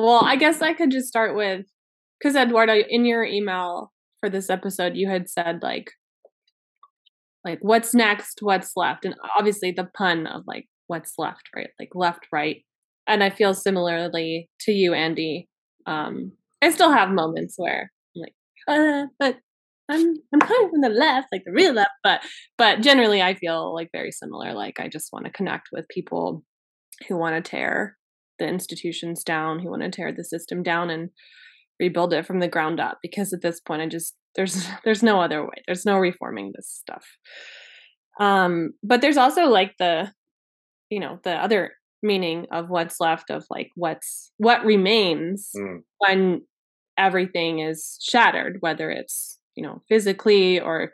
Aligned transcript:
Well, 0.00 0.22
I 0.24 0.36
guess 0.36 0.62
I 0.62 0.72
could 0.72 0.90
just 0.90 1.08
start 1.08 1.36
with 1.36 1.66
because 2.18 2.34
Eduardo, 2.34 2.74
in 2.88 3.04
your 3.04 3.22
email 3.22 3.92
for 4.20 4.30
this 4.30 4.48
episode, 4.48 4.96
you 4.96 5.10
had 5.10 5.28
said 5.28 5.62
like, 5.62 5.90
like 7.44 7.58
what's 7.60 7.92
next, 7.92 8.38
what's 8.40 8.72
left, 8.76 9.04
and 9.04 9.14
obviously 9.38 9.72
the 9.72 9.90
pun 9.94 10.26
of 10.26 10.44
like 10.46 10.68
what's 10.86 11.14
left, 11.18 11.50
right? 11.54 11.68
Like 11.78 11.90
left, 11.94 12.26
right. 12.32 12.64
And 13.06 13.22
I 13.22 13.28
feel 13.28 13.52
similarly 13.52 14.48
to 14.60 14.72
you, 14.72 14.94
Andy. 14.94 15.48
Um, 15.86 16.32
I 16.62 16.70
still 16.70 16.92
have 16.92 17.10
moments 17.10 17.56
where 17.58 17.92
I'm 18.16 18.22
like, 18.22 18.34
uh, 18.68 19.06
but 19.18 19.36
I'm 19.90 20.14
I'm 20.32 20.40
coming 20.40 20.70
from 20.70 20.80
the 20.80 20.88
left, 20.88 21.28
like 21.30 21.44
the 21.44 21.52
real 21.52 21.74
left, 21.74 21.90
but 22.02 22.22
but 22.56 22.80
generally 22.80 23.20
I 23.20 23.34
feel 23.34 23.74
like 23.74 23.90
very 23.92 24.12
similar. 24.12 24.54
Like 24.54 24.80
I 24.80 24.88
just 24.88 25.12
want 25.12 25.26
to 25.26 25.32
connect 25.32 25.68
with 25.72 25.86
people 25.88 26.42
who 27.06 27.18
want 27.18 27.42
to 27.42 27.50
tear 27.50 27.98
the 28.40 28.48
institutions 28.48 29.22
down, 29.22 29.60
who 29.60 29.70
want 29.70 29.82
to 29.82 29.90
tear 29.90 30.12
the 30.12 30.24
system 30.24 30.64
down 30.64 30.90
and 30.90 31.10
rebuild 31.78 32.12
it 32.12 32.26
from 32.26 32.40
the 32.40 32.48
ground 32.48 32.80
up. 32.80 32.98
Because 33.00 33.32
at 33.32 33.42
this 33.42 33.60
point 33.60 33.82
I 33.82 33.86
just 33.86 34.16
there's 34.34 34.66
there's 34.84 35.04
no 35.04 35.20
other 35.20 35.44
way. 35.44 35.62
There's 35.66 35.86
no 35.86 35.98
reforming 35.98 36.52
this 36.54 36.68
stuff. 36.68 37.04
Um, 38.18 38.72
but 38.82 39.00
there's 39.00 39.16
also 39.16 39.44
like 39.44 39.74
the 39.78 40.12
you 40.90 40.98
know, 40.98 41.20
the 41.22 41.34
other 41.34 41.74
meaning 42.02 42.46
of 42.50 42.68
what's 42.68 42.98
left 42.98 43.30
of 43.30 43.44
like 43.48 43.68
what's 43.76 44.32
what 44.38 44.64
remains 44.64 45.50
mm. 45.56 45.82
when 45.98 46.42
everything 46.98 47.60
is 47.60 47.98
shattered, 48.02 48.56
whether 48.60 48.90
it's 48.90 49.38
you 49.56 49.62
know, 49.62 49.82
physically 49.88 50.60
or 50.60 50.92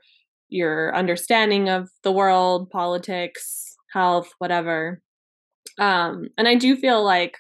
your 0.49 0.95
understanding 0.95 1.69
of 1.69 1.89
the 2.03 2.13
world, 2.13 2.71
politics, 2.71 3.77
health, 3.93 4.29
whatever. 4.39 5.01
Um, 5.79 6.29
and 6.39 6.49
I 6.49 6.55
do 6.55 6.77
feel 6.77 7.05
like 7.05 7.37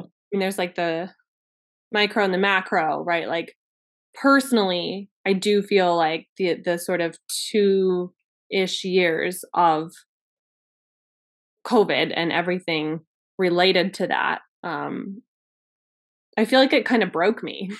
I 0.00 0.04
mean 0.32 0.40
there's 0.40 0.58
like 0.58 0.74
the 0.74 1.10
micro 1.92 2.24
and 2.24 2.34
the 2.34 2.38
macro, 2.38 3.02
right? 3.02 3.28
Like 3.28 3.56
personally, 4.14 5.08
I 5.26 5.32
do 5.32 5.62
feel 5.62 5.96
like 5.96 6.28
the 6.36 6.54
the 6.54 6.78
sort 6.78 7.00
of 7.00 7.16
two 7.50 8.12
ish 8.50 8.84
years 8.84 9.44
of 9.54 9.92
COVID 11.66 12.12
and 12.14 12.32
everything 12.32 13.00
related 13.38 13.94
to 13.94 14.06
that, 14.06 14.40
um, 14.64 15.22
I 16.36 16.44
feel 16.44 16.60
like 16.60 16.72
it 16.72 16.84
kind 16.84 17.02
of 17.02 17.12
broke 17.12 17.42
me. 17.42 17.70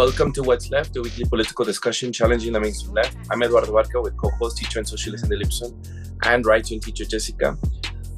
Welcome 0.00 0.32
to 0.32 0.42
What's 0.42 0.70
Left, 0.70 0.96
a 0.96 1.02
weekly 1.02 1.26
political 1.26 1.62
discussion 1.62 2.10
challenging 2.10 2.54
the 2.54 2.60
mainstream 2.60 2.94
left. 2.94 3.18
I'm 3.30 3.42
Eduardo 3.42 3.70
Barca 3.70 4.00
with 4.00 4.16
co-host, 4.16 4.56
teacher 4.56 4.78
and 4.78 4.88
socialist 4.88 5.24
Andy 5.24 5.36
Lipson, 5.36 5.74
and 6.22 6.46
writer 6.46 6.72
and 6.72 6.82
teacher 6.82 7.04
Jessica. 7.04 7.58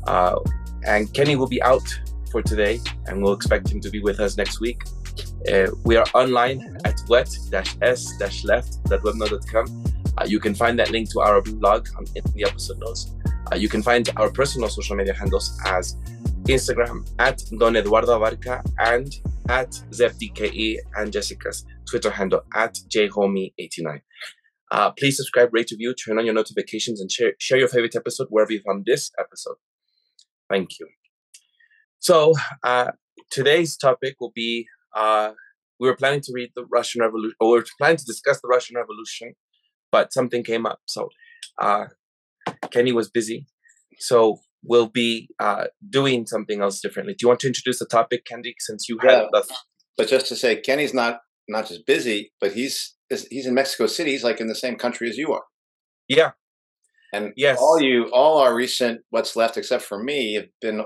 Uh, 0.06 0.38
and 0.86 1.12
Kenny 1.12 1.34
will 1.34 1.48
be 1.48 1.60
out 1.60 1.82
for 2.30 2.40
today, 2.40 2.78
and 3.06 3.20
we'll 3.20 3.32
expect 3.32 3.68
him 3.68 3.80
to 3.80 3.90
be 3.90 4.00
with 4.00 4.20
us 4.20 4.36
next 4.36 4.60
week. 4.60 4.84
Uh, 5.52 5.72
we 5.82 5.96
are 5.96 6.06
online 6.14 6.78
at 6.84 7.00
wet-s-left.webnode.com. 7.08 9.84
Uh, 10.18 10.24
you 10.24 10.38
can 10.38 10.54
find 10.54 10.78
that 10.78 10.92
link 10.92 11.10
to 11.10 11.18
our 11.18 11.42
blog 11.42 11.88
in 12.14 12.22
the 12.36 12.44
episode 12.44 12.78
notes. 12.78 13.12
Uh, 13.50 13.56
you 13.56 13.68
can 13.68 13.82
find 13.82 14.08
our 14.18 14.30
personal 14.30 14.68
social 14.68 14.94
media 14.94 15.14
handles 15.14 15.60
as 15.66 15.96
Instagram 16.44 17.04
at 17.18 17.42
Don 17.58 17.74
Eduardo 17.74 18.20
Abarca 18.20 18.62
and 18.78 19.12
at 19.48 19.70
ZepDKE 19.90 20.76
and 20.96 21.12
Jessica's 21.12 21.64
Twitter 21.88 22.10
handle 22.10 22.42
at 22.54 22.78
JHomie89. 22.94 24.00
Uh, 24.70 24.90
please 24.92 25.16
subscribe, 25.16 25.50
rate, 25.52 25.70
review, 25.70 25.94
turn 25.94 26.18
on 26.18 26.24
your 26.24 26.34
notifications, 26.34 27.00
and 27.00 27.12
share, 27.12 27.34
share 27.38 27.58
your 27.58 27.68
favorite 27.68 27.94
episode 27.94 28.26
wherever 28.30 28.52
you 28.52 28.60
found 28.66 28.86
this 28.86 29.10
episode. 29.18 29.56
Thank 30.50 30.78
you. 30.80 30.88
So, 31.98 32.34
uh, 32.64 32.92
today's 33.30 33.76
topic 33.76 34.16
will 34.18 34.32
be 34.34 34.66
uh, 34.96 35.32
we 35.78 35.88
were 35.88 35.96
planning 35.96 36.20
to 36.22 36.32
read 36.34 36.52
the 36.56 36.64
Russian 36.70 37.02
Revolution, 37.02 37.36
or 37.38 37.50
we 37.50 37.58
were 37.58 37.66
planning 37.78 37.98
to 37.98 38.04
discuss 38.04 38.40
the 38.40 38.48
Russian 38.48 38.76
Revolution, 38.76 39.34
but 39.90 40.12
something 40.12 40.42
came 40.42 40.64
up. 40.64 40.80
So, 40.86 41.10
uh, 41.60 41.86
Kenny 42.70 42.92
was 42.92 43.10
busy. 43.10 43.46
So, 43.98 44.38
we'll 44.64 44.88
be 44.88 45.28
uh, 45.38 45.66
doing 45.90 46.26
something 46.26 46.62
else 46.62 46.80
differently. 46.80 47.12
Do 47.14 47.24
you 47.24 47.28
want 47.28 47.40
to 47.40 47.46
introduce 47.46 47.78
the 47.78 47.86
topic, 47.86 48.24
Candy, 48.24 48.54
since 48.58 48.88
you 48.88 48.98
yeah, 49.02 49.10
had 49.10 49.26
the. 49.32 49.54
But 49.98 50.08
just 50.08 50.26
to 50.28 50.36
say, 50.36 50.56
Kenny's 50.56 50.94
not 50.94 51.20
not 51.48 51.68
just 51.68 51.86
busy, 51.86 52.32
but 52.40 52.52
he's 52.52 52.94
he's 53.08 53.46
in 53.46 53.54
Mexico 53.54 53.86
City. 53.86 54.12
He's 54.12 54.24
like 54.24 54.40
in 54.40 54.48
the 54.48 54.54
same 54.54 54.76
country 54.76 55.08
as 55.08 55.16
you 55.16 55.32
are. 55.32 55.44
Yeah. 56.08 56.32
And 57.12 57.32
yes, 57.36 57.58
all 57.60 57.80
you, 57.80 58.10
all 58.12 58.38
our 58.38 58.54
recent 58.54 59.02
what's 59.10 59.36
left, 59.36 59.56
except 59.58 59.82
for 59.82 60.02
me, 60.02 60.34
have 60.34 60.46
been 60.60 60.82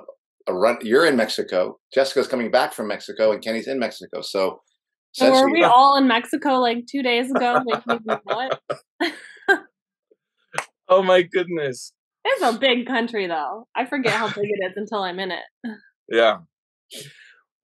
a 0.48 0.54
run. 0.54 0.78
You're 0.82 1.06
in 1.06 1.16
Mexico. 1.16 1.78
Jessica's 1.94 2.26
coming 2.26 2.50
back 2.50 2.72
from 2.72 2.88
Mexico, 2.88 3.32
and 3.32 3.42
Kenny's 3.42 3.68
in 3.68 3.78
Mexico. 3.78 4.22
So, 4.22 4.60
so 5.12 5.30
were 5.30 5.50
we 5.50 5.62
all 5.62 5.96
in 5.96 6.08
Mexico 6.08 6.54
like 6.54 6.86
two 6.90 7.02
days 7.02 7.30
ago? 7.30 7.62
Like, 7.64 8.00
what? 8.24 8.60
oh 10.88 11.02
my 11.02 11.22
goodness! 11.22 11.92
It's 12.24 12.42
a 12.42 12.58
big 12.58 12.86
country, 12.86 13.28
though. 13.28 13.68
I 13.76 13.86
forget 13.86 14.12
how 14.12 14.26
big 14.26 14.50
it 14.50 14.66
is 14.66 14.72
until 14.76 15.02
I'm 15.04 15.20
in 15.20 15.30
it. 15.30 15.44
Yeah. 16.08 16.38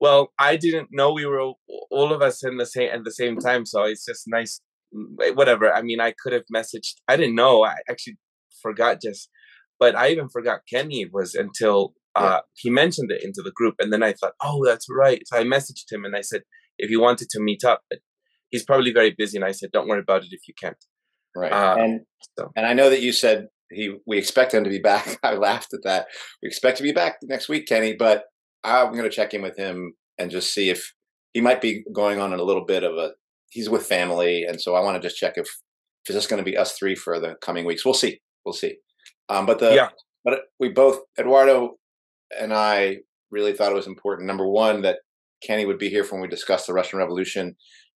Well, 0.03 0.33
I 0.37 0.57
didn't 0.57 0.89
know 0.91 1.13
we 1.13 1.25
were 1.25 1.39
all 1.39 2.11
of 2.11 2.21
us 2.21 2.43
in 2.43 2.57
the 2.57 2.65
same 2.65 2.89
at 2.91 3.05
the 3.05 3.11
same 3.11 3.37
time, 3.37 3.65
so 3.65 3.83
it's 3.83 4.03
just 4.05 4.25
nice. 4.27 4.59
Mm, 4.93 5.37
whatever. 5.37 5.73
I 5.73 5.81
mean, 5.81 6.01
I 6.01 6.13
could 6.21 6.33
have 6.33 6.43
messaged. 6.53 6.95
I 7.07 7.15
didn't 7.15 7.35
know. 7.35 7.63
I 7.63 7.75
actually 7.89 8.17
forgot 8.61 9.01
just, 9.01 9.29
but 9.79 9.95
I 9.95 10.09
even 10.09 10.27
forgot 10.27 10.67
Kenny 10.69 11.05
was 11.05 11.35
until 11.35 11.93
uh, 12.17 12.41
he 12.53 12.69
mentioned 12.69 13.11
it 13.13 13.23
into 13.23 13.41
the 13.41 13.53
group, 13.55 13.75
and 13.79 13.93
then 13.93 14.03
I 14.03 14.11
thought, 14.11 14.33
oh, 14.43 14.65
that's 14.65 14.87
right. 14.89 15.21
So 15.25 15.37
I 15.37 15.45
messaged 15.45 15.89
him 15.89 16.03
and 16.03 16.17
I 16.17 16.21
said, 16.21 16.41
if 16.77 16.91
you 16.91 16.99
wanted 16.99 17.29
to 17.29 17.39
meet 17.39 17.63
up, 17.63 17.83
but 17.89 17.99
he's 18.49 18.65
probably 18.65 18.91
very 18.91 19.15
busy, 19.17 19.37
and 19.37 19.45
I 19.45 19.53
said, 19.53 19.69
don't 19.71 19.87
worry 19.87 20.01
about 20.01 20.23
it 20.23 20.33
if 20.33 20.41
you 20.49 20.53
can't. 20.61 20.83
Right. 21.33 21.53
Uh, 21.53 21.75
and 21.79 22.01
so. 22.37 22.51
and 22.57 22.65
I 22.65 22.73
know 22.73 22.89
that 22.89 23.01
you 23.01 23.13
said 23.13 23.47
he 23.71 23.95
we 24.05 24.17
expect 24.17 24.53
him 24.53 24.65
to 24.65 24.69
be 24.69 24.79
back. 24.79 25.17
I 25.23 25.35
laughed 25.35 25.73
at 25.73 25.83
that. 25.85 26.07
We 26.41 26.47
expect 26.49 26.75
to 26.79 26.83
be 26.83 26.91
back 26.91 27.19
next 27.23 27.47
week, 27.47 27.67
Kenny, 27.67 27.93
but 27.93 28.25
I'm 28.63 28.91
going 28.91 29.03
to 29.03 29.09
check 29.09 29.33
in 29.33 29.41
with 29.41 29.57
him 29.57 29.93
and 30.17 30.31
just 30.31 30.53
see 30.53 30.69
if 30.69 30.93
he 31.33 31.41
might 31.41 31.61
be 31.61 31.83
going 31.91 32.19
on 32.19 32.33
in 32.33 32.39
a 32.39 32.43
little 32.43 32.65
bit 32.65 32.83
of 32.83 32.95
a. 32.97 33.11
He's 33.49 33.69
with 33.69 33.85
family, 33.85 34.43
and 34.43 34.59
so 34.59 34.75
I 34.75 34.81
want 34.81 35.01
to 35.01 35.07
just 35.07 35.19
check 35.19 35.33
if 35.35 35.45
if 35.45 36.09
it's 36.09 36.15
just 36.15 36.29
going 36.29 36.43
to 36.43 36.49
be 36.49 36.57
us 36.57 36.77
three 36.77 36.95
for 36.95 37.19
the 37.19 37.35
coming 37.41 37.65
weeks. 37.65 37.85
We'll 37.85 37.93
see. 37.93 38.19
We'll 38.45 38.53
see. 38.53 38.77
Um, 39.29 39.45
but 39.45 39.59
the 39.59 39.73
yeah. 39.73 39.89
but 40.25 40.39
we 40.59 40.69
both 40.69 40.99
Eduardo 41.19 41.75
and 42.39 42.53
I 42.53 42.97
really 43.31 43.53
thought 43.53 43.71
it 43.71 43.75
was 43.75 43.87
important. 43.87 44.27
Number 44.27 44.47
one, 44.47 44.81
that 44.81 44.99
Kenny 45.45 45.65
would 45.65 45.77
be 45.77 45.89
here 45.89 46.03
for 46.03 46.15
when 46.15 46.23
we 46.23 46.27
discuss 46.27 46.65
the 46.65 46.73
Russian 46.73 46.99
Revolution, 46.99 47.55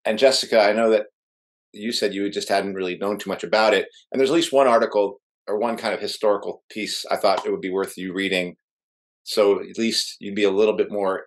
and 0.05 0.19
Jessica, 0.19 0.61
I 0.61 0.73
know 0.73 0.89
that 0.89 1.05
you 1.71 1.91
said 1.91 2.13
you 2.13 2.29
just 2.29 2.49
hadn't 2.49 2.75
really 2.75 2.97
known 2.97 3.17
too 3.17 3.29
much 3.29 3.43
about 3.43 3.73
it, 3.73 3.87
and 4.11 4.19
there's 4.19 4.29
at 4.29 4.35
least 4.35 4.53
one 4.53 4.67
article 4.67 5.19
or 5.47 5.59
one 5.59 5.77
kind 5.77 5.93
of 5.93 5.99
historical 5.99 6.63
piece 6.69 7.05
I 7.11 7.17
thought 7.17 7.45
it 7.45 7.51
would 7.51 7.61
be 7.61 7.69
worth 7.69 7.97
you 7.97 8.13
reading. 8.13 8.55
So 9.23 9.59
at 9.59 9.77
least 9.77 10.17
you'd 10.19 10.35
be 10.35 10.43
a 10.43 10.51
little 10.51 10.75
bit 10.75 10.91
more 10.91 11.25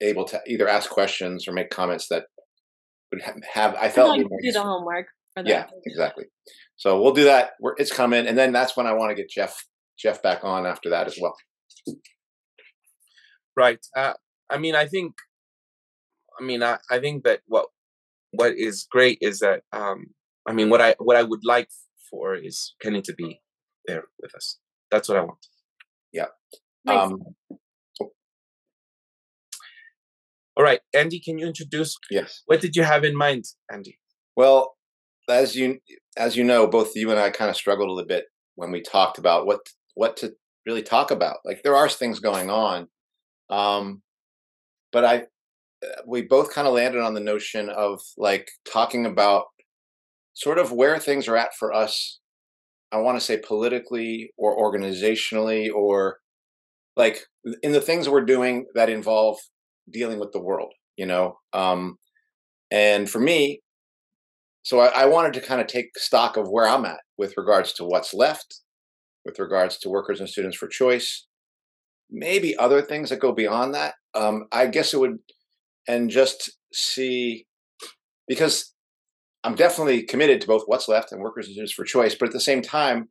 able 0.00 0.24
to 0.26 0.40
either 0.46 0.68
ask 0.68 0.90
questions 0.90 1.46
or 1.48 1.52
make 1.52 1.70
comments 1.70 2.08
that 2.08 2.24
would 3.12 3.22
have. 3.52 3.74
I 3.74 3.88
felt 3.88 4.10
like 4.10 4.26
do 4.42 4.52
the 4.52 4.62
homework. 4.62 5.06
Yeah, 5.44 5.66
exactly. 5.86 6.24
So 6.76 7.00
we'll 7.00 7.12
do 7.12 7.24
that. 7.24 7.52
We're, 7.60 7.74
it's 7.78 7.92
coming, 7.92 8.26
and 8.26 8.36
then 8.36 8.52
that's 8.52 8.76
when 8.76 8.86
I 8.86 8.92
want 8.92 9.10
to 9.10 9.14
get 9.14 9.30
Jeff 9.30 9.64
Jeff 9.98 10.22
back 10.22 10.44
on 10.44 10.66
after 10.66 10.90
that 10.90 11.06
as 11.06 11.18
well. 11.20 11.34
Right. 13.56 13.78
Uh, 13.96 14.14
I 14.50 14.58
mean, 14.58 14.74
I 14.74 14.86
think. 14.86 15.14
I 16.40 16.44
mean, 16.44 16.62
I, 16.62 16.78
I 16.90 16.98
think 16.98 17.24
that 17.24 17.40
what 17.46 17.66
what 18.32 18.54
is 18.56 18.86
great 18.90 19.18
is 19.20 19.40
that 19.40 19.62
um, 19.72 20.06
I 20.46 20.52
mean, 20.52 20.70
what 20.70 20.80
I 20.80 20.94
what 20.98 21.16
I 21.16 21.22
would 21.22 21.44
like 21.44 21.68
for 22.10 22.34
is 22.34 22.74
Kenny 22.82 23.02
to 23.02 23.14
be 23.14 23.40
there 23.86 24.04
with 24.20 24.34
us. 24.34 24.58
That's 24.90 25.08
what 25.08 25.18
I 25.18 25.22
want. 25.22 25.46
Yeah. 26.12 26.26
Um, 26.86 27.22
all 30.56 30.64
right, 30.64 30.80
Andy, 30.94 31.20
can 31.20 31.38
you 31.38 31.46
introduce? 31.46 31.96
Yes. 32.10 32.42
What 32.46 32.60
did 32.60 32.76
you 32.76 32.82
have 32.82 33.04
in 33.04 33.16
mind, 33.16 33.44
Andy? 33.70 33.98
Well, 34.36 34.74
as 35.28 35.56
you 35.56 35.78
as 36.16 36.36
you 36.36 36.44
know, 36.44 36.66
both 36.66 36.94
you 36.94 37.10
and 37.10 37.20
I 37.20 37.30
kind 37.30 37.50
of 37.50 37.56
struggled 37.56 37.88
a 37.88 37.92
little 37.92 38.08
bit 38.08 38.24
when 38.56 38.70
we 38.70 38.82
talked 38.82 39.18
about 39.18 39.46
what 39.46 39.60
what 39.94 40.16
to 40.18 40.34
really 40.66 40.82
talk 40.82 41.10
about. 41.10 41.38
Like 41.44 41.62
there 41.62 41.76
are 41.76 41.88
things 41.88 42.18
going 42.18 42.50
on, 42.50 42.88
um, 43.50 44.02
but 44.92 45.04
I 45.04 45.24
we 46.06 46.22
both 46.22 46.52
kind 46.52 46.68
of 46.68 46.74
landed 46.74 47.02
on 47.02 47.14
the 47.14 47.20
notion 47.20 47.68
of 47.68 48.00
like 48.16 48.50
talking 48.70 49.06
about 49.06 49.46
sort 50.34 50.58
of 50.58 50.72
where 50.72 50.98
things 50.98 51.28
are 51.28 51.36
at 51.36 51.54
for 51.58 51.72
us 51.72 52.20
I 52.92 52.98
want 52.98 53.18
to 53.18 53.24
say 53.24 53.38
politically 53.38 54.32
or 54.36 54.56
organizationally 54.56 55.72
or 55.72 56.18
like 56.96 57.24
in 57.62 57.72
the 57.72 57.80
things 57.80 58.08
we're 58.08 58.24
doing 58.24 58.66
that 58.74 58.90
involve 58.90 59.38
dealing 59.90 60.18
with 60.18 60.32
the 60.32 60.40
world, 60.40 60.72
you 60.96 61.06
know. 61.06 61.38
Um, 61.52 61.96
and 62.70 63.08
for 63.08 63.18
me, 63.18 63.60
so 64.62 64.80
I, 64.80 65.02
I 65.02 65.06
wanted 65.06 65.32
to 65.34 65.40
kind 65.40 65.60
of 65.60 65.66
take 65.66 65.98
stock 65.98 66.36
of 66.36 66.48
where 66.48 66.66
I'm 66.66 66.84
at 66.84 67.00
with 67.18 67.34
regards 67.36 67.72
to 67.74 67.84
what's 67.84 68.14
left, 68.14 68.60
with 69.24 69.38
regards 69.38 69.78
to 69.78 69.90
workers 69.90 70.20
and 70.20 70.28
students 70.28 70.56
for 70.56 70.68
choice, 70.68 71.26
maybe 72.10 72.56
other 72.56 72.82
things 72.82 73.10
that 73.10 73.20
go 73.20 73.32
beyond 73.32 73.74
that. 73.74 73.94
Um, 74.14 74.44
I 74.52 74.66
guess 74.66 74.94
it 74.94 75.00
would, 75.00 75.18
and 75.88 76.10
just 76.10 76.52
see, 76.72 77.46
because 78.28 78.72
I'm 79.44 79.54
definitely 79.54 80.04
committed 80.04 80.40
to 80.42 80.46
both 80.46 80.64
what's 80.66 80.88
left 80.88 81.10
and 81.10 81.20
workers 81.20 81.46
and 81.46 81.54
students 81.54 81.72
for 81.72 81.84
choice, 81.84 82.14
but 82.14 82.28
at 82.28 82.32
the 82.32 82.40
same 82.40 82.62
time, 82.62 83.08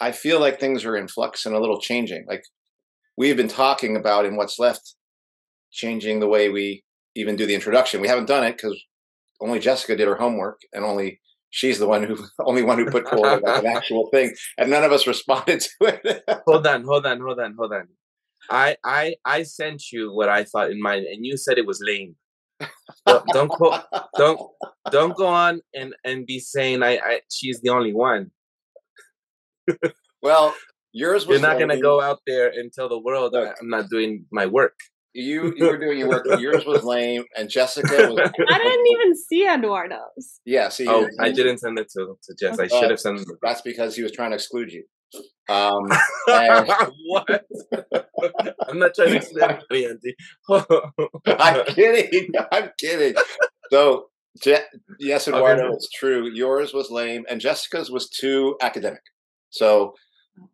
I 0.00 0.12
feel 0.12 0.40
like 0.40 0.60
things 0.60 0.84
are 0.84 0.96
in 0.96 1.08
flux 1.08 1.46
and 1.46 1.54
a 1.54 1.60
little 1.60 1.80
changing. 1.80 2.26
Like 2.28 2.42
we've 3.16 3.36
been 3.36 3.48
talking 3.48 3.96
about 3.96 4.24
in 4.24 4.36
what's 4.36 4.58
left, 4.58 4.94
changing 5.70 6.20
the 6.20 6.28
way 6.28 6.48
we 6.48 6.84
even 7.14 7.36
do 7.36 7.46
the 7.46 7.54
introduction. 7.54 8.00
We 8.00 8.08
haven't 8.08 8.26
done 8.26 8.44
it 8.44 8.56
because 8.56 8.80
only 9.40 9.58
Jessica 9.58 9.96
did 9.96 10.08
her 10.08 10.16
homework, 10.16 10.60
and 10.72 10.84
only 10.84 11.20
she's 11.50 11.78
the 11.78 11.86
one 11.86 12.02
who 12.02 12.16
only 12.40 12.62
one 12.62 12.78
who 12.78 12.90
put 12.90 13.08
forward 13.08 13.42
an 13.44 13.66
actual 13.76 14.08
thing, 14.10 14.34
and 14.58 14.70
none 14.70 14.84
of 14.84 14.92
us 14.92 15.06
responded 15.06 15.60
to 15.60 16.00
it. 16.06 16.24
hold 16.46 16.66
on, 16.66 16.84
hold 16.84 17.06
on, 17.06 17.20
hold 17.20 17.40
on, 17.40 17.54
hold 17.58 17.72
on. 17.72 17.88
I 18.50 18.76
I 18.84 19.16
I 19.24 19.42
sent 19.42 19.90
you 19.92 20.12
what 20.12 20.28
I 20.28 20.44
thought 20.44 20.70
in 20.70 20.80
mind, 20.80 21.06
and 21.06 21.24
you 21.24 21.36
said 21.36 21.58
it 21.58 21.66
was 21.66 21.80
lame. 21.82 22.16
don't 23.06 23.26
don't 23.28 23.58
go, 23.58 23.80
don't 24.16 24.40
don't 24.90 25.16
go 25.16 25.26
on 25.26 25.60
and 25.74 25.94
and 26.04 26.26
be 26.26 26.38
saying 26.38 26.82
I, 26.82 26.98
I 26.98 27.20
she's 27.30 27.60
the 27.60 27.70
only 27.70 27.94
one. 27.94 28.30
well, 30.22 30.54
yours 30.94 31.26
was. 31.26 31.40
You're 31.40 31.48
not 31.48 31.58
gonna 31.58 31.80
go 31.80 32.00
out 32.00 32.20
there 32.26 32.48
and 32.48 32.72
tell 32.72 32.88
the 32.88 32.98
world 32.98 33.36
I'm 33.36 33.68
not 33.68 33.90
doing 33.90 34.24
my 34.32 34.46
work. 34.46 34.78
You 35.12 35.52
you 35.56 35.66
were 35.66 35.78
doing 35.78 35.98
your 35.98 36.08
work. 36.08 36.26
Yours 36.40 36.64
was 36.66 36.82
lame, 36.82 37.24
and 37.36 37.48
Jessica 37.48 38.08
was. 38.10 38.18
I 38.48 38.58
didn't 38.58 38.86
even 38.90 39.16
see 39.16 39.46
Eduardo's. 39.46 40.40
Yeah, 40.44 40.70
see. 40.70 40.88
Oh, 40.88 41.06
I 41.20 41.30
didn't 41.30 41.58
send 41.58 41.78
it 41.78 41.88
to 41.96 42.16
to 42.22 42.34
Jess. 42.40 42.58
I 42.58 42.66
should 42.66 42.90
have 42.90 42.98
sent 42.98 43.20
it. 43.20 43.28
That's 43.42 43.60
because 43.60 43.94
he 43.94 44.02
was 44.02 44.10
trying 44.10 44.30
to 44.30 44.36
exclude 44.36 44.72
you. 44.72 44.84
Um, 45.48 45.88
and... 46.26 46.68
what? 47.06 47.44
I'm 48.68 48.78
not 48.78 48.94
trying 48.94 49.10
to 49.10 49.16
exclude 49.16 49.62
Andy. 49.70 50.16
I'm 51.26 51.64
kidding. 51.66 52.32
I'm 52.50 52.70
kidding. 52.80 53.14
So, 53.70 54.06
Je- 54.42 54.64
yes, 54.98 55.28
Eduardo, 55.28 55.66
okay. 55.66 55.74
it's 55.74 55.90
true. 55.90 56.28
Yours 56.28 56.74
was 56.74 56.90
lame, 56.90 57.24
and 57.28 57.40
Jessica's 57.40 57.90
was 57.90 58.08
too 58.08 58.56
academic. 58.60 59.02
So 59.50 59.94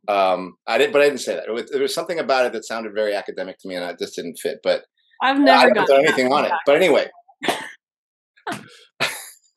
um, 0.09 0.57
I 0.67 0.79
didn't, 0.79 0.93
but 0.93 1.03
I 1.03 1.07
didn't 1.07 1.21
say 1.21 1.35
that. 1.35 1.53
Was, 1.53 1.71
there 1.71 1.83
was 1.83 1.95
something 1.95 2.19
about 2.19 2.47
it 2.47 2.53
that 2.53 2.65
sounded 2.65 2.95
very 2.95 3.15
academic 3.15 3.59
to 3.59 3.69
me, 3.69 3.77
and 3.77 3.85
it 3.85 3.99
just 3.99 4.17
didn't 4.17 4.39
fit. 4.39 4.59
But 4.63 4.85
I've 5.23 5.39
never 5.39 5.73
done 5.73 6.05
anything 6.05 6.33
on 6.33 6.45
it. 6.45 6.53
But 6.67 6.77
anyway, 6.77 7.09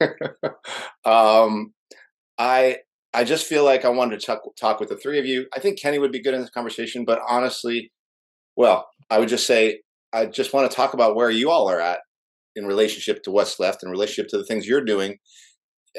um, 1.06 1.74
I 2.38 2.78
I 3.14 3.24
just 3.24 3.46
feel 3.46 3.64
like 3.64 3.86
I 3.86 3.90
wanted 3.90 4.20
to 4.20 4.26
talk, 4.26 4.42
talk 4.60 4.80
with 4.80 4.90
the 4.90 4.98
three 4.98 5.20
of 5.20 5.26
you. 5.26 5.46
I 5.56 5.60
think 5.60 5.80
Kenny 5.80 6.00
would 6.00 6.12
be 6.12 6.22
good 6.22 6.34
in 6.34 6.42
this 6.42 6.50
conversation, 6.50 7.06
but 7.06 7.22
honestly, 7.28 7.92
well, 8.56 8.88
I 9.10 9.20
would 9.20 9.30
just 9.30 9.46
say 9.46 9.82
I 10.12 10.26
just 10.26 10.54
want 10.54 10.70
to 10.70 10.76
talk 10.76 10.94
about 10.94 11.16
where 11.16 11.30
you 11.30 11.50
all 11.50 11.70
are 11.70 11.80
at 11.80 12.00
in 12.56 12.66
relationship 12.66 13.24
to 13.24 13.32
what's 13.32 13.60
left, 13.60 13.84
in 13.84 13.90
relationship 13.90 14.30
to 14.30 14.38
the 14.38 14.46
things 14.46 14.68
you're 14.68 14.84
doing, 14.84 15.18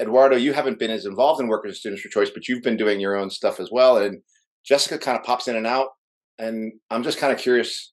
Eduardo, 0.00 0.36
you 0.36 0.52
haven't 0.52 0.78
been 0.78 0.90
as 0.90 1.06
involved 1.06 1.40
in 1.40 1.48
Workers 1.48 1.70
and 1.70 1.76
Students 1.76 2.02
for 2.02 2.08
Choice, 2.08 2.30
but 2.30 2.48
you've 2.48 2.62
been 2.62 2.76
doing 2.76 3.00
your 3.00 3.16
own 3.16 3.30
stuff 3.30 3.60
as 3.60 3.70
well. 3.70 3.98
And 3.98 4.22
Jessica 4.64 4.98
kind 4.98 5.18
of 5.18 5.24
pops 5.24 5.48
in 5.48 5.56
and 5.56 5.66
out. 5.66 5.90
And 6.38 6.72
I'm 6.90 7.02
just 7.04 7.18
kind 7.18 7.32
of 7.32 7.38
curious 7.38 7.92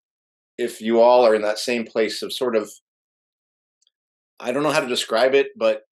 if 0.58 0.82
you 0.82 1.00
all 1.00 1.26
are 1.26 1.36
in 1.36 1.44
that 1.44 1.60
same 1.60 1.86
place 1.86 2.22
of 2.22 2.34
sort 2.34 2.56
of, 2.56 2.72
I 4.40 4.52
don't 4.52 4.64
know 4.64 4.72
how 4.72 4.80
to 4.80 4.88
describe 4.88 5.36
it, 5.36 5.48
but 5.56 5.84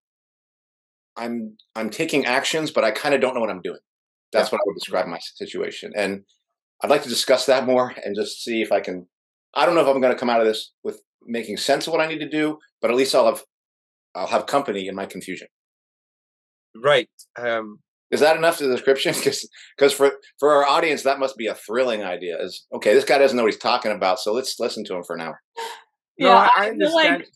I'm 1.16 1.56
I'm 1.76 1.90
taking 1.90 2.24
actions, 2.26 2.70
but 2.70 2.82
I 2.82 2.90
kind 2.90 3.14
of 3.14 3.20
don't 3.20 3.34
know 3.34 3.40
what 3.40 3.50
I'm 3.50 3.62
doing. 3.62 3.78
That's 4.32 4.50
what 4.50 4.58
I 4.58 4.64
would 4.66 4.74
describe 4.74 5.06
my 5.06 5.18
situation. 5.18 5.92
And 5.94 6.22
I'd 6.82 6.90
like 6.90 7.02
to 7.02 7.08
discuss 7.08 7.46
that 7.46 7.66
more 7.66 7.94
and 8.04 8.16
just 8.16 8.42
see 8.42 8.62
if 8.62 8.72
I 8.72 8.80
can. 8.80 9.06
I 9.54 9.66
don't 9.66 9.74
know 9.74 9.80
if 9.82 9.88
I'm 9.88 10.00
going 10.00 10.12
to 10.12 10.18
come 10.18 10.30
out 10.30 10.40
of 10.40 10.46
this 10.46 10.72
with 10.84 11.02
making 11.24 11.56
sense 11.56 11.86
of 11.86 11.92
what 11.92 12.00
I 12.00 12.06
need 12.06 12.20
to 12.20 12.28
do, 12.28 12.58
but 12.80 12.90
at 12.90 12.96
least 12.96 13.14
I'll 13.14 13.26
have 13.26 13.42
I'll 14.14 14.28
have 14.28 14.46
company 14.46 14.88
in 14.88 14.94
my 14.94 15.06
confusion. 15.06 15.48
Right. 16.76 17.08
Um, 17.38 17.80
is 18.10 18.20
that 18.20 18.36
enough 18.36 18.58
to 18.58 18.66
the 18.66 18.74
description? 18.74 19.14
Because 19.20 19.48
because 19.76 19.92
for 19.92 20.12
for 20.38 20.52
our 20.52 20.66
audience, 20.66 21.02
that 21.02 21.18
must 21.18 21.36
be 21.36 21.46
a 21.46 21.54
thrilling 21.54 22.02
idea. 22.02 22.36
Is 22.40 22.66
okay. 22.74 22.94
This 22.94 23.04
guy 23.04 23.18
doesn't 23.18 23.36
know 23.36 23.44
what 23.44 23.52
he's 23.52 23.60
talking 23.60 23.92
about, 23.92 24.18
so 24.18 24.32
let's 24.32 24.58
listen 24.58 24.84
to 24.84 24.94
him 24.96 25.04
for 25.04 25.16
an 25.16 25.22
hour. 25.22 25.40
Yeah, 26.18 26.28
no, 26.28 26.34
I, 26.34 26.50
I 26.54 26.68
understand. 26.68 27.18
Like, 27.20 27.28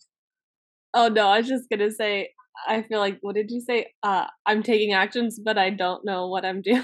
oh 0.93 1.07
no, 1.07 1.27
I 1.27 1.39
was 1.39 1.47
just 1.47 1.67
gonna 1.71 1.89
say. 1.89 2.29
I 2.67 2.83
feel 2.83 2.99
like 2.99 3.17
what 3.21 3.33
did 3.33 3.49
you 3.49 3.59
say? 3.59 3.87
Uh, 4.03 4.27
I'm 4.45 4.61
taking 4.61 4.93
actions, 4.93 5.39
but 5.43 5.57
I 5.57 5.71
don't 5.71 6.05
know 6.05 6.27
what 6.27 6.45
I'm 6.45 6.61
doing. 6.63 6.83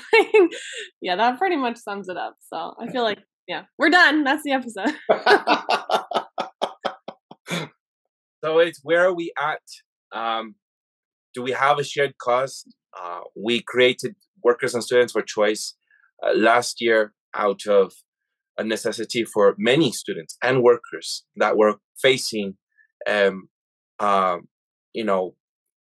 yeah, 1.00 1.16
that 1.16 1.38
pretty 1.38 1.58
much 1.58 1.78
sums 1.78 2.10
it 2.10 2.18
up. 2.18 2.38
So 2.52 2.74
I 2.80 2.92
feel 2.92 3.04
like 3.04 3.20
yeah, 3.48 3.66
we're 3.78 3.92
done. 3.92 4.24
That's 4.24 4.42
the 4.44 4.54
episode. 4.54 4.96
so 8.44 8.58
it's 8.58 8.80
where 8.82 9.06
are 9.06 9.14
we 9.14 9.32
at? 9.40 9.62
Um, 10.12 10.56
do 11.34 11.42
we 11.42 11.52
have 11.52 11.80
a 11.80 11.84
shared 11.84 12.18
cause? 12.18 12.66
Uh, 13.00 13.22
we 13.36 13.62
created 13.62 14.16
Workers 14.44 14.74
and 14.74 14.84
Students 14.84 15.14
for 15.14 15.22
Choice 15.22 15.76
uh, 16.26 16.34
last 16.36 16.82
year 16.82 17.14
out 17.34 17.66
of 17.68 17.94
a 18.58 18.64
necessity 18.64 19.24
for 19.24 19.56
many 19.58 19.92
students 19.92 20.38
and 20.44 20.62
workers 20.62 21.24
that 21.38 21.58
were 21.58 21.76
facing, 22.02 22.56
um, 23.08 23.50
um, 24.00 24.48
you 24.94 25.04
know, 25.04 25.36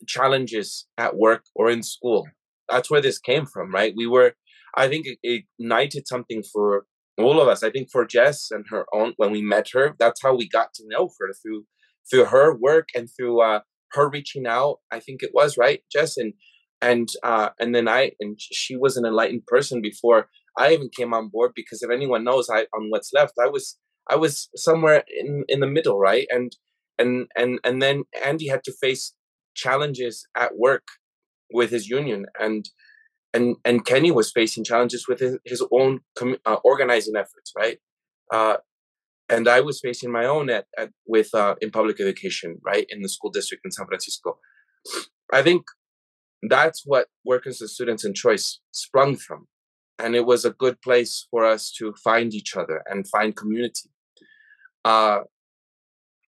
challenges 0.08 0.88
at 0.98 1.16
work 1.16 1.44
or 1.56 1.70
in 1.70 1.84
school. 1.84 2.28
That's 2.70 2.90
where 2.90 3.02
this 3.02 3.20
came 3.20 3.46
from, 3.46 3.74
right? 3.74 3.94
We 3.96 4.08
were, 4.08 4.34
I 4.76 4.88
think, 4.88 5.08
it 5.08 5.44
ignited 5.60 6.08
something 6.08 6.44
for 6.44 6.86
all 7.18 7.42
of 7.42 7.48
us. 7.48 7.64
I 7.64 7.72
think 7.72 7.90
for 7.92 8.06
Jess 8.06 8.50
and 8.52 8.66
her 8.70 8.86
own, 8.94 9.14
when 9.18 9.32
we 9.32 9.42
met 9.42 9.70
her, 9.74 9.96
that's 10.00 10.22
how 10.22 10.36
we 10.36 10.48
got 10.48 10.74
to 10.76 10.84
know 10.88 11.10
her 11.20 11.34
through 11.42 11.66
through 12.10 12.26
her 12.26 12.56
work 12.58 12.90
and 12.96 13.08
through 13.16 13.42
uh, 13.42 13.60
her 13.94 14.10
reaching 14.10 14.46
out 14.48 14.78
i 14.92 15.00
think 15.00 15.22
it 15.24 15.32
was 15.34 15.58
right 15.58 15.82
jess? 15.92 16.18
And 16.18 16.34
and 16.82 17.10
uh 17.24 17.50
and 17.60 17.76
then 17.76 17.88
i 17.88 18.12
and 18.20 18.38
she 18.40 18.76
was 18.76 18.98
an 18.98 19.06
enlightened 19.06 19.46
person 19.48 19.82
before 19.82 20.28
i 20.58 20.74
even 20.74 20.90
came 20.96 21.14
on 21.14 21.30
board 21.30 21.52
because 21.56 21.82
if 21.84 21.92
anyone 21.92 22.24
knows 22.24 22.50
i 22.50 22.62
on 22.74 22.90
what's 22.90 23.12
left 23.14 23.34
i 23.40 23.48
was 23.48 23.78
i 24.10 24.16
was 24.16 24.50
somewhere 24.56 25.04
in 25.08 25.44
in 25.48 25.60
the 25.60 25.68
middle 25.68 26.00
right? 26.00 26.28
And 26.30 26.56
and 26.98 27.28
and 27.36 27.60
and 27.64 27.82
then 27.82 28.04
andy 28.24 28.48
had 28.48 28.64
to 28.64 28.74
face 28.74 29.14
challenges 29.56 30.28
at 30.36 30.58
work 30.58 30.88
with 31.54 31.70
his 31.72 31.90
union 31.90 32.26
and 32.40 32.70
and 33.34 33.56
and 33.66 33.86
kenny 33.86 34.12
was 34.12 34.32
facing 34.32 34.64
challenges 34.64 35.08
with 35.08 35.20
his, 35.20 35.38
his 35.46 35.64
own 35.72 36.00
com- 36.18 36.38
uh, 36.46 36.58
organizing 36.64 37.16
efforts 37.16 37.52
right? 37.56 37.78
Uh, 38.34 38.58
and 39.32 39.48
I 39.48 39.62
was 39.62 39.80
facing 39.80 40.12
my 40.12 40.26
own 40.26 40.50
at, 40.50 40.66
at 40.78 40.90
with 41.08 41.34
uh, 41.34 41.56
in 41.62 41.72
public 41.72 42.00
education, 42.00 42.58
right, 42.64 42.86
in 42.90 43.02
the 43.02 43.10
school 43.10 43.32
district 43.32 43.64
in 43.66 43.72
San 43.72 43.88
Francisco. 43.88 44.38
I 45.34 45.42
think 45.42 45.64
that's 46.50 46.84
what 46.86 47.08
workers 47.24 47.62
and 47.62 47.70
students 47.70 48.04
in 48.04 48.14
choice 48.14 48.60
sprung 48.72 49.16
from, 49.16 49.48
and 49.98 50.16
it 50.16 50.26
was 50.26 50.44
a 50.44 50.52
good 50.52 50.82
place 50.82 51.28
for 51.32 51.46
us 51.46 51.72
to 51.80 51.94
find 52.04 52.34
each 52.34 52.58
other 52.58 52.84
and 52.90 53.08
find 53.08 53.36
community. 53.36 53.90
Uh, 54.84 55.22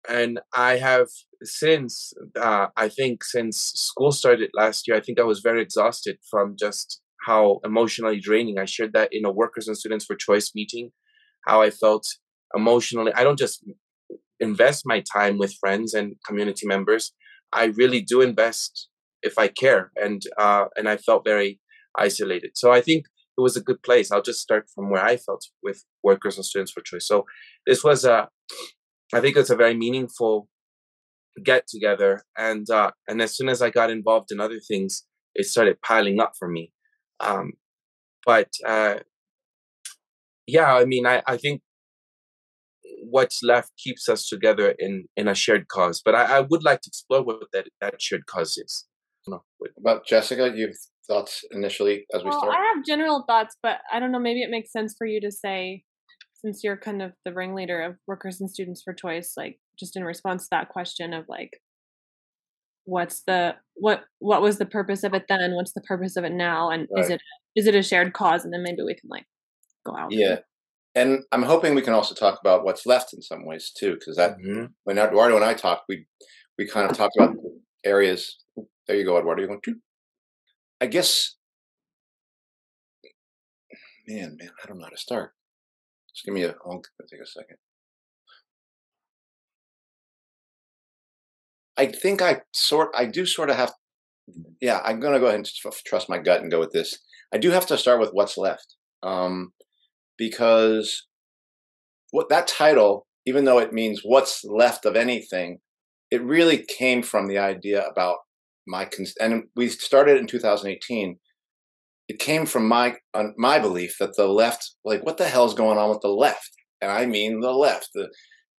and 0.08 0.40
I 0.54 0.78
have 0.78 1.08
since 1.44 2.14
uh, 2.40 2.68
I 2.78 2.90
think 2.90 3.24
since 3.24 3.58
school 3.58 4.12
started 4.12 4.52
last 4.54 4.88
year, 4.88 4.98
I 4.98 5.02
think 5.02 5.20
I 5.20 5.24
was 5.24 5.40
very 5.40 5.62
exhausted 5.62 6.18
from 6.30 6.56
just 6.60 7.02
how 7.26 7.60
emotionally 7.64 8.20
draining. 8.20 8.60
I 8.60 8.66
shared 8.66 8.94
that 8.94 9.10
in 9.12 9.26
a 9.26 9.32
workers 9.32 9.68
and 9.68 9.78
students 9.78 10.06
for 10.06 10.16
choice 10.16 10.52
meeting, 10.54 10.92
how 11.48 11.62
I 11.62 11.70
felt 11.72 12.06
emotionally 12.56 13.12
i 13.16 13.24
don't 13.24 13.40
just 13.40 13.64
invest 14.44 14.84
my 14.86 15.02
time 15.02 15.38
with 15.38 15.56
friends 15.60 15.94
and 15.94 16.16
community 16.28 16.68
members. 16.68 17.14
I 17.52 17.66
really 17.66 18.02
do 18.02 18.22
invest 18.22 18.90
if 19.22 19.38
i 19.38 19.48
care 19.48 19.92
and 19.96 20.22
uh, 20.38 20.66
and 20.76 20.90
i 20.90 20.98
felt 20.98 21.24
very 21.24 21.60
isolated. 21.98 22.52
So 22.56 22.72
i 22.72 22.82
think 22.82 23.06
it 23.38 23.42
was 23.42 23.58
a 23.58 23.68
good 23.68 23.82
place. 23.82 24.12
I'll 24.12 24.30
just 24.32 24.42
start 24.42 24.66
from 24.74 24.90
where 24.92 25.06
i 25.12 25.16
felt 25.18 25.44
with 25.64 25.80
workers 26.04 26.36
and 26.36 26.46
students 26.46 26.72
for 26.72 26.82
choice. 26.82 27.08
So 27.08 27.26
this 27.68 27.84
was 27.84 28.06
a 28.06 28.30
i 29.14 29.20
think 29.22 29.36
it's 29.38 29.56
a 29.56 29.62
very 29.64 29.76
meaningful 29.86 30.48
get 31.52 31.64
together 31.68 32.12
and 32.38 32.70
uh, 32.70 32.92
and 33.08 33.22
as 33.22 33.36
soon 33.36 33.50
as 33.50 33.60
i 33.62 33.70
got 33.80 33.90
involved 33.98 34.30
in 34.32 34.40
other 34.40 34.62
things 34.70 34.92
it 35.36 35.46
started 35.46 35.82
piling 35.82 36.20
up 36.20 36.34
for 36.40 36.48
me. 36.48 36.72
Um, 37.20 37.54
but 38.26 38.52
uh, 38.74 38.96
yeah 40.56 40.72
i 40.82 40.86
mean 40.86 41.06
I, 41.14 41.18
I 41.34 41.38
think 41.38 41.62
what's 43.10 43.42
left 43.44 43.72
keeps 43.78 44.08
us 44.10 44.28
together 44.28 44.76
in 44.80 45.06
in 45.16 45.28
a 45.28 45.36
shared 45.36 45.68
cause. 45.68 46.02
But 46.04 46.16
I, 46.16 46.38
I 46.38 46.40
would 46.42 46.64
like 46.64 46.82
to 46.82 46.90
explore 46.90 47.24
what 47.24 47.48
that 47.54 47.68
that 47.82 48.02
shared 48.02 48.26
cause 48.26 48.58
is. 48.58 48.86
About 49.78 50.06
Jessica, 50.06 50.52
you've 50.54 50.76
thoughts 51.08 51.44
initially 51.52 52.06
as 52.14 52.24
we 52.24 52.30
well, 52.30 52.40
start? 52.40 52.56
I 52.56 52.74
have 52.74 52.86
general 52.86 53.24
thoughts, 53.28 53.58
but 53.62 53.78
I 53.92 54.00
don't 54.00 54.12
know. 54.12 54.20
Maybe 54.20 54.42
it 54.42 54.50
makes 54.50 54.72
sense 54.72 54.96
for 54.98 55.06
you 55.06 55.22
to 55.22 55.32
say, 55.32 55.84
since 56.34 56.64
you're 56.64 56.78
kind 56.78 57.02
of 57.02 57.14
the 57.26 57.34
ringleader 57.34 57.82
of 57.82 57.96
workers 58.08 58.42
and 58.42 58.50
students 58.50 58.82
for 58.84 58.94
choice, 58.94 59.34
like 59.38 59.60
just 59.80 59.96
in 59.96 60.04
response 60.04 60.44
to 60.44 60.50
that 60.52 60.70
question 60.70 61.14
of 61.14 61.26
like, 61.28 61.52
what's 62.86 63.24
the 63.24 63.56
what 63.76 64.04
what 64.20 64.42
was 64.42 64.58
the 64.58 64.66
purpose 64.66 65.04
of 65.04 65.14
it 65.14 65.26
then? 65.30 65.56
What's 65.56 65.74
the 65.74 65.82
purpose 65.82 66.18
of 66.18 66.24
it 66.24 66.34
now? 66.34 66.70
And 66.70 66.88
Right. 66.92 67.04
is 67.04 67.10
it 67.10 67.22
is 67.56 67.68
it 67.68 67.76
a 67.76 67.84
shared 67.84 68.14
cause? 68.14 68.44
And 68.44 68.54
then 68.54 68.64
maybe 68.64 68.84
we 68.84 68.96
can 68.96 69.10
like 69.10 69.26
go 69.86 69.96
out. 69.96 70.12
Yeah. 70.12 70.40
And 70.96 71.24
I'm 71.32 71.44
hoping 71.44 71.74
we 71.74 71.82
can 71.82 71.94
also 71.94 72.14
talk 72.14 72.40
about 72.40 72.64
what's 72.64 72.86
left 72.86 73.14
in 73.14 73.22
some 73.22 73.46
ways 73.46 73.72
too, 73.72 73.96
because 73.96 74.16
that 74.18 74.38
Mhm. 74.38 74.74
when 74.84 74.98
Eduardo 74.98 75.36
and 75.36 75.46
I 75.46 75.54
talked, 75.54 75.86
we 75.90 76.08
we 76.58 76.68
kind 76.68 76.90
of 76.90 76.96
talked 76.96 77.16
about 77.18 77.36
areas. 77.84 78.38
There 78.88 78.96
you 78.96 79.06
go, 79.06 79.18
Eduardo. 79.18 79.42
You 79.42 79.48
going 79.48 79.62
to? 79.62 79.82
I 80.80 80.86
guess, 80.88 81.36
man, 84.08 84.38
man, 84.38 84.52
I 84.64 84.68
don't 84.68 84.78
know 84.78 84.84
how 84.86 84.90
to 84.92 84.98
start. 84.98 85.34
Just 86.14 86.26
give 86.26 86.34
me 86.34 86.44
a. 86.44 86.56
I'll 86.66 86.82
take 87.10 87.22
a 87.22 87.26
second. 87.26 87.58
I 91.78 91.88
think 91.88 92.22
I 92.22 92.42
sort. 92.52 92.92
I 92.96 93.06
do 93.06 93.26
sort 93.26 93.50
of 93.50 93.56
have. 93.56 93.74
Yeah, 94.62 94.80
I'm 94.84 95.00
gonna 95.00 95.20
go 95.20 95.26
ahead 95.26 95.40
and 95.40 95.50
trust 95.86 96.10
my 96.10 96.20
gut 96.20 96.42
and 96.42 96.52
go 96.52 96.60
with 96.60 96.72
this. 96.72 97.00
I 97.34 97.38
do 97.40 97.50
have 97.50 97.66
to 97.68 97.78
start 97.78 98.00
with 98.00 98.12
what's 98.14 98.38
left, 98.38 98.76
um, 99.02 99.54
because 100.18 101.08
what 102.12 102.30
that 102.30 102.48
title, 102.48 103.08
even 103.26 103.46
though 103.46 103.60
it 103.60 103.74
means 103.74 104.02
what's 104.04 104.44
left 104.44 104.86
of 104.86 104.96
anything, 104.96 105.60
it 106.12 106.22
really 106.24 106.64
came 106.66 107.02
from 107.02 107.28
the 107.28 107.38
idea 107.38 107.86
about 107.86 108.18
my 108.68 108.90
and 109.20 109.44
we 109.56 109.68
started 109.68 110.18
in 110.18 110.26
2018 110.26 111.18
it 112.08 112.18
came 112.18 112.46
from 112.46 112.66
my 112.66 112.96
my 113.38 113.60
belief 113.60 113.98
that 114.00 114.16
the 114.16 114.28
left 114.28 114.76
like 114.86 115.06
what 115.06 115.18
the 115.18 115.28
hell's 115.28 115.54
going 115.54 115.78
on 115.78 115.90
with 115.90 116.00
the 116.00 116.08
left? 116.08 116.52
And 116.82 116.90
i 116.90 117.06
mean 117.06 117.42
the 117.42 117.52
left 117.52 117.90
the 117.94 118.10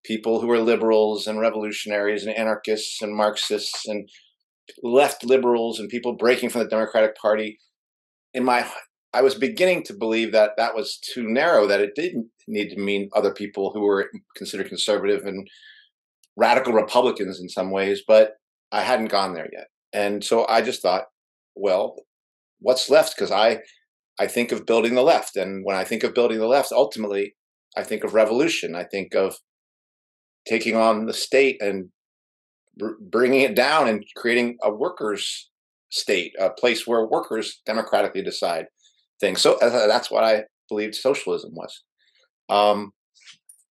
people 0.04 0.40
who 0.40 0.50
are 0.50 0.60
liberals 0.60 1.26
and 1.26 1.40
revolutionaries 1.40 2.24
and 2.24 2.36
anarchists 2.36 3.00
and 3.02 3.16
marxists 3.16 3.86
and 3.88 4.08
left 4.82 5.24
liberals 5.24 5.80
and 5.80 5.88
people 5.88 6.16
breaking 6.16 6.50
from 6.50 6.62
the 6.62 6.68
democratic 6.68 7.16
party. 7.16 7.58
In 8.32 8.44
my 8.44 8.66
i 9.14 9.22
was 9.22 9.34
beginning 9.34 9.82
to 9.82 9.94
believe 9.94 10.32
that 10.32 10.50
that 10.56 10.74
was 10.74 10.98
too 10.98 11.26
narrow 11.28 11.66
that 11.66 11.80
it 11.80 11.94
didn't 11.94 12.26
need 12.46 12.68
to 12.68 12.78
mean 12.78 13.08
other 13.14 13.32
people 13.32 13.70
who 13.72 13.80
were 13.80 14.10
considered 14.36 14.68
conservative 14.68 15.24
and 15.24 15.48
radical 16.36 16.72
republicans 16.72 17.40
in 17.40 17.48
some 17.48 17.70
ways 17.70 18.02
but 18.06 18.34
i 18.72 18.82
hadn't 18.82 19.06
gone 19.06 19.34
there 19.34 19.48
yet. 19.52 19.68
And 19.92 20.22
so 20.24 20.46
i 20.48 20.60
just 20.60 20.82
thought 20.82 21.04
well 21.54 21.96
what's 22.58 22.90
left? 22.90 23.16
Because 23.16 23.30
i 23.30 23.60
i 24.18 24.26
think 24.26 24.52
of 24.52 24.66
building 24.66 24.94
the 24.94 25.02
left 25.02 25.36
and 25.36 25.64
when 25.64 25.76
i 25.76 25.84
think 25.84 26.02
of 26.02 26.14
building 26.14 26.38
the 26.38 26.46
left 26.46 26.72
ultimately 26.72 27.34
i 27.76 27.82
think 27.82 28.04
of 28.04 28.14
revolution. 28.14 28.74
I 28.74 28.84
think 28.84 29.14
of 29.14 29.36
taking 30.46 30.76
on 30.76 31.06
the 31.06 31.14
state 31.14 31.60
and 31.62 31.88
br- 32.76 33.00
bringing 33.00 33.40
it 33.40 33.54
down 33.54 33.88
and 33.88 34.04
creating 34.16 34.56
a 34.62 34.70
workers 34.72 35.50
state 35.90 36.34
a 36.40 36.50
place 36.50 36.86
where 36.86 37.06
workers 37.06 37.60
democratically 37.66 38.22
decide 38.22 38.66
things 39.20 39.40
so 39.40 39.58
uh, 39.60 39.86
that's 39.86 40.10
what 40.10 40.24
i 40.24 40.44
believed 40.68 40.94
socialism 40.94 41.54
was. 41.54 41.82
Um 42.48 42.92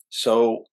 so 0.09 0.65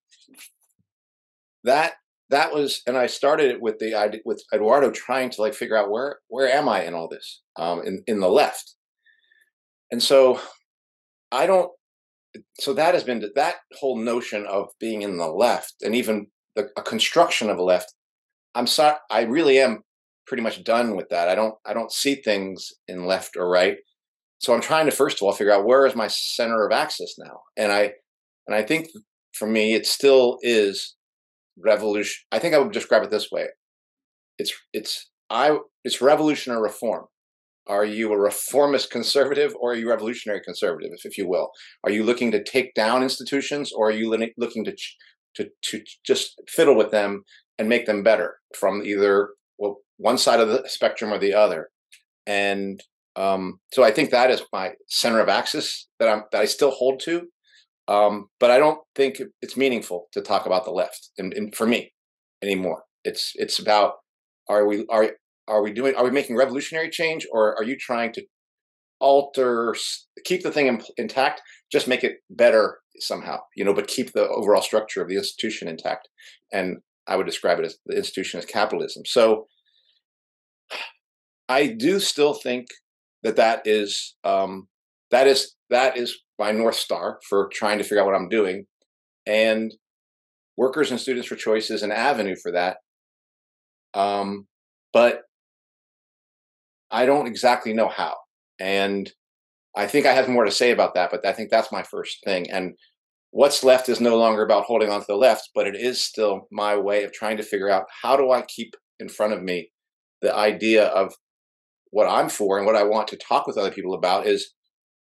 that 1.64 1.94
that 2.30 2.52
was 2.52 2.82
and 2.86 2.96
i 2.96 3.06
started 3.06 3.50
it 3.50 3.60
with 3.60 3.78
the 3.78 3.94
idea 3.94 4.20
with 4.24 4.42
eduardo 4.52 4.90
trying 4.90 5.30
to 5.30 5.40
like 5.40 5.54
figure 5.54 5.76
out 5.76 5.90
where 5.90 6.18
where 6.28 6.48
am 6.48 6.68
i 6.68 6.84
in 6.84 6.94
all 6.94 7.08
this 7.08 7.42
um 7.56 7.82
in 7.84 8.02
in 8.06 8.20
the 8.20 8.28
left. 8.28 8.74
And 9.90 10.02
so 10.02 10.40
i 11.32 11.46
don't 11.46 11.70
so 12.60 12.72
that 12.74 12.94
has 12.94 13.04
been 13.04 13.28
that 13.34 13.56
whole 13.78 13.98
notion 13.98 14.46
of 14.46 14.68
being 14.78 15.02
in 15.02 15.16
the 15.16 15.26
left 15.26 15.74
and 15.82 15.94
even 15.94 16.26
the 16.54 16.68
a 16.76 16.82
construction 16.82 17.50
of 17.50 17.58
a 17.58 17.62
left 17.62 17.94
i'm 18.54 18.66
sorry 18.66 18.96
i 19.10 19.22
really 19.22 19.58
am 19.58 19.82
pretty 20.26 20.42
much 20.44 20.62
done 20.62 20.94
with 20.94 21.08
that. 21.08 21.28
I 21.28 21.34
don't 21.34 21.56
i 21.66 21.72
don't 21.74 21.92
see 21.92 22.14
things 22.14 22.72
in 22.86 23.04
left 23.04 23.36
or 23.36 23.48
right 23.50 23.78
so 24.40 24.52
i'm 24.54 24.60
trying 24.60 24.86
to 24.86 24.92
first 24.92 25.18
of 25.18 25.22
all 25.22 25.32
figure 25.32 25.52
out 25.52 25.64
where 25.64 25.86
is 25.86 25.94
my 25.94 26.08
center 26.08 26.66
of 26.66 26.72
access 26.72 27.14
now? 27.18 27.42
And 27.56 27.70
i 27.70 27.92
and 28.46 28.56
i 28.56 28.62
think 28.62 28.88
for 29.34 29.46
me 29.46 29.74
it 29.74 29.86
still 29.86 30.38
is 30.42 30.96
revolution 31.58 32.24
i 32.32 32.38
think 32.38 32.54
i 32.54 32.58
would 32.58 32.72
describe 32.72 33.02
it 33.02 33.10
this 33.10 33.30
way. 33.30 33.46
It's 34.38 34.52
it's 34.72 35.08
i 35.28 35.56
it's 35.84 36.00
revolution 36.00 36.52
or 36.52 36.62
reform. 36.62 37.06
Are 37.66 37.84
you 37.84 38.12
a 38.12 38.18
reformist 38.18 38.90
conservative 38.90 39.54
or 39.60 39.72
are 39.72 39.76
you 39.76 39.88
revolutionary 39.88 40.40
conservative 40.40 40.90
if, 40.92 41.04
if 41.04 41.16
you 41.16 41.28
will? 41.28 41.50
Are 41.84 41.90
you 41.90 42.02
looking 42.02 42.32
to 42.32 42.42
take 42.42 42.74
down 42.74 43.02
institutions 43.02 43.70
or 43.72 43.88
are 43.88 43.92
you 43.92 44.10
looking 44.36 44.64
to 44.64 44.74
to 45.36 45.48
to 45.62 45.82
just 46.04 46.40
fiddle 46.48 46.76
with 46.76 46.90
them 46.90 47.22
and 47.58 47.68
make 47.68 47.86
them 47.86 48.02
better 48.02 48.38
from 48.58 48.82
either 48.82 49.30
well, 49.58 49.76
one 49.98 50.18
side 50.18 50.40
of 50.40 50.48
the 50.48 50.66
spectrum 50.66 51.12
or 51.12 51.18
the 51.18 51.34
other? 51.34 51.68
And 52.26 52.82
um, 53.16 53.58
so 53.72 53.82
i 53.82 53.90
think 53.90 54.10
that 54.10 54.30
is 54.30 54.42
my 54.52 54.72
center 54.88 55.20
of 55.20 55.28
access 55.28 55.86
that 55.98 56.08
i'm 56.08 56.22
that 56.32 56.40
i 56.40 56.44
still 56.44 56.70
hold 56.70 57.00
to 57.00 57.26
um, 57.90 58.28
but 58.38 58.52
I 58.52 58.58
don't 58.58 58.78
think 58.94 59.20
it's 59.42 59.56
meaningful 59.56 60.06
to 60.12 60.20
talk 60.20 60.46
about 60.46 60.64
the 60.64 60.70
left, 60.70 61.10
and, 61.18 61.34
and 61.34 61.52
for 61.52 61.66
me 61.66 61.92
anymore. 62.40 62.84
It's 63.04 63.32
it's 63.34 63.58
about 63.58 63.94
are 64.48 64.64
we 64.64 64.86
are 64.88 65.10
are 65.48 65.60
we 65.60 65.72
doing 65.72 65.96
are 65.96 66.04
we 66.04 66.12
making 66.12 66.36
revolutionary 66.36 66.88
change, 66.88 67.26
or 67.32 67.56
are 67.56 67.64
you 67.64 67.76
trying 67.76 68.12
to 68.12 68.22
alter, 69.00 69.74
keep 70.24 70.42
the 70.42 70.52
thing 70.52 70.66
in, 70.66 70.82
intact, 70.98 71.40
just 71.72 71.88
make 71.88 72.04
it 72.04 72.18
better 72.28 72.78
somehow, 72.98 73.38
you 73.56 73.64
know, 73.64 73.72
but 73.72 73.88
keep 73.88 74.12
the 74.12 74.28
overall 74.28 74.60
structure 74.60 75.00
of 75.00 75.08
the 75.08 75.16
institution 75.16 75.66
intact. 75.66 76.06
And 76.52 76.78
I 77.08 77.16
would 77.16 77.24
describe 77.24 77.58
it 77.58 77.64
as 77.64 77.78
the 77.86 77.96
institution 77.96 78.38
as 78.38 78.44
capitalism. 78.44 79.04
So 79.06 79.46
I 81.48 81.66
do 81.66 81.98
still 81.98 82.34
think 82.34 82.66
that 83.22 83.36
that 83.36 83.62
is 83.64 84.14
um, 84.24 84.68
that 85.10 85.26
is 85.26 85.54
that 85.70 85.96
is 85.96 86.18
my 86.38 86.52
north 86.52 86.76
star 86.76 87.20
for 87.28 87.48
trying 87.52 87.78
to 87.78 87.84
figure 87.84 88.00
out 88.00 88.06
what 88.06 88.14
I'm 88.14 88.28
doing, 88.28 88.66
and 89.26 89.72
workers 90.56 90.90
and 90.90 91.00
students 91.00 91.28
for 91.28 91.36
choice 91.36 91.70
is 91.70 91.82
an 91.82 91.92
avenue 91.92 92.36
for 92.36 92.52
that. 92.52 92.78
Um, 93.94 94.46
but 94.92 95.22
I 96.90 97.06
don't 97.06 97.26
exactly 97.26 97.72
know 97.72 97.88
how, 97.88 98.16
and 98.58 99.10
I 99.76 99.86
think 99.86 100.06
I 100.06 100.12
have 100.12 100.28
more 100.28 100.44
to 100.44 100.50
say 100.50 100.70
about 100.70 100.94
that. 100.94 101.10
But 101.10 101.26
I 101.26 101.32
think 101.32 101.50
that's 101.50 101.72
my 101.72 101.82
first 101.82 102.18
thing, 102.24 102.50
and 102.50 102.74
what's 103.30 103.62
left 103.62 103.88
is 103.88 104.00
no 104.00 104.16
longer 104.16 104.42
about 104.42 104.64
holding 104.64 104.90
on 104.90 105.00
to 105.00 105.06
the 105.06 105.16
left, 105.16 105.50
but 105.54 105.66
it 105.66 105.76
is 105.76 106.00
still 106.00 106.48
my 106.50 106.76
way 106.76 107.04
of 107.04 107.12
trying 107.12 107.36
to 107.36 107.42
figure 107.42 107.70
out 107.70 107.84
how 108.02 108.16
do 108.16 108.30
I 108.30 108.42
keep 108.42 108.74
in 108.98 109.08
front 109.08 109.32
of 109.32 109.42
me 109.42 109.70
the 110.20 110.34
idea 110.34 110.86
of 110.86 111.14
what 111.90 112.08
I'm 112.08 112.28
for 112.28 112.56
and 112.56 112.66
what 112.66 112.76
I 112.76 112.84
want 112.84 113.08
to 113.08 113.16
talk 113.16 113.46
with 113.46 113.58
other 113.58 113.70
people 113.70 113.94
about 113.94 114.26
is 114.26 114.52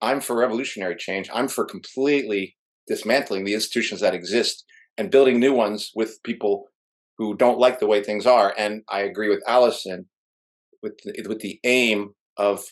I'm 0.01 0.19
for 0.19 0.35
revolutionary 0.35 0.95
change. 0.97 1.29
I'm 1.33 1.47
for 1.47 1.65
completely 1.65 2.57
dismantling 2.87 3.45
the 3.45 3.53
institutions 3.53 4.01
that 4.01 4.13
exist 4.13 4.65
and 4.97 5.09
building 5.09 5.39
new 5.39 5.53
ones 5.53 5.91
with 5.95 6.21
people 6.23 6.65
who 7.17 7.35
don't 7.35 7.59
like 7.59 7.79
the 7.79 7.87
way 7.87 8.03
things 8.03 8.25
are. 8.25 8.53
And 8.57 8.83
I 8.89 9.01
agree 9.01 9.29
with 9.29 9.41
Allison 9.47 10.07
with 10.81 10.99
the, 11.03 11.27
with 11.27 11.39
the 11.39 11.59
aim 11.63 12.13
of 12.37 12.63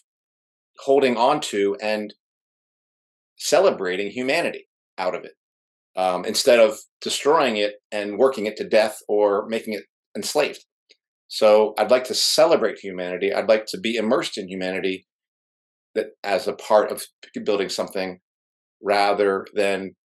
holding 0.79 1.15
on 1.15 1.39
to 1.39 1.77
and 1.81 2.13
celebrating 3.37 4.11
humanity 4.11 4.67
out 4.97 5.15
of 5.15 5.23
it 5.23 5.31
um, 5.95 6.25
instead 6.25 6.59
of 6.59 6.77
destroying 7.01 7.57
it 7.57 7.75
and 7.91 8.17
working 8.17 8.45
it 8.45 8.57
to 8.57 8.67
death 8.67 8.99
or 9.07 9.47
making 9.47 9.73
it 9.73 9.83
enslaved. 10.15 10.65
So 11.33 11.73
I'd 11.77 11.91
like 11.91 12.03
to 12.05 12.13
celebrate 12.13 12.79
humanity. 12.79 13.33
I'd 13.33 13.47
like 13.47 13.65
to 13.67 13.79
be 13.79 13.95
immersed 13.95 14.37
in 14.37 14.49
humanity 14.49 15.07
that 15.95 16.07
as 16.25 16.45
a 16.45 16.53
part 16.53 16.91
of 16.91 17.05
building 17.45 17.69
something 17.69 18.19
rather 18.83 19.47
than 19.53 19.95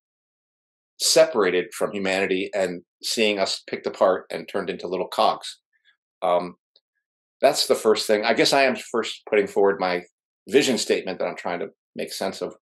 separated 1.00 1.74
from 1.74 1.90
humanity 1.90 2.48
and 2.54 2.82
seeing 3.02 3.40
us 3.40 3.64
picked 3.68 3.88
apart 3.88 4.26
and 4.30 4.48
turned 4.48 4.70
into 4.70 4.86
little 4.86 5.08
cogs. 5.08 5.58
Um, 6.22 6.54
that's 7.42 7.66
the 7.66 7.74
first 7.74 8.06
thing. 8.06 8.24
I 8.24 8.32
guess 8.32 8.52
I 8.52 8.62
am 8.62 8.76
first 8.76 9.22
putting 9.28 9.48
forward 9.48 9.80
my 9.80 10.02
vision 10.48 10.78
statement 10.78 11.18
that 11.18 11.26
I'm 11.26 11.36
trying 11.36 11.58
to 11.58 11.70
make 11.96 12.12
sense 12.12 12.40
of. 12.40 12.54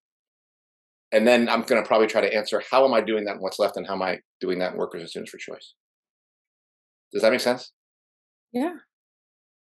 And 1.13 1.29
then 1.29 1.51
I'm 1.51 1.65
going 1.65 1.83
to 1.83 1.87
probably 1.87 2.07
try 2.07 2.23
to 2.23 2.35
answer 2.35 2.63
how 2.71 2.87
am 2.87 2.95
I 2.95 3.03
doing 3.03 3.27
that 3.27 3.33
and 3.33 3.43
what's 3.43 3.59
left 3.59 3.77
and 3.77 3.87
how 3.87 3.93
am 3.93 4.03
I 4.03 4.21
doing 4.41 4.59
that 4.61 4.73
in 4.73 4.79
Workers 4.79 5.03
and 5.03 5.11
Students 5.11 5.33
for 5.33 5.37
Choice. 5.37 5.75
Does 7.13 7.21
that 7.21 7.31
make 7.31 7.41
sense? 7.41 7.71
Yeah. 8.55 8.75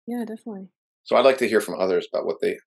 Yeah, 0.07 0.25
definitely. 0.27 0.69
So 1.05 1.17
I'd 1.17 1.25
like 1.25 1.39
to 1.39 1.49
hear 1.49 1.61
from 1.61 1.81
others 1.81 2.07
about 2.13 2.27
what 2.27 2.39
they 2.43 2.59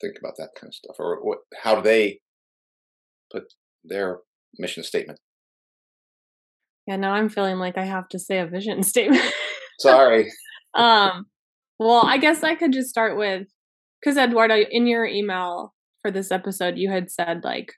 think 0.00 0.16
about 0.18 0.34
that 0.36 0.50
kind 0.58 0.68
of 0.68 0.74
stuff 0.74 0.96
or 0.98 1.18
what 1.22 1.38
how 1.62 1.74
do 1.74 1.82
they 1.82 2.20
put 3.32 3.44
their 3.84 4.20
mission 4.58 4.82
statement. 4.82 5.18
Yeah, 6.86 6.96
now 6.96 7.12
I'm 7.12 7.28
feeling 7.28 7.56
like 7.56 7.78
I 7.78 7.84
have 7.84 8.08
to 8.10 8.18
say 8.18 8.38
a 8.38 8.46
vision 8.46 8.82
statement. 8.94 9.32
Sorry. 9.78 10.30
um 10.74 11.26
well, 11.78 12.02
I 12.04 12.18
guess 12.18 12.42
I 12.42 12.54
could 12.54 12.72
just 12.72 12.90
start 12.90 13.16
with 13.16 13.46
cuz 14.04 14.18
Eduardo 14.18 14.56
in 14.70 14.86
your 14.86 15.06
email 15.06 15.74
for 16.02 16.10
this 16.10 16.30
episode 16.30 16.76
you 16.76 16.90
had 16.90 17.10
said 17.10 17.44
like 17.44 17.72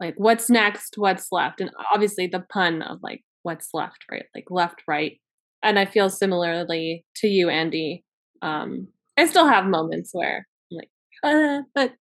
like 0.00 0.14
what's 0.16 0.48
next, 0.48 0.94
what's 0.96 1.28
left 1.32 1.60
and 1.60 1.70
obviously 1.92 2.28
the 2.28 2.44
pun 2.52 2.82
of 2.82 2.98
like 3.02 3.24
what's 3.42 3.68
left, 3.74 4.04
right? 4.10 4.26
Like 4.34 4.46
left, 4.50 4.82
right. 4.86 5.20
And 5.64 5.78
I 5.78 5.86
feel 5.86 6.10
similarly 6.10 7.04
to 7.16 7.26
you, 7.26 7.48
Andy. 7.48 8.04
Um, 8.42 8.88
I 9.18 9.26
still 9.26 9.48
have 9.48 9.64
moments 9.64 10.10
where 10.12 10.46
I'm 10.70 10.76
like, 10.76 10.90
uh, 11.22 11.62
but 11.74 11.92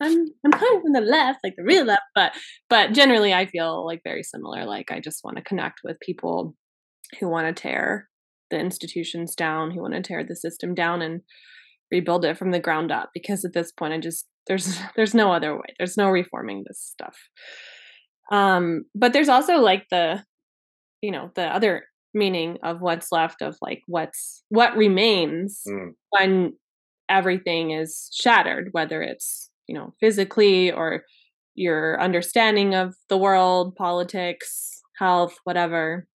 I'm 0.00 0.26
I'm 0.44 0.50
coming 0.50 0.80
from 0.80 0.92
the 0.92 1.00
left, 1.00 1.40
like 1.44 1.54
the 1.56 1.62
real 1.62 1.84
left, 1.84 2.02
but 2.14 2.32
but 2.68 2.92
generally 2.92 3.34
I 3.34 3.46
feel 3.46 3.86
like 3.86 4.00
very 4.02 4.22
similar. 4.22 4.64
Like 4.64 4.90
I 4.90 5.00
just 5.00 5.22
want 5.22 5.36
to 5.36 5.42
connect 5.42 5.80
with 5.84 6.00
people 6.00 6.56
who 7.20 7.28
want 7.28 7.54
to 7.54 7.62
tear 7.62 8.08
the 8.50 8.58
institutions 8.58 9.34
down, 9.34 9.70
who 9.70 9.82
want 9.82 9.94
to 9.94 10.02
tear 10.02 10.24
the 10.24 10.34
system 10.34 10.74
down 10.74 11.02
and 11.02 11.20
rebuild 11.92 12.24
it 12.24 12.38
from 12.38 12.50
the 12.50 12.60
ground 12.60 12.90
up. 12.90 13.10
Because 13.12 13.44
at 13.44 13.52
this 13.52 13.72
point, 13.72 13.92
I 13.92 13.98
just 13.98 14.26
there's 14.46 14.78
there's 14.96 15.14
no 15.14 15.32
other 15.32 15.54
way. 15.54 15.74
There's 15.78 15.98
no 15.98 16.08
reforming 16.08 16.64
this 16.66 16.80
stuff. 16.80 17.16
Um, 18.32 18.84
but 18.94 19.12
there's 19.12 19.28
also 19.28 19.56
like 19.56 19.86
the, 19.90 20.24
you 21.02 21.10
know, 21.10 21.32
the 21.34 21.42
other 21.42 21.82
meaning 22.14 22.58
of 22.62 22.80
what's 22.80 23.12
left 23.12 23.42
of 23.42 23.56
like 23.60 23.82
what's 23.86 24.42
what 24.48 24.76
remains 24.76 25.62
mm. 25.68 25.90
when 26.10 26.54
everything 27.08 27.72
is 27.72 28.08
shattered, 28.12 28.68
whether 28.72 29.02
it's 29.02 29.50
you 29.66 29.74
know 29.74 29.94
physically 30.00 30.72
or 30.72 31.04
your 31.54 32.00
understanding 32.00 32.74
of 32.74 32.94
the 33.08 33.18
world, 33.18 33.74
politics, 33.76 34.80
health, 34.98 35.34
whatever. 35.44 36.06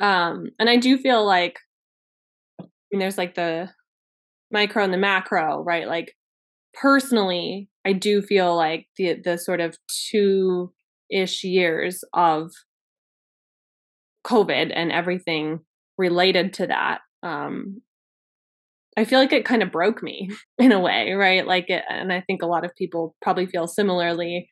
Um, 0.00 0.50
and 0.58 0.68
I 0.68 0.76
do 0.76 0.98
feel 0.98 1.24
like 1.24 1.58
I 2.60 2.64
mean, 2.92 3.00
there's 3.00 3.18
like 3.18 3.34
the 3.34 3.70
micro 4.50 4.84
and 4.84 4.92
the 4.92 4.98
macro, 4.98 5.62
right? 5.62 5.86
Like 5.86 6.14
personally, 6.74 7.68
I 7.84 7.92
do 7.92 8.22
feel 8.22 8.56
like 8.56 8.86
the 8.96 9.16
the 9.22 9.38
sort 9.38 9.60
of 9.60 9.76
two 10.10 10.72
ish 11.10 11.44
years 11.44 12.02
of 12.14 12.50
COVID 14.26 14.72
and 14.74 14.92
everything 14.92 15.60
related 15.98 16.52
to 16.54 16.66
that. 16.66 17.00
Um, 17.22 17.80
I 18.96 19.04
feel 19.04 19.18
like 19.18 19.32
it 19.32 19.44
kind 19.44 19.62
of 19.62 19.72
broke 19.72 20.02
me 20.02 20.30
in 20.58 20.72
a 20.72 20.80
way, 20.80 21.12
right? 21.12 21.46
Like 21.46 21.68
it, 21.68 21.84
and 21.88 22.12
I 22.12 22.22
think 22.22 22.42
a 22.42 22.46
lot 22.46 22.64
of 22.64 22.74
people 22.76 23.14
probably 23.22 23.46
feel 23.46 23.66
similarly. 23.66 24.50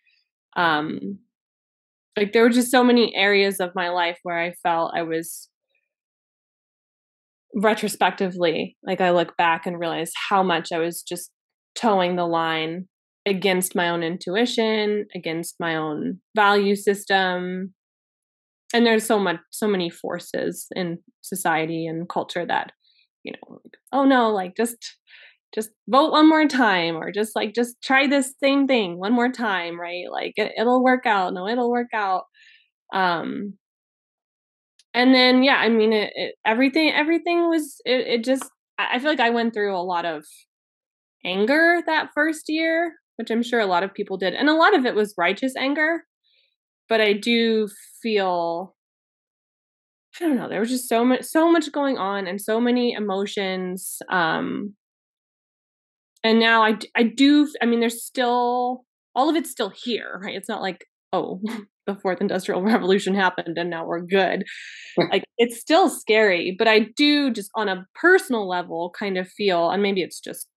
Um, 0.56 1.18
like 2.16 2.32
there 2.32 2.42
were 2.42 2.50
just 2.50 2.70
so 2.70 2.84
many 2.84 3.14
areas 3.16 3.58
of 3.58 3.74
my 3.74 3.88
life 3.90 4.18
where 4.22 4.38
I 4.38 4.54
felt 4.62 4.92
I 4.94 5.02
was 5.02 5.48
retrospectively, 7.54 8.76
like 8.84 9.00
I 9.00 9.10
look 9.10 9.36
back 9.36 9.66
and 9.66 9.78
realize 9.78 10.12
how 10.28 10.42
much 10.42 10.72
I 10.72 10.78
was 10.78 11.02
just 11.02 11.30
toeing 11.74 12.16
the 12.16 12.26
line 12.26 12.88
against 13.26 13.74
my 13.74 13.88
own 13.88 14.02
intuition, 14.02 15.06
against 15.14 15.56
my 15.58 15.76
own 15.76 16.20
value 16.36 16.76
system. 16.76 17.74
And 18.74 18.86
there's 18.86 19.06
so 19.06 19.20
much 19.20 19.38
so 19.52 19.68
many 19.68 19.90
forces 19.90 20.68
in 20.76 21.00
society 21.22 21.86
and 21.86 22.08
culture 22.10 22.46
that, 22.46 22.72
you 23.24 23.32
know, 23.32 23.54
like, 23.64 23.78
oh 23.92 24.04
no, 24.04 24.30
like 24.32 24.56
just 24.56 24.96
just 25.54 25.70
vote 25.88 26.12
one 26.12 26.28
more 26.28 26.48
time 26.48 26.96
or 26.96 27.12
just 27.12 27.36
like 27.36 27.54
just 27.54 27.76
try 27.82 28.06
this 28.08 28.34
same 28.42 28.66
thing 28.68 28.98
one 28.98 29.14
more 29.14 29.30
time, 29.32 29.80
right? 29.80 30.06
Like 30.12 30.34
it, 30.36 30.52
it'll 30.58 30.84
work 30.84 31.06
out. 31.06 31.34
No, 31.34 31.48
it'll 31.48 31.70
work 31.72 31.94
out. 31.94 32.24
Um 32.94 33.54
and 34.92 35.14
then 35.14 35.42
yeah, 35.42 35.56
I 35.56 35.68
mean 35.68 35.92
it, 35.92 36.12
it 36.14 36.34
everything 36.46 36.92
everything 36.92 37.48
was 37.48 37.80
it, 37.84 38.06
it 38.06 38.24
just 38.24 38.44
I 38.78 38.98
feel 38.98 39.10
like 39.10 39.20
I 39.20 39.30
went 39.30 39.54
through 39.54 39.76
a 39.76 39.78
lot 39.82 40.04
of 40.04 40.24
anger 41.24 41.80
that 41.86 42.10
first 42.14 42.44
year 42.48 42.94
which 43.16 43.30
I'm 43.30 43.42
sure 43.44 43.60
a 43.60 43.66
lot 43.66 43.84
of 43.84 43.94
people 43.94 44.16
did. 44.16 44.34
And 44.34 44.48
a 44.48 44.54
lot 44.54 44.76
of 44.76 44.84
it 44.86 44.96
was 44.96 45.14
righteous 45.16 45.54
anger. 45.56 46.02
But 46.88 47.00
I 47.00 47.12
do 47.14 47.68
feel 48.02 48.74
I 50.20 50.24
don't 50.24 50.36
know, 50.36 50.48
there 50.48 50.60
was 50.60 50.70
just 50.70 50.88
so 50.88 51.04
much 51.04 51.22
so 51.24 51.50
much 51.50 51.72
going 51.72 51.98
on 51.98 52.26
and 52.26 52.40
so 52.40 52.60
many 52.60 52.92
emotions 52.92 53.98
um 54.10 54.74
and 56.22 56.38
now 56.38 56.62
I 56.64 56.78
I 56.96 57.02
do 57.04 57.48
I 57.62 57.66
mean 57.66 57.80
there's 57.80 58.04
still 58.04 58.84
all 59.14 59.28
of 59.28 59.36
it's 59.36 59.50
still 59.50 59.70
here, 59.70 60.20
right? 60.22 60.34
It's 60.36 60.48
not 60.48 60.62
like 60.62 60.86
oh, 61.12 61.40
the 61.86 61.94
fourth 61.96 62.20
industrial 62.20 62.62
revolution 62.72 63.14
happened 63.14 63.58
and 63.58 63.70
now 63.70 63.86
we're 63.86 64.00
good. 64.00 64.44
like 65.10 65.24
it's 65.38 65.60
still 65.60 65.88
scary, 65.88 66.54
but 66.58 66.68
I 66.68 66.86
do 66.96 67.30
just 67.30 67.50
on 67.54 67.68
a 67.68 67.86
personal 67.94 68.48
level 68.48 68.92
kind 68.98 69.18
of 69.18 69.28
feel 69.28 69.70
and 69.70 69.82
maybe 69.82 70.02
it's 70.02 70.20
just 70.20 70.48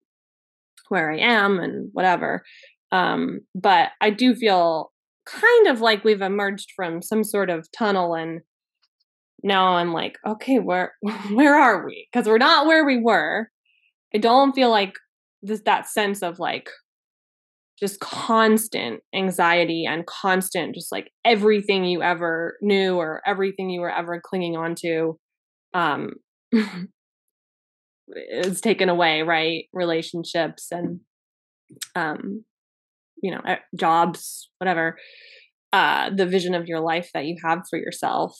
where 0.90 1.12
I 1.12 1.18
am 1.20 1.60
and 1.60 1.90
whatever. 1.94 2.44
Um, 2.92 3.42
but 3.54 3.90
I 4.00 4.10
do 4.10 4.34
feel 4.36 4.92
kind 5.28 5.68
of 5.68 5.82
like 5.82 6.04
we've 6.04 6.22
emerged 6.22 6.72
from 6.76 7.02
some 7.02 7.24
sort 7.24 7.50
of 7.50 7.68
tunnel 7.72 8.14
and 8.14 8.42
now 9.44 9.74
I'm 9.76 9.94
like, 9.94 10.18
okay, 10.26 10.60
where 10.60 10.94
where 11.32 11.56
are 11.56 11.86
we? 11.86 12.08
Because 12.12 12.28
we're 12.28 12.38
not 12.38 12.66
where 12.66 12.86
we 12.86 13.02
were. 13.02 13.50
I 14.14 14.18
don't 14.18 14.54
feel 14.54 14.70
like 14.70 14.94
this 15.42 15.62
that 15.66 15.88
sense 15.88 16.24
of 16.24 16.40
like 16.40 16.70
just 17.80 18.00
constant 18.00 19.02
anxiety 19.14 19.86
and 19.86 20.06
constant 20.08 20.74
just 20.74 20.92
like 20.92 21.12
everything 21.24 21.86
you 21.86 22.02
ever 22.02 22.58
knew 22.62 22.96
or 22.96 23.22
everything 23.26 23.70
you 23.70 23.82
were 23.82 23.92
ever 23.92 24.20
clinging 24.20 24.58
on 24.58 24.74
to 24.74 25.20
um 25.76 26.14
is 28.16 28.62
taken 28.62 28.90
away, 28.90 29.22
right? 29.22 29.66
Relationships 29.74 30.72
and 30.72 31.02
um 31.96 32.44
you 33.22 33.32
know, 33.32 33.42
jobs, 33.76 34.50
whatever. 34.60 34.98
Uh 35.74 36.10
the 36.10 36.26
vision 36.26 36.56
of 36.56 36.68
your 36.68 36.80
life 36.80 37.10
that 37.14 37.26
you 37.26 37.38
have 37.44 37.60
for 37.70 37.78
yourself. 37.78 38.38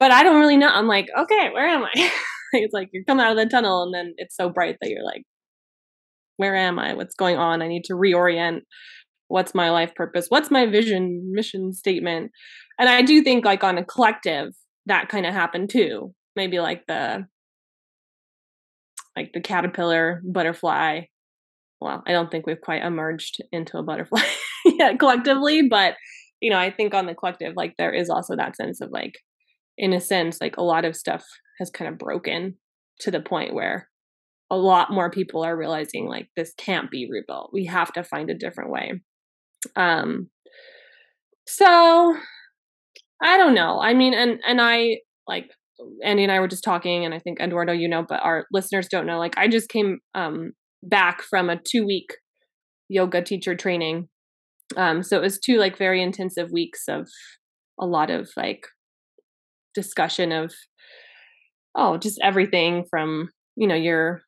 But 0.00 0.12
I 0.12 0.22
don't 0.22 0.38
really 0.38 0.56
know. 0.56 0.68
I'm 0.68 0.86
like, 0.86 1.08
okay, 1.16 1.50
where 1.52 1.66
am 1.66 1.84
I? 1.84 2.10
it's 2.52 2.72
like 2.72 2.88
you're 2.92 3.04
coming 3.04 3.24
out 3.24 3.32
of 3.32 3.38
the 3.38 3.46
tunnel 3.46 3.82
and 3.82 3.94
then 3.94 4.14
it's 4.16 4.36
so 4.36 4.48
bright 4.48 4.76
that 4.80 4.90
you're 4.90 5.04
like, 5.04 5.22
where 6.36 6.54
am 6.54 6.78
I? 6.78 6.94
What's 6.94 7.14
going 7.14 7.36
on? 7.36 7.62
I 7.62 7.68
need 7.68 7.84
to 7.84 7.94
reorient. 7.94 8.60
What's 9.26 9.54
my 9.54 9.70
life 9.70 9.94
purpose? 9.94 10.26
What's 10.28 10.50
my 10.50 10.66
vision, 10.66 11.32
mission 11.32 11.72
statement? 11.72 12.30
And 12.78 12.88
I 12.88 13.02
do 13.02 13.22
think 13.22 13.44
like 13.44 13.64
on 13.64 13.76
a 13.76 13.84
collective 13.84 14.54
that 14.88 15.08
kind 15.08 15.26
of 15.26 15.34
happened 15.34 15.70
too. 15.70 16.14
Maybe 16.34 16.60
like 16.60 16.84
the 16.86 17.26
like 19.16 19.32
the 19.32 19.40
caterpillar, 19.40 20.22
butterfly. 20.24 21.02
Well, 21.80 22.02
I 22.06 22.12
don't 22.12 22.30
think 22.30 22.46
we've 22.46 22.60
quite 22.60 22.82
emerged 22.82 23.38
into 23.52 23.78
a 23.78 23.82
butterfly 23.82 24.22
yet 24.64 24.98
collectively, 24.98 25.68
but 25.68 25.94
you 26.40 26.50
know, 26.50 26.58
I 26.58 26.70
think 26.70 26.94
on 26.94 27.06
the 27.06 27.14
collective, 27.14 27.54
like 27.56 27.74
there 27.78 27.92
is 27.92 28.10
also 28.10 28.36
that 28.36 28.56
sense 28.56 28.80
of 28.80 28.90
like, 28.90 29.14
in 29.76 29.92
a 29.92 30.00
sense, 30.00 30.40
like 30.40 30.56
a 30.56 30.62
lot 30.62 30.84
of 30.84 30.96
stuff 30.96 31.24
has 31.58 31.70
kind 31.70 31.90
of 31.90 31.98
broken 31.98 32.56
to 33.00 33.10
the 33.10 33.20
point 33.20 33.54
where 33.54 33.88
a 34.50 34.56
lot 34.56 34.90
more 34.90 35.10
people 35.10 35.44
are 35.44 35.56
realizing 35.56 36.06
like 36.06 36.28
this 36.36 36.52
can't 36.56 36.90
be 36.90 37.08
rebuilt. 37.10 37.50
We 37.52 37.66
have 37.66 37.92
to 37.92 38.04
find 38.04 38.30
a 38.30 38.34
different 38.34 38.70
way. 38.70 39.00
Um 39.76 40.30
so 41.46 42.16
I 43.22 43.36
don't 43.36 43.54
know. 43.54 43.80
I 43.80 43.94
mean 43.94 44.14
and 44.14 44.40
and 44.46 44.60
I 44.60 44.98
like 45.26 45.50
Andy 46.02 46.24
and 46.24 46.32
I 46.32 46.40
were 46.40 46.48
just 46.48 46.64
talking, 46.64 47.04
and 47.04 47.14
I 47.14 47.18
think 47.18 47.40
Eduardo, 47.40 47.72
you 47.72 47.88
know, 47.88 48.04
but 48.08 48.20
our 48.22 48.46
listeners 48.52 48.88
don't 48.88 49.06
know. 49.06 49.18
Like, 49.18 49.36
I 49.38 49.48
just 49.48 49.68
came 49.68 49.98
um, 50.14 50.52
back 50.82 51.22
from 51.22 51.50
a 51.50 51.60
two 51.60 51.86
week 51.86 52.14
yoga 52.88 53.22
teacher 53.22 53.54
training. 53.54 54.08
Um, 54.76 55.02
so 55.02 55.16
it 55.16 55.22
was 55.22 55.38
two 55.38 55.58
like 55.58 55.78
very 55.78 56.02
intensive 56.02 56.50
weeks 56.52 56.84
of 56.88 57.08
a 57.80 57.86
lot 57.86 58.10
of 58.10 58.30
like 58.36 58.66
discussion 59.74 60.32
of 60.32 60.52
oh, 61.74 61.96
just 61.96 62.18
everything 62.22 62.84
from 62.90 63.30
you 63.56 63.66
know 63.66 63.74
your 63.74 64.22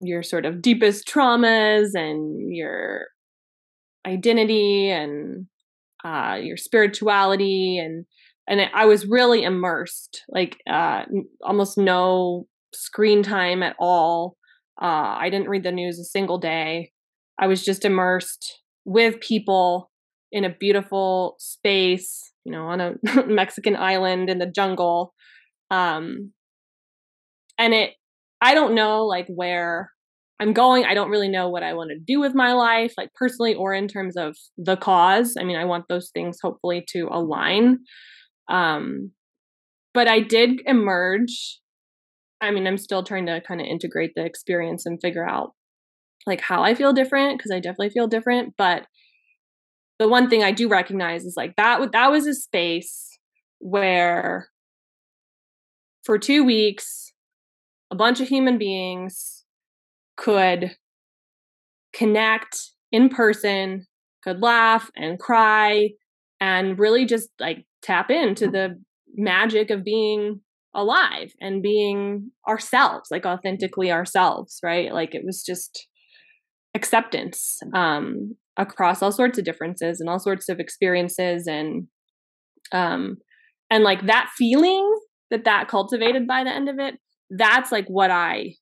your 0.00 0.22
sort 0.22 0.44
of 0.44 0.60
deepest 0.60 1.06
traumas 1.06 1.94
and 1.94 2.54
your 2.54 3.06
identity 4.06 4.90
and 4.90 5.46
uh, 6.04 6.38
your 6.40 6.56
spirituality 6.56 7.78
and 7.78 8.04
and 8.48 8.60
I 8.74 8.84
was 8.84 9.06
really 9.06 9.42
immersed, 9.42 10.22
like 10.28 10.58
uh, 10.70 11.02
almost 11.42 11.76
no 11.76 12.46
screen 12.72 13.22
time 13.22 13.62
at 13.62 13.74
all. 13.78 14.35
Uh, 14.80 15.16
I 15.18 15.30
didn't 15.30 15.48
read 15.48 15.62
the 15.62 15.72
news 15.72 15.98
a 15.98 16.04
single 16.04 16.38
day. 16.38 16.92
I 17.38 17.46
was 17.46 17.64
just 17.64 17.84
immersed 17.84 18.60
with 18.84 19.20
people 19.20 19.90
in 20.32 20.44
a 20.44 20.54
beautiful 20.54 21.36
space, 21.38 22.32
you 22.44 22.52
know, 22.52 22.66
on 22.66 22.80
a 22.80 22.94
Mexican 23.26 23.76
island 23.76 24.28
in 24.28 24.38
the 24.38 24.46
jungle. 24.46 25.14
Um, 25.70 26.32
and 27.58 27.74
it, 27.74 27.94
I 28.40 28.54
don't 28.54 28.74
know 28.74 29.04
like 29.06 29.26
where 29.28 29.90
I'm 30.38 30.52
going. 30.52 30.84
I 30.84 30.94
don't 30.94 31.10
really 31.10 31.28
know 31.28 31.48
what 31.48 31.62
I 31.62 31.72
want 31.74 31.90
to 31.90 31.98
do 31.98 32.20
with 32.20 32.34
my 32.34 32.52
life, 32.52 32.92
like 32.98 33.14
personally 33.14 33.54
or 33.54 33.72
in 33.72 33.88
terms 33.88 34.16
of 34.16 34.36
the 34.58 34.76
cause. 34.76 35.34
I 35.38 35.44
mean, 35.44 35.56
I 35.56 35.64
want 35.64 35.86
those 35.88 36.10
things 36.10 36.38
hopefully 36.42 36.84
to 36.90 37.08
align. 37.10 37.78
Um, 38.48 39.12
but 39.94 40.08
I 40.08 40.20
did 40.20 40.60
emerge. 40.66 41.60
I 42.40 42.50
mean, 42.50 42.66
I'm 42.66 42.78
still 42.78 43.02
trying 43.02 43.26
to 43.26 43.40
kind 43.40 43.60
of 43.60 43.66
integrate 43.66 44.12
the 44.14 44.24
experience 44.24 44.86
and 44.86 45.00
figure 45.00 45.26
out 45.26 45.52
like 46.26 46.40
how 46.40 46.62
I 46.62 46.74
feel 46.74 46.92
different 46.92 47.38
because 47.38 47.50
I 47.50 47.60
definitely 47.60 47.90
feel 47.90 48.08
different. 48.08 48.54
But 48.58 48.86
the 49.98 50.08
one 50.08 50.28
thing 50.28 50.42
I 50.42 50.52
do 50.52 50.68
recognize 50.68 51.24
is 51.24 51.34
like 51.36 51.56
that 51.56 51.92
that 51.92 52.10
was 52.10 52.26
a 52.26 52.34
space 52.34 53.18
where 53.58 54.48
for 56.04 56.18
two 56.18 56.44
weeks, 56.44 57.12
a 57.90 57.96
bunch 57.96 58.20
of 58.20 58.28
human 58.28 58.58
beings 58.58 59.44
could 60.16 60.76
connect 61.92 62.70
in 62.92 63.08
person, 63.08 63.86
could 64.22 64.40
laugh 64.42 64.90
and 64.96 65.18
cry, 65.18 65.90
and 66.40 66.78
really 66.78 67.06
just 67.06 67.30
like 67.40 67.64
tap 67.82 68.10
into 68.10 68.46
mm. 68.46 68.52
the 68.52 68.82
magic 69.16 69.70
of 69.70 69.84
being 69.84 70.40
alive 70.76 71.32
and 71.40 71.62
being 71.62 72.30
ourselves, 72.48 73.08
like 73.10 73.26
authentically 73.26 73.90
ourselves, 73.90 74.60
right? 74.62 74.92
Like 74.92 75.14
it 75.14 75.22
was 75.24 75.42
just 75.42 75.88
acceptance 76.74 77.58
um, 77.74 78.36
across 78.56 79.02
all 79.02 79.12
sorts 79.12 79.38
of 79.38 79.44
differences 79.44 80.00
and 80.00 80.08
all 80.08 80.18
sorts 80.18 80.48
of 80.48 80.60
experiences 80.60 81.46
and 81.46 81.86
um 82.72 83.16
and 83.70 83.84
like 83.84 84.06
that 84.06 84.28
feeling 84.36 84.98
that 85.30 85.44
that 85.44 85.68
cultivated 85.68 86.26
by 86.26 86.42
the 86.42 86.50
end 86.50 86.68
of 86.68 86.78
it 86.78 86.94
that's 87.30 87.70
like 87.70 87.86
what 87.86 88.10
i 88.10 88.52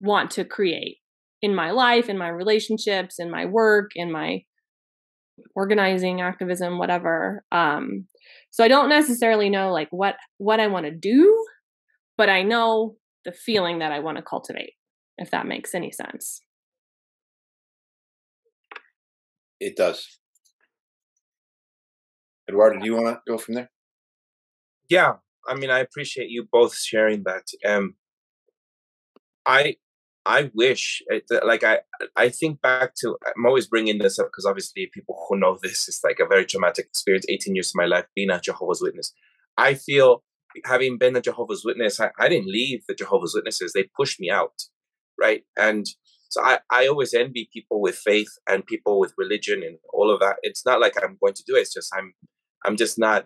want 0.00 0.30
to 0.30 0.44
create 0.44 0.96
in 1.42 1.54
my 1.54 1.70
life 1.70 2.08
in 2.08 2.16
my 2.16 2.28
relationships 2.28 3.16
in 3.18 3.30
my 3.30 3.44
work 3.44 3.90
in 3.94 4.10
my 4.10 4.40
organizing 5.54 6.20
activism 6.20 6.78
whatever 6.78 7.44
um 7.52 8.06
so 8.58 8.64
i 8.64 8.68
don't 8.68 8.88
necessarily 8.88 9.48
know 9.48 9.72
like 9.72 9.86
what 9.92 10.16
what 10.38 10.58
i 10.58 10.66
want 10.66 10.84
to 10.84 10.90
do 10.90 11.46
but 12.16 12.28
i 12.28 12.42
know 12.42 12.96
the 13.24 13.30
feeling 13.30 13.78
that 13.78 13.92
i 13.92 14.00
want 14.00 14.16
to 14.16 14.22
cultivate 14.22 14.72
if 15.16 15.30
that 15.30 15.46
makes 15.46 15.74
any 15.74 15.90
sense. 15.90 16.42
It 19.60 19.76
does. 19.76 20.18
Eduardo 22.48 22.78
do 22.80 22.86
you 22.86 22.94
want 22.94 23.06
to 23.06 23.20
go 23.30 23.38
from 23.38 23.54
there? 23.54 23.70
Yeah 24.88 25.14
i 25.46 25.54
mean 25.54 25.70
i 25.70 25.78
appreciate 25.78 26.30
you 26.30 26.46
both 26.50 26.76
sharing 26.76 27.22
that 27.22 27.44
um 27.66 27.94
i 29.46 29.76
I 30.28 30.50
wish, 30.54 31.02
uh, 31.10 31.20
like 31.46 31.64
I, 31.64 31.78
I 32.14 32.28
think 32.28 32.60
back 32.60 32.92
to. 33.00 33.16
I'm 33.26 33.46
always 33.46 33.66
bringing 33.66 33.96
this 33.96 34.18
up 34.18 34.26
because 34.26 34.44
obviously 34.44 34.90
people 34.92 35.16
who 35.26 35.38
know 35.38 35.56
this 35.62 35.88
is 35.88 36.00
like 36.04 36.20
a 36.20 36.26
very 36.26 36.44
traumatic 36.44 36.84
experience. 36.84 37.24
18 37.28 37.54
years 37.54 37.70
of 37.70 37.76
my 37.76 37.86
life 37.86 38.04
being 38.14 38.30
a 38.30 38.38
Jehovah's 38.38 38.82
Witness. 38.82 39.12
I 39.56 39.72
feel 39.74 40.22
having 40.66 40.98
been 40.98 41.16
a 41.16 41.22
Jehovah's 41.22 41.64
Witness, 41.64 41.98
I, 41.98 42.10
I 42.18 42.28
didn't 42.28 42.52
leave 42.52 42.82
the 42.86 42.94
Jehovah's 42.94 43.32
Witnesses. 43.34 43.72
They 43.72 43.88
pushed 43.96 44.20
me 44.20 44.30
out, 44.30 44.52
right? 45.18 45.44
And 45.58 45.86
so 46.28 46.42
I, 46.42 46.58
I 46.70 46.86
always 46.86 47.14
envy 47.14 47.48
people 47.50 47.80
with 47.80 47.96
faith 47.96 48.28
and 48.46 48.66
people 48.66 49.00
with 49.00 49.14
religion 49.16 49.62
and 49.62 49.78
all 49.94 50.10
of 50.10 50.20
that. 50.20 50.36
It's 50.42 50.66
not 50.66 50.78
like 50.78 50.92
I'm 51.02 51.16
going 51.22 51.34
to 51.34 51.44
do 51.46 51.56
it. 51.56 51.60
It's 51.60 51.72
just 51.72 51.90
I'm, 51.96 52.12
I'm 52.66 52.76
just 52.76 52.98
not. 52.98 53.24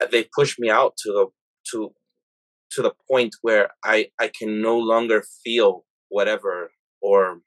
Uh, 0.00 0.06
they 0.06 0.28
pushed 0.32 0.60
me 0.60 0.70
out 0.70 0.96
to 0.98 1.10
the 1.10 1.26
to 1.72 1.92
to 2.70 2.82
the 2.82 2.92
point 3.10 3.34
where 3.42 3.70
I 3.84 4.10
I 4.20 4.28
can 4.28 4.62
no 4.62 4.78
longer 4.78 5.24
feel 5.44 5.84
whatever 6.14 6.70
or 7.02 7.40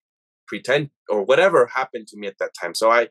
pretend 0.48 0.90
or 1.10 1.24
whatever 1.24 1.70
happened 1.80 2.08
to 2.08 2.18
me 2.20 2.28
at 2.28 2.38
that 2.40 2.54
time. 2.60 2.74
So 2.74 2.92
I, 2.92 3.08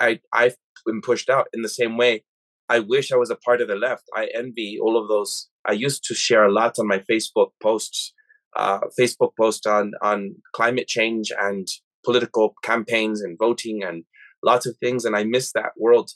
I, 0.00 0.20
I've 0.32 0.56
been 0.84 1.00
pushed 1.00 1.28
out 1.28 1.48
in 1.52 1.62
the 1.62 1.68
same 1.80 1.96
way. 1.96 2.24
I 2.68 2.78
wish 2.80 3.12
I 3.12 3.16
was 3.16 3.30
a 3.30 3.42
part 3.46 3.60
of 3.60 3.68
the 3.68 3.76
left. 3.76 4.04
I 4.14 4.28
envy 4.34 4.78
all 4.82 5.00
of 5.00 5.08
those. 5.08 5.48
I 5.64 5.72
used 5.72 6.02
to 6.04 6.14
share 6.14 6.44
a 6.44 6.52
lot 6.52 6.78
on 6.78 6.86
my 6.88 7.00
Facebook 7.10 7.50
posts, 7.62 8.12
uh, 8.56 8.80
Facebook 8.98 9.32
post 9.40 9.66
on 9.66 9.92
on 10.02 10.18
climate 10.58 10.88
change 10.88 11.30
and 11.46 11.66
political 12.04 12.54
campaigns 12.62 13.20
and 13.20 13.38
voting 13.38 13.84
and 13.84 14.04
lots 14.42 14.66
of 14.66 14.76
things. 14.78 15.04
And 15.04 15.14
I 15.14 15.24
miss 15.24 15.52
that 15.52 15.72
world. 15.76 16.10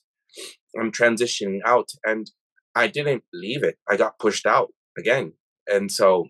I'm 0.81 0.92
transitioning 0.92 1.59
out, 1.64 1.88
and 2.05 2.31
I 2.74 2.87
didn't 2.88 3.24
leave 3.33 3.62
it. 3.70 3.76
I 3.90 3.96
got 3.96 4.18
pushed 4.18 4.46
out 4.46 4.68
again, 4.98 5.35
and 5.74 5.90
so 5.90 6.29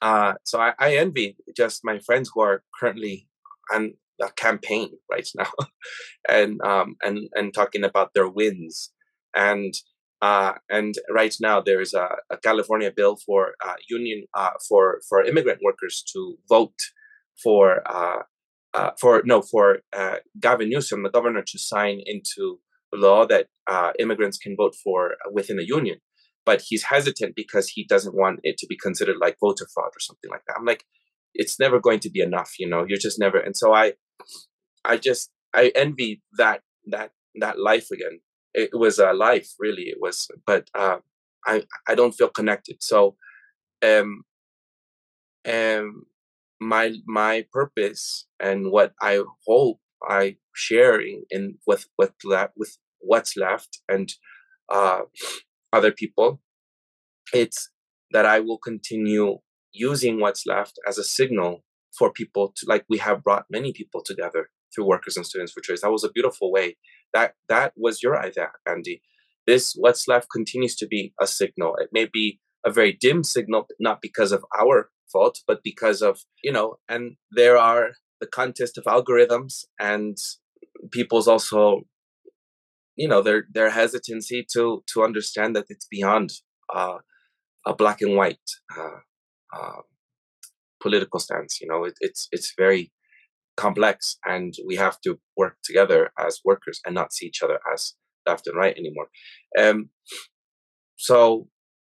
uh, 0.00 0.34
so 0.44 0.60
I, 0.60 0.74
I, 0.78 0.96
envy 0.96 1.36
just 1.56 1.84
my 1.84 1.98
friends 1.98 2.30
who 2.32 2.40
are 2.40 2.62
currently 2.78 3.26
on 3.72 3.94
a 4.22 4.30
campaign 4.30 4.90
right 5.10 5.28
now, 5.36 5.50
and 6.28 6.60
um, 6.62 6.96
and 7.02 7.28
and 7.34 7.52
talking 7.52 7.84
about 7.84 8.14
their 8.14 8.28
wins, 8.28 8.92
and 9.34 9.74
uh, 10.22 10.52
and 10.68 10.94
right 11.10 11.34
now 11.40 11.60
there 11.60 11.80
is 11.80 11.94
a, 11.94 12.08
a 12.30 12.36
California 12.36 12.92
bill 12.94 13.16
for 13.26 13.54
uh, 13.64 13.74
union 13.88 14.24
uh, 14.34 14.50
for 14.68 15.00
for 15.08 15.24
immigrant 15.24 15.60
workers 15.62 16.04
to 16.12 16.36
vote 16.48 16.78
for 17.42 17.82
uh, 17.86 18.22
uh, 18.74 18.90
for 19.00 19.22
no 19.24 19.42
for 19.42 19.78
Gavin 20.38 20.68
Newsom, 20.68 21.02
the 21.02 21.10
governor, 21.10 21.42
to 21.42 21.58
sign 21.58 22.00
into 22.06 22.60
law 22.92 23.26
that 23.26 23.48
immigrants 23.98 24.38
can 24.38 24.56
vote 24.56 24.74
for 24.82 25.16
within 25.32 25.58
a 25.58 25.62
union 25.62 25.98
but 26.44 26.62
he's 26.66 26.84
hesitant 26.84 27.34
because 27.36 27.68
he 27.68 27.84
doesn't 27.84 28.14
want 28.14 28.40
it 28.42 28.58
to 28.58 28.66
be 28.66 28.76
considered 28.76 29.16
like 29.20 29.36
voter 29.40 29.66
fraud 29.72 29.90
or 29.94 30.00
something 30.00 30.30
like 30.30 30.42
that. 30.46 30.56
I'm 30.58 30.64
like, 30.64 30.84
it's 31.34 31.58
never 31.60 31.78
going 31.80 32.00
to 32.00 32.10
be 32.10 32.20
enough, 32.20 32.54
you 32.58 32.68
know. 32.68 32.84
You're 32.88 32.98
just 32.98 33.18
never. 33.18 33.38
And 33.38 33.56
so 33.56 33.74
I, 33.74 33.94
I 34.84 34.96
just 34.96 35.30
I 35.54 35.72
envy 35.74 36.22
that 36.38 36.62
that 36.86 37.12
that 37.36 37.58
life 37.58 37.90
again. 37.90 38.20
It 38.54 38.70
was 38.72 38.98
a 38.98 39.12
life, 39.12 39.50
really. 39.58 39.84
It 39.84 39.98
was, 40.00 40.28
but 40.46 40.68
uh, 40.74 40.98
I 41.46 41.64
I 41.86 41.94
don't 41.94 42.12
feel 42.12 42.28
connected. 42.28 42.82
So, 42.82 43.16
um, 43.84 44.22
um, 45.46 46.04
my 46.60 46.94
my 47.06 47.46
purpose 47.52 48.26
and 48.40 48.70
what 48.70 48.92
I 49.00 49.22
hope 49.46 49.80
I 50.02 50.36
share 50.54 51.00
in, 51.00 51.22
in 51.30 51.58
with 51.66 51.86
with 51.96 52.12
that 52.30 52.52
with 52.56 52.78
what's 53.00 53.36
left 53.36 53.80
and 53.88 54.12
uh 54.68 55.02
other 55.72 55.92
people, 55.92 56.40
it's 57.32 57.70
that 58.10 58.26
I 58.26 58.40
will 58.40 58.58
continue 58.58 59.38
using 59.72 60.20
what's 60.20 60.46
left 60.46 60.78
as 60.86 60.98
a 60.98 61.04
signal 61.04 61.64
for 61.96 62.12
people 62.12 62.52
to 62.56 62.66
like 62.66 62.84
we 62.88 62.98
have 62.98 63.22
brought 63.22 63.46
many 63.50 63.72
people 63.72 64.02
together 64.02 64.50
through 64.74 64.86
workers 64.86 65.16
and 65.16 65.26
students 65.26 65.52
for 65.52 65.60
choice. 65.60 65.80
That 65.82 65.92
was 65.92 66.04
a 66.04 66.10
beautiful 66.10 66.52
way. 66.52 66.76
That 67.12 67.34
that 67.48 67.72
was 67.76 68.02
your 68.02 68.18
idea, 68.18 68.50
Andy. 68.66 69.02
This 69.46 69.74
what's 69.76 70.08
left 70.08 70.28
continues 70.30 70.76
to 70.76 70.86
be 70.86 71.14
a 71.20 71.26
signal. 71.26 71.76
It 71.76 71.90
may 71.92 72.06
be 72.10 72.40
a 72.64 72.70
very 72.70 72.92
dim 72.92 73.24
signal, 73.24 73.66
not 73.80 74.00
because 74.02 74.32
of 74.32 74.44
our 74.58 74.90
fault, 75.10 75.40
but 75.46 75.60
because 75.62 76.02
of, 76.02 76.20
you 76.42 76.52
know, 76.52 76.76
and 76.88 77.16
there 77.30 77.56
are 77.56 77.92
the 78.20 78.26
contest 78.26 78.76
of 78.78 78.84
algorithms 78.84 79.64
and 79.78 80.16
people's 80.90 81.28
also 81.28 81.82
you 82.98 83.08
know 83.08 83.22
their 83.22 83.44
their 83.50 83.70
hesitancy 83.70 84.44
to 84.52 84.82
to 84.92 85.04
understand 85.04 85.54
that 85.56 85.66
it's 85.68 85.86
beyond 85.86 86.30
uh, 86.74 86.98
a 87.66 87.74
black 87.74 88.02
and 88.02 88.16
white 88.16 88.48
uh, 88.76 89.00
uh, 89.56 89.82
political 90.82 91.20
stance. 91.20 91.60
You 91.60 91.68
know, 91.68 91.84
it, 91.84 91.94
it's 92.00 92.28
it's 92.32 92.52
very 92.58 92.92
complex, 93.56 94.18
and 94.24 94.52
we 94.66 94.76
have 94.76 95.00
to 95.02 95.18
work 95.36 95.56
together 95.64 96.10
as 96.18 96.40
workers 96.44 96.80
and 96.84 96.94
not 96.94 97.12
see 97.12 97.26
each 97.26 97.42
other 97.42 97.60
as 97.72 97.94
left 98.26 98.46
and 98.48 98.56
right 98.56 98.76
anymore. 98.76 99.08
Um, 99.56 99.90
so 100.96 101.48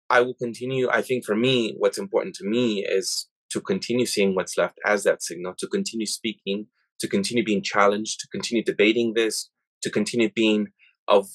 I 0.09 0.21
will 0.21 0.35
continue. 0.35 0.89
I 0.89 1.01
think 1.01 1.25
for 1.25 1.35
me, 1.35 1.75
what's 1.77 1.97
important 1.97 2.35
to 2.35 2.45
me 2.45 2.85
is 2.85 3.27
to 3.51 3.61
continue 3.61 4.05
seeing 4.05 4.35
what's 4.35 4.57
left 4.57 4.77
as 4.85 5.03
that 5.03 5.23
signal, 5.23 5.53
to 5.59 5.67
continue 5.67 6.05
speaking, 6.05 6.67
to 6.99 7.07
continue 7.07 7.45
being 7.45 7.63
challenged, 7.63 8.19
to 8.19 8.27
continue 8.27 8.61
debating 8.63 9.13
this, 9.13 9.49
to 9.83 9.89
continue 9.89 10.29
being 10.33 10.67
of 11.07 11.27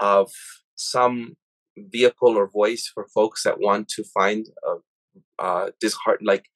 of 0.00 0.30
some 0.74 1.36
vehicle 1.76 2.36
or 2.36 2.48
voice 2.48 2.90
for 2.92 3.06
folks 3.14 3.42
that 3.42 3.60
want 3.60 3.88
to 3.88 4.04
find 4.04 4.46
a, 4.66 5.42
uh, 5.42 5.70
disheartened 5.80 6.26
like 6.26 6.46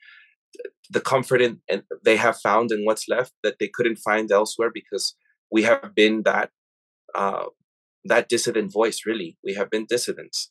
the 0.91 1.01
comfort 1.01 1.41
in 1.41 1.61
and 1.69 1.83
they 2.05 2.17
have 2.17 2.39
found 2.41 2.73
in 2.73 2.85
what's 2.85 3.09
left 3.09 3.33
that 3.43 3.59
they 3.59 3.69
couldn't 3.69 3.97
find 3.97 4.31
elsewhere 4.31 4.71
because 4.73 5.15
we 5.51 5.63
have 5.63 5.95
been 5.95 6.23
that 6.23 6.51
uh, 7.15 7.47
that 8.05 8.29
dissident 8.29 8.73
voice 8.73 9.03
really. 9.07 9.37
We 9.43 9.55
have 9.55 9.71
been 9.71 9.87
dissidents 9.89 10.51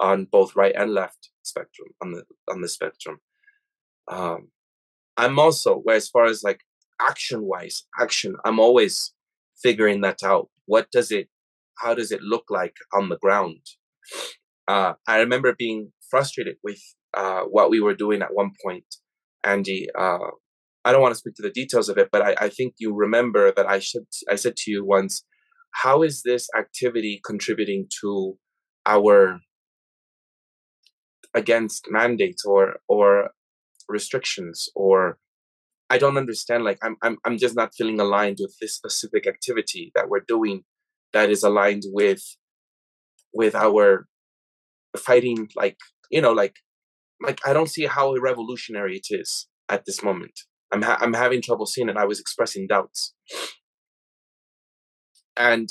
on 0.00 0.26
both 0.26 0.56
right 0.56 0.74
and 0.76 0.92
left 0.92 1.30
spectrum 1.42 1.88
on 2.02 2.12
the 2.12 2.24
on 2.50 2.60
the 2.60 2.68
spectrum. 2.68 3.18
Um, 4.08 4.48
i'm 5.16 5.38
also 5.38 5.76
where 5.78 5.96
as 5.96 6.08
far 6.08 6.26
as 6.26 6.44
like 6.44 6.60
action 7.00 7.42
wise 7.42 7.84
action 7.98 8.36
i'm 8.44 8.60
always 8.60 9.14
figuring 9.62 10.02
that 10.02 10.22
out. 10.22 10.48
What 10.66 10.90
does 10.90 11.10
it 11.10 11.28
how 11.78 11.94
does 11.94 12.12
it 12.12 12.22
look 12.22 12.44
like 12.50 12.76
on 12.92 13.08
the 13.08 13.18
ground? 13.18 13.60
Uh, 14.68 14.94
I 15.06 15.18
remember 15.18 15.54
being 15.56 15.92
frustrated 16.10 16.56
with 16.62 16.80
uh, 17.14 17.42
what 17.42 17.70
we 17.70 17.80
were 17.80 17.94
doing 17.94 18.22
at 18.22 18.34
one 18.34 18.52
point, 18.64 18.86
Andy. 19.44 19.88
Uh, 19.96 20.30
I 20.84 20.92
don't 20.92 21.02
want 21.02 21.14
to 21.14 21.18
speak 21.18 21.34
to 21.36 21.42
the 21.42 21.50
details 21.50 21.88
of 21.88 21.98
it, 21.98 22.08
but 22.12 22.22
I, 22.22 22.34
I 22.46 22.48
think 22.48 22.74
you 22.78 22.94
remember 22.94 23.52
that 23.52 23.66
I 23.66 23.78
should 23.78 24.06
I 24.30 24.36
said 24.36 24.56
to 24.58 24.70
you 24.70 24.84
once, 24.84 25.24
how 25.72 26.02
is 26.02 26.22
this 26.22 26.48
activity 26.56 27.20
contributing 27.24 27.88
to 28.00 28.38
our 28.86 29.40
against 31.34 31.86
mandates 31.90 32.44
or 32.44 32.76
or 32.88 33.30
restrictions 33.88 34.68
or 34.74 35.18
I 35.88 35.98
don't 35.98 36.16
understand. 36.16 36.64
Like 36.64 36.78
I'm 36.82 36.96
I'm 37.02 37.18
I'm 37.24 37.38
just 37.38 37.54
not 37.54 37.74
feeling 37.76 38.00
aligned 38.00 38.38
with 38.40 38.56
this 38.60 38.74
specific 38.74 39.26
activity 39.26 39.92
that 39.94 40.08
we're 40.08 40.24
doing 40.26 40.64
that 41.16 41.30
is 41.30 41.42
aligned 41.42 41.84
with 41.86 42.22
with 43.32 43.54
our 43.54 44.06
fighting 44.98 45.48
like 45.56 45.78
you 46.10 46.20
know 46.20 46.32
like 46.32 46.56
like 47.26 47.40
I 47.46 47.54
don't 47.54 47.70
see 47.70 47.86
how 47.86 48.14
revolutionary 48.16 48.96
it 48.98 49.06
is 49.10 49.48
at 49.70 49.86
this 49.86 50.02
moment. 50.02 50.38
I'm 50.72 50.82
ha- 50.82 50.98
I'm 51.00 51.14
having 51.14 51.40
trouble 51.40 51.64
seeing 51.64 51.88
it. 51.88 51.96
I 51.96 52.04
was 52.04 52.20
expressing 52.20 52.66
doubts, 52.66 53.14
and 55.38 55.70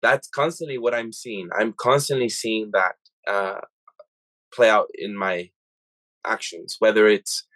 that's 0.00 0.28
constantly 0.28 0.78
what 0.78 0.94
I'm 0.94 1.12
seeing. 1.12 1.48
I'm 1.58 1.74
constantly 1.76 2.28
seeing 2.28 2.70
that 2.72 2.94
uh, 3.26 3.62
play 4.54 4.70
out 4.70 4.90
in 4.94 5.16
my 5.16 5.50
actions, 6.24 6.76
whether 6.78 7.08
it's 7.08 7.48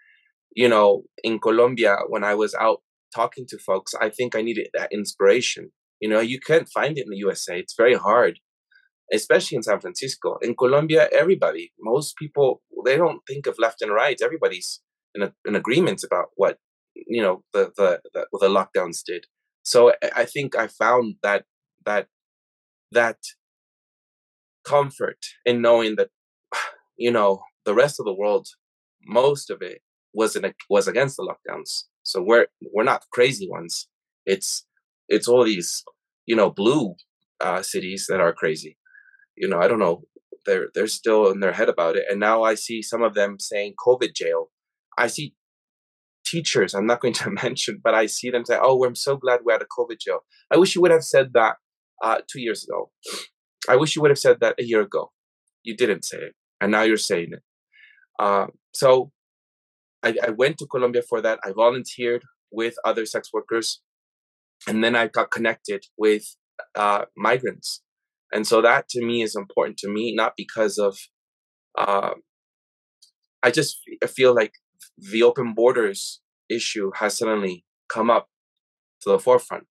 you 0.57 0.69
know 0.69 1.05
in 1.23 1.39
Colombia 1.39 1.99
when 2.09 2.25
I 2.25 2.35
was 2.35 2.53
out 2.55 2.81
talking 3.15 3.47
to 3.51 3.59
folks. 3.59 3.95
I 3.95 4.09
think 4.11 4.35
I 4.35 4.43
needed 4.43 4.71
that 4.75 4.93
inspiration. 4.93 5.71
You 6.01 6.09
know, 6.09 6.21
you 6.21 6.41
can't 6.41 6.69
find 6.69 6.97
it 6.97 7.05
in 7.05 7.11
the 7.11 7.17
USA. 7.17 7.59
It's 7.59 7.75
very 7.77 7.95
hard 7.95 8.39
especially 9.13 9.57
in 9.57 9.63
San 9.63 9.81
Francisco. 9.81 10.39
In 10.43 10.55
Colombia, 10.55 11.09
everybody, 11.13 11.73
most 11.81 12.17
people, 12.17 12.63
they 12.85 12.97
don't 12.97 13.21
think 13.27 13.47
of 13.47 13.59
left 13.59 13.83
and 13.83 13.93
right. 13.93 14.19
Everybody's 14.23 14.81
in, 15.15 15.23
a, 15.23 15.33
in 15.47 15.55
agreement 15.57 16.05
about 16.05 16.27
what 16.37 16.59
you 16.95 17.23
know 17.23 17.43
the, 17.53 17.71
the 17.77 18.01
the 18.13 18.27
the 18.33 18.49
lockdowns 18.49 19.03
did. 19.07 19.27
So 19.63 19.93
I 20.15 20.25
think 20.25 20.57
I 20.57 20.67
found 20.67 21.17
that 21.23 21.45
that 21.87 22.07
that 22.93 23.19
comfort 24.65 25.19
in 25.45 25.63
knowing 25.63 25.97
that 25.97 26.09
you 26.97 27.11
know 27.11 27.43
the 27.65 27.75
rest 27.75 28.01
of 28.01 28.07
the 28.07 28.15
world, 28.15 28.49
most 29.07 29.51
of 29.51 29.63
it 29.63 29.81
was 30.13 30.37
in 30.37 30.45
a, 30.45 30.55
was 30.69 30.89
against 30.89 31.17
the 31.17 31.23
lockdowns. 31.23 31.85
So 32.03 32.23
we're 32.23 32.49
we're 32.75 32.85
not 32.85 33.05
crazy 33.13 33.49
ones. 33.49 33.89
It's 34.27 34.67
it's 35.09 35.29
all 35.29 35.45
these 35.45 35.85
you 36.27 36.37
know 36.37 36.51
blue 36.51 36.95
uh, 37.41 37.63
cities 37.63 38.07
that 38.09 38.21
are 38.21 38.33
crazy 38.33 38.77
you 39.39 39.49
know, 39.49 39.61
I 39.61 39.69
don't 39.69 39.79
know. 39.79 40.03
They're 40.45 40.69
they're 40.75 40.87
still 40.87 41.31
in 41.31 41.41
their 41.41 41.53
head 41.53 41.69
about 41.69 41.97
it. 41.97 42.05
And 42.11 42.21
now 42.21 42.43
I 42.43 42.55
see 42.55 42.83
some 42.83 43.03
of 43.03 43.15
them 43.15 43.37
saying 43.39 43.75
COVID 43.87 44.15
jail. 44.15 44.51
I 44.97 45.07
see 45.07 45.35
teachers, 46.27 46.75
I'm 46.75 46.87
not 46.87 47.01
going 47.01 47.15
to 47.15 47.31
mention, 47.43 47.81
but 47.83 47.95
I 47.95 48.07
see 48.07 48.31
them 48.31 48.45
say, 48.45 48.59
Oh, 48.61 48.85
I'm 48.85 48.95
so 48.95 49.17
glad 49.17 49.41
we 49.45 49.53
had 49.53 49.63
a 49.63 49.67
COVID 49.67 49.99
jail. 50.01 50.21
I 50.51 50.57
wish 50.57 50.75
you 50.75 50.83
would 50.83 50.91
have 50.91 51.05
said 51.05 51.33
that 51.35 51.57
uh, 52.03 52.19
two 52.31 52.41
years 52.41 52.65
ago. 52.65 52.91
I 53.69 53.77
wish 53.77 53.95
you 53.95 54.03
would 54.03 54.11
have 54.11 54.19
said 54.19 54.41
that 54.41 54.57
a 54.59 54.65
year 54.65 54.81
ago. 54.81 55.13
You 55.63 55.77
didn't 55.77 56.05
say 56.05 56.19
it. 56.19 56.35
And 56.61 56.73
now 56.73 56.83
you're 56.83 56.97
saying 56.97 57.31
it. 57.33 57.43
Uh, 58.19 58.47
so 58.73 59.13
I, 60.03 60.17
I 60.27 60.31
went 60.31 60.59
to 60.59 60.67
Colombia 60.67 61.03
for 61.03 61.21
that. 61.21 61.39
I 61.45 61.53
volunteered 61.53 62.23
with 62.51 62.75
other 62.85 63.07
sex 63.07 63.31
workers. 63.33 63.81
And 64.67 64.83
then 64.83 64.97
I 64.97 65.09
got 65.09 65.31
connected 65.31 65.87
with 65.97 66.25
uh, 66.75 67.05
migrants. 67.17 67.83
And 68.33 68.47
so 68.47 68.61
that 68.61 68.89
to 68.91 69.05
me 69.05 69.23
is 69.23 69.37
important 69.37 69.79
to 69.79 69.89
me 69.89 70.15
not 70.15 70.35
because 70.37 70.79
of 70.79 70.99
uh, 71.79 72.15
i 73.43 73.51
just 73.51 73.79
feel 74.09 74.35
like 74.35 74.53
the 74.99 75.23
open 75.23 75.55
borders 75.55 76.21
issue 76.49 76.91
has 76.97 77.19
suddenly 77.19 77.65
come 77.89 78.11
up 78.11 78.29
to 79.03 79.11
the 79.11 79.19
forefront 79.19 79.69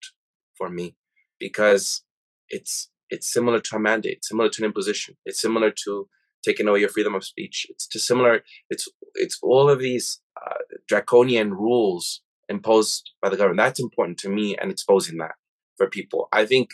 for 0.57 0.69
me 0.71 0.97
because 1.39 2.03
it's 2.49 2.91
it's 3.11 3.33
similar 3.33 3.61
to 3.61 3.77
a 3.77 3.79
mandate 3.79 4.25
similar 4.25 4.49
to 4.49 4.63
an 4.63 4.67
imposition. 4.67 5.17
It's 5.25 5.41
similar 5.41 5.73
to 5.85 6.09
taking 6.45 6.69
away 6.69 6.81
your 6.81 6.89
freedom 6.89 7.15
of 7.15 7.25
speech. 7.25 7.67
It's 7.71 7.87
to 7.89 7.99
similar 7.99 8.43
it's 8.71 8.89
it's 9.15 9.39
all 9.43 9.69
of 9.69 9.79
these 9.81 10.21
uh, 10.41 10.59
draconian 10.89 11.53
rules 11.55 12.23
imposed 12.49 13.11
by 13.23 13.29
the 13.29 13.37
government 13.37 13.59
that's 13.59 13.81
important 13.81 14.19
to 14.19 14.29
me 14.29 14.57
and 14.57 14.71
exposing 14.71 15.19
that 15.19 15.35
for 15.77 15.89
people 15.89 16.29
i 16.33 16.47
think 16.47 16.71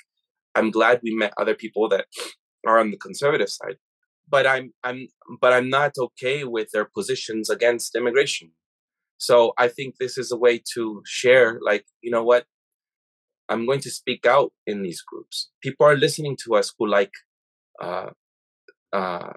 I'm 0.55 0.71
glad 0.71 1.01
we 1.03 1.15
met 1.15 1.33
other 1.37 1.55
people 1.55 1.89
that 1.89 2.07
are 2.67 2.79
on 2.79 2.91
the 2.91 2.97
conservative 2.97 3.49
side. 3.49 3.77
But 4.29 4.47
I'm 4.47 4.73
I'm 4.85 5.09
but 5.41 5.53
I'm 5.53 5.69
not 5.69 5.93
okay 5.99 6.45
with 6.45 6.71
their 6.73 6.85
positions 6.85 7.51
against 7.51 7.95
immigration. 7.95 8.53
So 9.19 9.53
I 9.59 9.69
think 9.69 9.97
this 9.97 10.19
is 10.19 10.33
a 10.33 10.37
way 10.37 10.61
to 10.75 11.03
share, 11.07 11.61
like, 11.63 11.85
you 12.01 12.11
know 12.11 12.25
what? 12.25 12.45
I'm 13.49 13.67
going 13.67 13.81
to 13.81 13.91
speak 13.91 14.27
out 14.27 14.53
in 14.67 14.83
these 14.83 15.01
groups. 15.01 15.51
People 15.63 15.87
are 15.87 15.97
listening 15.97 16.37
to 16.45 16.55
us 16.57 16.73
who 16.77 16.87
like 16.87 17.13
uh 17.81 18.11
uh 18.93 19.33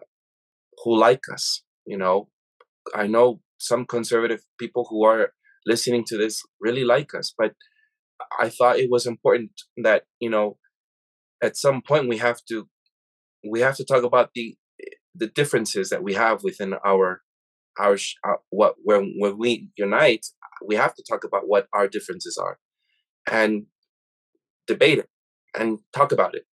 who 0.83 0.97
like 0.97 1.23
us, 1.31 1.63
you 1.85 1.97
know. 1.97 2.29
I 2.93 3.07
know 3.07 3.41
some 3.57 3.85
conservative 3.85 4.41
people 4.59 4.85
who 4.89 5.03
are 5.03 5.33
listening 5.65 6.03
to 6.07 6.17
this 6.17 6.41
really 6.59 6.83
like 6.83 7.13
us, 7.13 7.33
but 7.37 7.53
I 8.39 8.49
thought 8.49 8.77
it 8.77 8.89
was 8.89 9.05
important 9.05 9.51
that, 9.77 10.03
you 10.19 10.29
know, 10.29 10.57
at 11.43 11.57
some 11.57 11.81
point 11.81 12.09
we 12.09 12.17
have 12.17 12.39
to 12.49 12.67
we 13.49 13.59
have 13.61 13.75
to 13.77 13.85
talk 13.85 14.03
about 14.03 14.31
the 14.35 14.55
the 15.13 15.27
differences 15.27 15.89
that 15.89 16.03
we 16.03 16.13
have 16.13 16.43
within 16.43 16.73
our 16.85 17.21
our, 17.79 17.97
uh, 18.27 18.35
what 18.49 18.75
when 18.83 19.15
when 19.17 19.37
we 19.37 19.69
unite 19.77 20.25
we 20.65 20.75
have 20.75 20.95
to 20.95 21.03
talk 21.07 21.23
about 21.23 21.47
what 21.47 21.67
our 21.73 21.87
differences 21.87 22.37
are 22.37 22.57
and 23.29 23.65
debate 24.67 24.99
it 24.99 25.09
and 25.57 25.79
talk 25.93 26.11
about 26.11 26.35
it. 26.35 26.45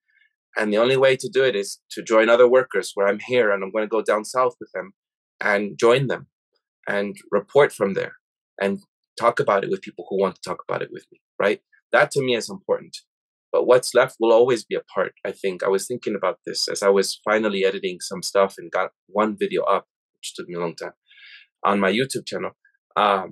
And 0.57 0.72
the 0.72 0.79
only 0.79 0.96
way 0.96 1.16
to 1.16 1.29
do 1.29 1.44
it 1.44 1.57
is 1.57 1.81
to 1.92 2.03
join 2.03 2.29
other 2.29 2.48
workers 2.48 2.92
where 2.94 3.07
i'm 3.07 3.20
here 3.20 3.51
and 3.51 3.62
i'm 3.62 3.72
going 3.72 3.85
to 3.85 3.88
go 3.88 4.03
down 4.03 4.25
south 4.25 4.55
with 4.61 4.70
them 4.75 4.92
and 5.40 5.79
join 5.79 6.09
them 6.09 6.27
and 6.87 7.16
report 7.31 7.72
from 7.72 7.94
there 7.94 8.12
and 8.61 8.81
talk 9.18 9.40
about 9.40 9.64
it 9.64 9.70
with 9.70 9.83
people 9.83 10.05
who 10.09 10.20
want 10.20 10.35
to 10.35 10.40
talk 10.48 10.62
about 10.68 10.83
it 10.83 10.90
with 10.92 11.07
me 11.12 11.20
right? 11.42 11.61
That 11.90 12.11
to 12.12 12.22
me 12.22 12.35
is 12.37 12.48
important. 12.48 12.96
But 13.51 13.66
what's 13.66 13.94
left 13.94 14.16
will 14.18 14.33
always 14.33 14.64
be 14.64 14.77
a 14.77 14.88
part 14.94 15.12
i 15.27 15.33
think. 15.33 15.62
I 15.62 15.68
was 15.68 15.87
thinking 15.87 16.14
about 16.20 16.38
this 16.46 16.68
as 16.75 16.83
i 16.83 16.88
was 16.98 17.20
finally 17.29 17.64
editing 17.70 17.98
some 18.01 18.22
stuff 18.31 18.55
and 18.59 18.77
got 18.79 18.90
one 19.20 19.33
video 19.42 19.62
up 19.77 19.85
which 20.16 20.35
took 20.35 20.48
me 20.48 20.57
a 20.57 20.61
long 20.64 20.77
time 20.83 20.96
on 21.70 21.81
my 21.85 21.92
youtube 21.98 22.27
channel. 22.31 22.53
Um, 22.96 23.29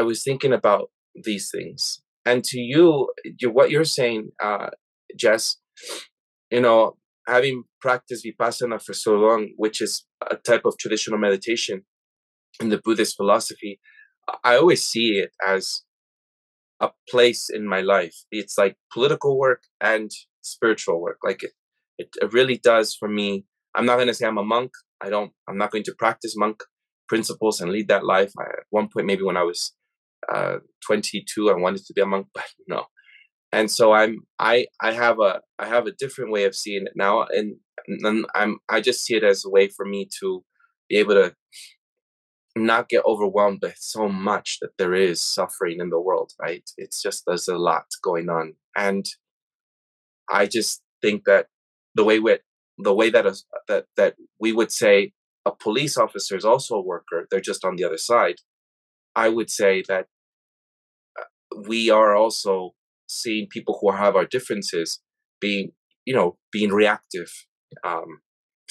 i 0.00 0.02
was 0.02 0.18
thinking 0.24 0.52
about 0.60 0.86
these 1.28 1.46
things. 1.56 1.82
And 2.24 2.42
to 2.50 2.58
you 2.72 2.86
what 3.58 3.70
you're 3.72 3.92
saying 4.00 4.22
uh, 4.48 4.70
jess 5.22 5.44
you 6.50 6.62
know 6.64 6.96
having 7.34 7.56
practiced 7.84 8.26
vipassana 8.26 8.78
for 8.86 8.94
so 9.04 9.12
long 9.26 9.40
which 9.64 9.78
is 9.86 9.92
a 10.34 10.36
type 10.50 10.64
of 10.68 10.74
traditional 10.82 11.20
meditation 11.26 11.76
in 12.60 12.68
the 12.72 12.80
buddhist 12.84 13.16
philosophy 13.20 13.72
i 14.44 14.56
always 14.56 14.84
see 14.84 15.18
it 15.18 15.30
as 15.46 15.82
a 16.82 16.90
place 17.08 17.48
in 17.48 17.66
my 17.66 17.80
life. 17.80 18.16
It's 18.30 18.58
like 18.58 18.76
political 18.92 19.38
work 19.38 19.62
and 19.80 20.10
spiritual 20.42 21.00
work. 21.00 21.18
Like 21.24 21.42
it, 21.42 21.52
it, 21.98 22.32
really 22.32 22.58
does 22.58 22.94
for 22.98 23.08
me. 23.08 23.46
I'm 23.74 23.86
not 23.86 23.96
going 23.96 24.08
to 24.08 24.14
say 24.14 24.26
I'm 24.26 24.36
a 24.36 24.44
monk. 24.44 24.72
I 25.00 25.08
don't, 25.08 25.32
I'm 25.48 25.56
not 25.56 25.70
going 25.70 25.84
to 25.84 25.94
practice 25.96 26.34
monk 26.36 26.62
principles 27.08 27.60
and 27.60 27.70
lead 27.70 27.88
that 27.88 28.04
life. 28.04 28.32
I, 28.38 28.42
at 28.42 28.66
one 28.70 28.88
point, 28.92 29.06
maybe 29.06 29.22
when 29.22 29.36
I 29.36 29.44
was 29.44 29.72
uh, 30.34 30.56
22, 30.84 31.50
I 31.50 31.54
wanted 31.54 31.84
to 31.86 31.92
be 31.94 32.02
a 32.02 32.06
monk, 32.06 32.26
but 32.34 32.44
no. 32.66 32.86
And 33.52 33.70
so 33.70 33.92
I'm, 33.92 34.22
I, 34.38 34.66
I 34.80 34.92
have 34.92 35.20
a, 35.20 35.40
I 35.58 35.68
have 35.68 35.86
a 35.86 35.92
different 35.92 36.32
way 36.32 36.44
of 36.44 36.56
seeing 36.56 36.86
it 36.86 36.94
now. 36.96 37.26
And, 37.30 37.56
and 37.86 38.26
I'm, 38.34 38.58
I 38.68 38.80
just 38.80 39.04
see 39.04 39.14
it 39.14 39.24
as 39.24 39.44
a 39.44 39.50
way 39.50 39.68
for 39.68 39.86
me 39.86 40.08
to 40.20 40.42
be 40.88 40.96
able 40.96 41.14
to 41.14 41.34
not 42.56 42.88
get 42.88 43.04
overwhelmed 43.06 43.60
by 43.60 43.72
so 43.76 44.08
much 44.08 44.58
that 44.60 44.76
there 44.78 44.94
is 44.94 45.22
suffering 45.22 45.80
in 45.80 45.90
the 45.90 46.00
world, 46.00 46.32
right? 46.40 46.68
It's 46.76 47.00
just 47.00 47.24
there's 47.26 47.48
a 47.48 47.56
lot 47.56 47.86
going 48.02 48.28
on, 48.28 48.54
and 48.76 49.06
I 50.30 50.46
just 50.46 50.82
think 51.00 51.24
that 51.24 51.46
the 51.94 52.04
way 52.04 52.18
we 52.18 52.38
the 52.78 52.94
way 52.94 53.10
that 53.10 53.26
is, 53.26 53.44
that 53.68 53.86
that 53.96 54.16
we 54.40 54.52
would 54.52 54.72
say 54.72 55.12
a 55.44 55.52
police 55.52 55.96
officer 55.96 56.36
is 56.36 56.44
also 56.44 56.76
a 56.76 56.82
worker, 56.82 57.26
they're 57.30 57.40
just 57.40 57.64
on 57.64 57.76
the 57.76 57.84
other 57.84 57.98
side. 57.98 58.36
I 59.14 59.28
would 59.28 59.50
say 59.50 59.82
that 59.88 60.06
uh, 61.18 61.24
we 61.66 61.90
are 61.90 62.14
also 62.14 62.74
seeing 63.08 63.46
people 63.48 63.78
who 63.80 63.90
have 63.92 64.16
our 64.16 64.24
differences 64.24 65.00
being, 65.40 65.72
you 66.04 66.14
know, 66.14 66.38
being 66.50 66.70
reactive. 66.70 67.30
Um, 67.84 68.20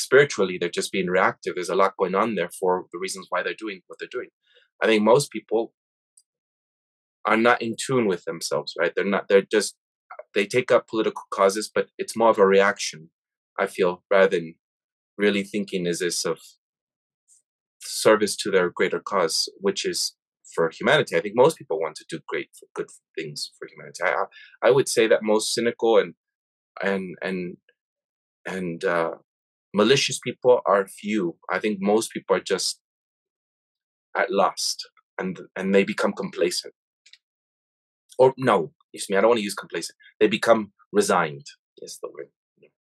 spiritually 0.01 0.57
they're 0.57 0.69
just 0.69 0.91
being 0.91 1.07
reactive. 1.07 1.55
There's 1.55 1.69
a 1.69 1.75
lot 1.75 1.97
going 1.97 2.15
on 2.15 2.35
there 2.35 2.49
for 2.59 2.85
the 2.91 2.99
reasons 2.99 3.27
why 3.29 3.43
they're 3.43 3.53
doing 3.53 3.81
what 3.87 3.99
they're 3.99 4.07
doing. 4.11 4.29
I 4.81 4.87
think 4.87 5.03
most 5.03 5.31
people 5.31 5.73
are 7.25 7.37
not 7.37 7.61
in 7.61 7.75
tune 7.77 8.07
with 8.07 8.23
themselves 8.25 8.73
right? 8.79 8.93
They're 8.95 9.05
not 9.05 9.27
they're 9.27 9.43
just 9.43 9.75
they 10.33 10.45
take 10.45 10.71
up 10.71 10.87
political 10.87 11.23
causes 11.31 11.69
but 11.73 11.87
it's 11.97 12.17
more 12.17 12.29
of 12.29 12.37
a 12.37 12.45
reaction 12.45 13.09
i 13.59 13.65
feel 13.65 14.03
rather 14.09 14.27
than 14.27 14.55
really 15.17 15.43
thinking 15.43 15.85
is 15.85 15.99
this 15.99 16.25
of 16.25 16.39
service 17.81 18.35
to 18.37 18.49
their 18.49 18.69
greater 18.69 18.99
cause 18.99 19.49
which 19.59 19.85
is 19.85 20.15
for 20.53 20.69
humanity. 20.69 21.15
I 21.15 21.21
think 21.21 21.35
most 21.35 21.57
people 21.57 21.79
want 21.79 21.95
to 21.95 22.05
do 22.09 22.19
great 22.27 22.49
good 22.75 22.89
things 23.17 23.51
for 23.57 23.67
humanity. 23.67 24.03
I 24.03 24.67
i 24.67 24.71
would 24.71 24.87
say 24.87 25.07
that 25.07 25.23
most 25.23 25.53
cynical 25.53 25.97
and 25.97 26.13
and 26.81 27.15
and 27.21 27.57
and 28.45 28.83
uh, 28.83 29.15
malicious 29.73 30.19
people 30.19 30.62
are 30.65 30.88
few. 30.88 31.38
I 31.49 31.60
think 31.60 31.79
most 31.81 32.12
people 32.12 32.36
are 32.36 32.41
just 32.41 32.79
at 34.15 34.31
last 34.31 34.89
and 35.17 35.39
and 35.55 35.73
they 35.73 35.84
become 35.84 36.13
complacent. 36.13 36.73
Or 38.17 38.34
no, 38.38 38.71
excuse 38.93 39.10
me, 39.10 39.17
I 39.17 39.21
don't 39.21 39.29
want 39.29 39.39
to 39.39 39.43
use 39.43 39.55
complacent. 39.55 39.97
They 40.19 40.27
become 40.27 40.73
resigned. 40.91 41.45
Is 41.81 41.99
the 42.01 42.10
word. 42.10 42.29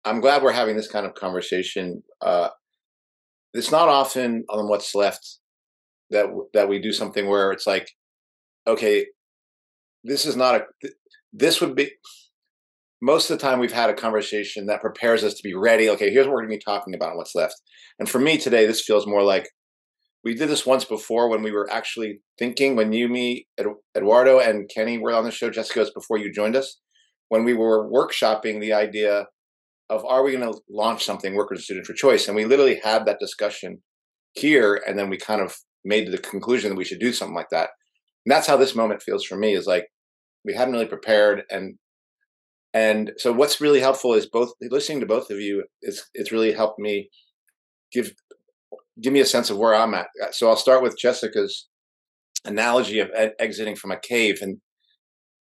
I'm 0.04 0.20
glad 0.20 0.42
we're 0.42 0.52
having 0.52 0.76
this 0.76 0.86
kind 0.88 1.04
of 1.04 1.14
conversation. 1.14 2.04
Uh, 2.20 2.50
it's 3.52 3.72
not 3.72 3.88
often 3.88 4.44
on 4.48 4.68
what's 4.68 4.94
left 4.94 5.38
that 6.10 6.26
that 6.54 6.68
we 6.68 6.78
do 6.78 6.92
something 6.92 7.26
where 7.28 7.50
it's 7.50 7.66
like, 7.66 7.90
okay, 8.66 9.06
this 10.04 10.24
is 10.24 10.36
not 10.36 10.54
a. 10.54 10.90
This 11.32 11.60
would 11.60 11.74
be 11.74 11.90
most 13.02 13.30
of 13.30 13.38
the 13.38 13.42
time 13.42 13.59
we've 13.59 13.72
had 13.72 13.90
a 13.90 13.94
conversation 13.94 14.66
that 14.66 14.80
prepares 14.80 15.22
us 15.22 15.35
to 15.35 15.42
be 15.42 15.54
ready. 15.54 15.88
Okay, 15.90 16.11
here's 16.11 16.26
what 16.26 16.32
we're 16.32 16.46
going 16.46 16.52
to 16.52 16.56
be 16.56 16.62
talking 16.64 16.94
about. 16.94 17.11
And 17.11 17.18
what's 17.18 17.35
left, 17.35 17.54
and 17.98 18.09
for 18.09 18.18
me 18.18 18.38
today, 18.38 18.66
this 18.66 18.82
feels 18.82 19.06
more 19.06 19.22
like 19.22 19.48
we 20.24 20.35
did 20.35 20.48
this 20.48 20.66
once 20.66 20.85
before 20.85 21.28
when 21.28 21.42
we 21.42 21.52
were 21.52 21.70
actually 21.70 22.20
thinking 22.38 22.74
when 22.74 22.92
you, 22.92 23.09
me, 23.09 23.46
Eduardo, 23.96 24.40
and 24.40 24.68
Kenny 24.74 24.98
were 24.98 25.12
on 25.12 25.24
the 25.24 25.30
show. 25.30 25.50
Jessica 25.50 25.80
was 25.80 25.90
before 25.90 26.18
you 26.18 26.32
joined 26.32 26.56
us 26.56 26.80
when 27.28 27.44
we 27.44 27.54
were 27.54 27.90
workshopping 27.90 28.61
the 28.61 28.72
idea 28.72 29.26
of 29.88 30.04
are 30.04 30.22
we 30.22 30.32
going 30.32 30.52
to 30.52 30.61
launch 30.68 31.04
something 31.04 31.35
workers 31.35 31.59
and 31.59 31.64
students 31.64 31.88
for 31.88 31.94
choice 31.94 32.26
and 32.26 32.37
we 32.37 32.44
literally 32.44 32.80
had 32.82 33.06
that 33.06 33.20
discussion 33.20 33.82
here 34.32 34.82
and 34.87 34.98
then 34.98 35.09
we 35.09 35.16
kind 35.16 35.40
of 35.40 35.56
made 35.85 36.11
the 36.11 36.18
conclusion 36.18 36.70
that 36.70 36.76
we 36.76 36.85
should 36.85 36.98
do 36.98 37.12
something 37.12 37.37
like 37.37 37.50
that 37.50 37.70
and 38.24 38.32
that's 38.32 38.46
how 38.46 38.56
this 38.56 38.74
moment 38.74 39.02
feels 39.02 39.24
for 39.24 39.37
me 39.37 39.54
is 39.54 39.66
like 39.66 39.87
we 40.44 40.54
hadn't 40.54 40.74
really 40.74 40.87
prepared 40.87 41.44
and 41.50 41.76
and 42.76 43.12
so 43.16 43.32
what's 43.32 43.60
really 43.60 43.80
helpful 43.80 44.12
is 44.12 44.26
both 44.26 44.50
listening 44.60 45.00
to 45.00 45.06
both 45.06 45.30
of 45.30 45.40
you 45.40 45.64
it's 45.80 46.10
it's 46.12 46.30
really 46.30 46.52
helped 46.52 46.78
me 46.78 47.08
give 47.90 48.12
give 49.02 49.14
me 49.14 49.20
a 49.20 49.26
sense 49.26 49.50
of 49.50 49.56
where 49.56 49.74
i'm 49.74 49.94
at. 49.94 50.08
So 50.32 50.48
i'll 50.48 50.56
start 50.56 50.82
with 50.82 50.98
jessica's 50.98 51.68
analogy 52.44 53.00
of 53.00 53.10
exiting 53.38 53.76
from 53.76 53.92
a 53.92 53.98
cave 53.98 54.40
and 54.42 54.58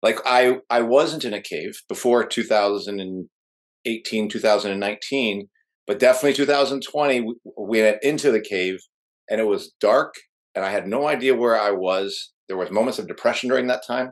like 0.03 0.19
i 0.25 0.57
i 0.69 0.81
wasn't 0.81 1.23
in 1.23 1.33
a 1.33 1.41
cave 1.41 1.71
before 1.87 2.25
2018 2.25 4.29
2019 4.29 5.47
but 5.87 5.99
definitely 5.99 6.33
2020 6.33 7.21
we 7.57 7.81
went 7.81 8.03
into 8.03 8.29
the 8.31 8.41
cave 8.41 8.79
and 9.29 9.39
it 9.39 9.47
was 9.47 9.73
dark 9.79 10.15
and 10.53 10.65
i 10.65 10.69
had 10.69 10.85
no 10.85 11.07
idea 11.07 11.33
where 11.33 11.59
i 11.59 11.71
was. 11.71 12.33
There 12.47 12.57
was 12.57 12.69
moments 12.69 12.99
of 12.99 13.07
depression 13.07 13.47
during 13.47 13.67
that 13.67 13.87
time. 13.87 14.11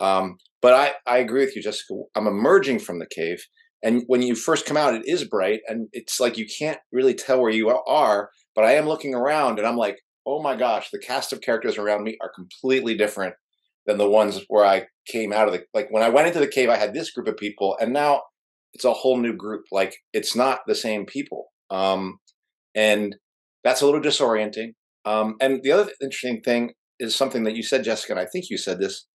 Um, 0.00 0.38
but 0.60 0.74
I, 0.74 0.92
I 1.06 1.18
agree 1.18 1.44
with 1.44 1.56
you 1.56 1.62
jessica 1.62 1.94
i'm 2.14 2.26
emerging 2.26 2.80
from 2.80 2.98
the 2.98 3.06
cave 3.06 3.44
and 3.82 4.02
when 4.06 4.22
you 4.22 4.34
first 4.34 4.66
come 4.66 4.76
out 4.76 4.94
it 4.94 5.06
is 5.06 5.24
bright 5.24 5.60
and 5.68 5.88
it's 5.92 6.20
like 6.20 6.36
you 6.36 6.46
can't 6.46 6.78
really 6.92 7.14
tell 7.14 7.40
where 7.40 7.50
you 7.50 7.68
are 7.68 8.30
but 8.54 8.64
i 8.64 8.72
am 8.72 8.86
looking 8.86 9.14
around 9.14 9.58
and 9.58 9.66
i'm 9.66 9.76
like 9.76 9.98
oh 10.26 10.42
my 10.42 10.54
gosh 10.56 10.90
the 10.90 10.98
cast 10.98 11.32
of 11.32 11.40
characters 11.40 11.78
around 11.78 12.04
me 12.04 12.16
are 12.20 12.30
completely 12.34 12.96
different 12.96 13.34
than 13.88 13.96
the 13.96 14.08
ones 14.08 14.44
where 14.48 14.66
I 14.66 14.86
came 15.06 15.32
out 15.32 15.48
of 15.48 15.54
the 15.54 15.64
like 15.72 15.88
when 15.90 16.02
I 16.02 16.10
went 16.10 16.28
into 16.28 16.38
the 16.38 16.46
cave 16.46 16.68
I 16.68 16.76
had 16.76 16.92
this 16.92 17.10
group 17.10 17.26
of 17.26 17.38
people 17.38 17.76
and 17.80 17.92
now 17.92 18.20
it's 18.74 18.84
a 18.84 18.92
whole 18.92 19.16
new 19.16 19.32
group 19.32 19.64
like 19.72 19.96
it's 20.12 20.36
not 20.36 20.60
the 20.66 20.74
same 20.74 21.06
people. 21.06 21.46
Um 21.70 22.18
and 22.74 23.16
that's 23.64 23.80
a 23.80 23.86
little 23.86 24.00
disorienting. 24.00 24.74
Um 25.06 25.36
and 25.40 25.62
the 25.62 25.72
other 25.72 25.90
interesting 26.02 26.42
thing 26.42 26.72
is 27.00 27.16
something 27.16 27.44
that 27.44 27.56
you 27.56 27.62
said 27.62 27.82
Jessica 27.82 28.12
and 28.12 28.20
I 28.20 28.26
think 28.26 28.50
you 28.50 28.58
said 28.58 28.78
this 28.78 29.06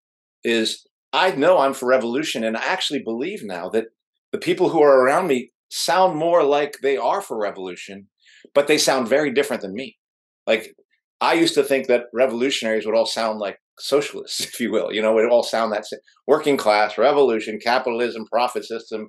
is 0.44 0.84
I 1.14 1.32
know 1.32 1.60
I'm 1.60 1.74
for 1.74 1.86
revolution 1.88 2.44
and 2.44 2.58
I 2.58 2.66
actually 2.66 3.04
believe 3.04 3.44
now 3.44 3.70
that 3.70 3.86
the 4.32 4.40
people 4.40 4.70
who 4.70 4.82
are 4.82 5.02
around 5.02 5.28
me 5.28 5.52
sound 5.70 6.18
more 6.18 6.44
like 6.44 6.80
they 6.82 6.98
are 6.98 7.22
for 7.22 7.38
revolution 7.38 8.08
but 8.54 8.68
they 8.68 8.78
sound 8.78 9.08
very 9.08 9.32
different 9.32 9.62
than 9.62 9.74
me 9.74 9.98
like 10.46 10.76
I 11.22 11.34
used 11.34 11.54
to 11.54 11.64
think 11.64 11.88
that 11.88 12.08
revolutionaries 12.14 12.86
would 12.86 12.96
all 12.96 13.06
sound 13.06 13.40
like 13.40 13.58
socialists, 13.80 14.42
if 14.46 14.60
you 14.60 14.72
will. 14.72 14.92
You 14.92 15.02
know, 15.02 15.18
it 15.20 15.30
all 15.30 15.44
sound 15.44 15.72
that 15.72 15.86
working 16.28 16.58
class, 16.58 16.98
revolution, 16.98 17.60
capitalism, 17.64 18.26
profit 18.26 18.66
system, 18.66 19.08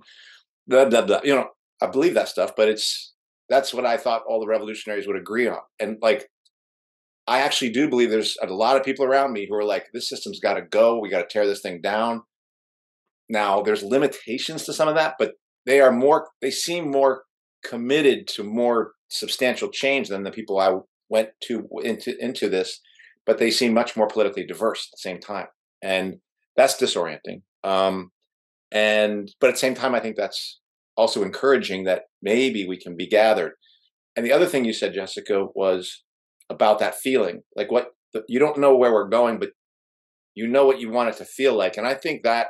blah, 0.68 0.84
blah, 0.84 1.02
blah. 1.02 1.20
You 1.24 1.34
know, 1.34 1.48
I 1.82 1.88
believe 1.88 2.14
that 2.14 2.28
stuff, 2.28 2.52
but 2.56 2.68
it's 2.68 3.14
that's 3.48 3.74
what 3.74 3.84
I 3.84 3.96
thought 3.96 4.22
all 4.28 4.40
the 4.40 4.46
revolutionaries 4.46 5.06
would 5.06 5.16
agree 5.16 5.48
on. 5.48 5.58
And 5.78 5.98
like, 6.00 6.28
I 7.26 7.40
actually 7.40 7.70
do 7.70 7.88
believe 7.88 8.10
there's 8.10 8.36
a 8.42 8.46
lot 8.46 8.76
of 8.76 8.84
people 8.84 9.04
around 9.04 9.32
me 9.32 9.46
who 9.48 9.54
are 9.54 9.64
like, 9.64 9.86
this 9.92 10.08
system's 10.08 10.40
got 10.40 10.54
to 10.54 10.62
go. 10.62 10.98
We 10.98 11.08
got 11.08 11.28
to 11.28 11.32
tear 11.32 11.46
this 11.46 11.62
thing 11.62 11.80
down. 11.80 12.22
Now, 13.28 13.62
there's 13.62 13.82
limitations 13.82 14.64
to 14.64 14.74
some 14.74 14.88
of 14.88 14.94
that, 14.96 15.14
but 15.18 15.32
they 15.64 15.80
are 15.80 15.90
more, 15.92 16.28
they 16.42 16.50
seem 16.50 16.90
more 16.90 17.24
committed 17.64 18.28
to 18.28 18.44
more 18.44 18.92
substantial 19.08 19.70
change 19.70 20.08
than 20.08 20.22
the 20.22 20.30
people 20.30 20.58
I 20.58 20.76
went 21.08 21.30
to 21.44 21.66
into 21.82 22.14
into 22.22 22.48
this 22.48 22.80
but 23.26 23.38
they 23.38 23.50
seem 23.50 23.72
much 23.72 23.96
more 23.96 24.06
politically 24.06 24.46
diverse 24.46 24.88
at 24.88 24.92
the 24.92 25.08
same 25.10 25.20
time, 25.20 25.46
and 25.82 26.18
that's 26.56 26.80
disorienting. 26.80 27.42
Um, 27.62 28.10
and 28.70 29.32
but 29.40 29.48
at 29.48 29.54
the 29.54 29.60
same 29.60 29.74
time, 29.74 29.94
I 29.94 30.00
think 30.00 30.16
that's 30.16 30.60
also 30.96 31.22
encouraging 31.22 31.84
that 31.84 32.04
maybe 32.22 32.66
we 32.66 32.78
can 32.78 32.96
be 32.96 33.06
gathered. 33.06 33.52
And 34.16 34.24
the 34.24 34.32
other 34.32 34.46
thing 34.46 34.64
you 34.64 34.72
said, 34.72 34.94
Jessica, 34.94 35.46
was 35.54 36.03
about 36.50 36.78
that 36.78 36.94
feeling, 36.94 37.42
like 37.56 37.70
what 37.70 37.88
you 38.28 38.38
don't 38.38 38.58
know 38.58 38.76
where 38.76 38.92
we're 38.92 39.08
going, 39.08 39.38
but 39.38 39.50
you 40.34 40.46
know 40.46 40.66
what 40.66 40.80
you 40.80 40.90
want 40.90 41.08
it 41.08 41.16
to 41.16 41.24
feel 41.24 41.54
like. 41.54 41.76
And 41.76 41.86
I 41.86 41.94
think 41.94 42.22
that 42.22 42.48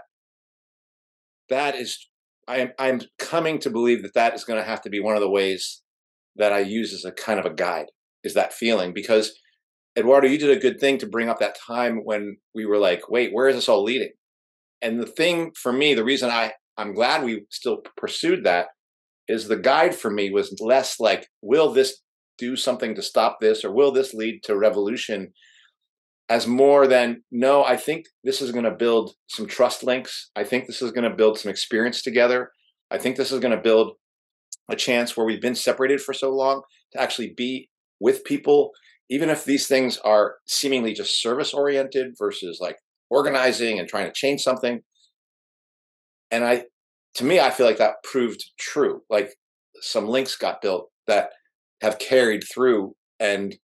that 1.48 1.74
is, 1.74 2.08
I'm 2.48 2.72
I'm 2.78 3.02
coming 3.18 3.58
to 3.60 3.70
believe 3.70 4.02
that 4.02 4.14
that 4.14 4.34
is 4.34 4.44
going 4.44 4.58
to 4.58 4.68
have 4.68 4.82
to 4.82 4.90
be 4.90 5.00
one 5.00 5.14
of 5.14 5.20
the 5.20 5.30
ways 5.30 5.82
that 6.36 6.52
I 6.52 6.60
use 6.60 6.92
as 6.92 7.04
a 7.04 7.12
kind 7.12 7.38
of 7.38 7.46
a 7.46 7.54
guide 7.54 7.86
is 8.22 8.34
that 8.34 8.52
feeling 8.52 8.92
because 8.92 9.38
Eduardo, 9.96 10.26
you 10.26 10.38
did 10.38 10.50
a 10.50 10.60
good 10.60 10.80
thing 10.80 10.98
to 10.98 11.06
bring 11.06 11.28
up 11.28 11.38
that 11.38 11.56
time 11.56 12.00
when 12.04 12.38
we 12.54 12.66
were 12.66 12.78
like, 12.78 13.08
wait, 13.08 13.32
where 13.32 13.48
is 13.48 13.54
this 13.54 13.68
all 13.68 13.84
leading? 13.84 14.10
And 14.82 15.00
the 15.00 15.06
thing 15.06 15.52
for 15.54 15.72
me, 15.72 15.94
the 15.94 16.04
reason 16.04 16.30
I, 16.30 16.54
I'm 16.76 16.94
glad 16.94 17.22
we 17.22 17.46
still 17.50 17.82
pursued 17.96 18.44
that 18.44 18.68
is 19.28 19.46
the 19.46 19.56
guide 19.56 19.94
for 19.94 20.10
me 20.10 20.30
was 20.30 20.58
less 20.60 20.98
like, 20.98 21.28
will 21.40 21.72
this 21.72 22.00
do 22.38 22.56
something 22.56 22.94
to 22.94 23.02
stop 23.02 23.38
this 23.40 23.64
or 23.64 23.72
will 23.72 23.92
this 23.92 24.14
lead 24.14 24.42
to 24.44 24.56
revolution? 24.56 25.32
As 26.28 26.46
more 26.46 26.86
than, 26.86 27.22
no, 27.30 27.64
I 27.64 27.76
think 27.76 28.06
this 28.24 28.40
is 28.40 28.50
going 28.50 28.64
to 28.64 28.70
build 28.70 29.14
some 29.26 29.46
trust 29.46 29.82
links. 29.82 30.30
I 30.34 30.44
think 30.44 30.66
this 30.66 30.80
is 30.80 30.90
going 30.90 31.08
to 31.08 31.14
build 31.14 31.38
some 31.38 31.50
experience 31.50 32.02
together. 32.02 32.50
I 32.90 32.98
think 32.98 33.16
this 33.16 33.30
is 33.30 33.40
going 33.40 33.54
to 33.54 33.62
build 33.62 33.96
a 34.70 34.76
chance 34.76 35.16
where 35.16 35.26
we've 35.26 35.42
been 35.42 35.54
separated 35.54 36.00
for 36.00 36.14
so 36.14 36.30
long 36.30 36.62
to 36.92 37.00
actually 37.00 37.34
be 37.36 37.68
with 38.00 38.24
people 38.24 38.72
even 39.10 39.28
if 39.28 39.44
these 39.44 39.66
things 39.66 39.98
are 39.98 40.36
seemingly 40.46 40.94
just 40.94 41.20
service 41.20 41.52
oriented 41.52 42.14
versus 42.18 42.58
like 42.60 42.78
organizing 43.10 43.78
and 43.78 43.88
trying 43.88 44.06
to 44.06 44.12
change 44.12 44.42
something 44.42 44.80
and 46.30 46.44
i 46.44 46.64
to 47.14 47.24
me 47.24 47.38
i 47.38 47.50
feel 47.50 47.66
like 47.66 47.78
that 47.78 48.02
proved 48.02 48.44
true 48.58 49.02
like 49.10 49.34
some 49.80 50.08
links 50.08 50.36
got 50.36 50.62
built 50.62 50.90
that 51.06 51.30
have 51.84 51.98
carried 51.98 52.42
through 52.52 52.94
and 53.20 53.56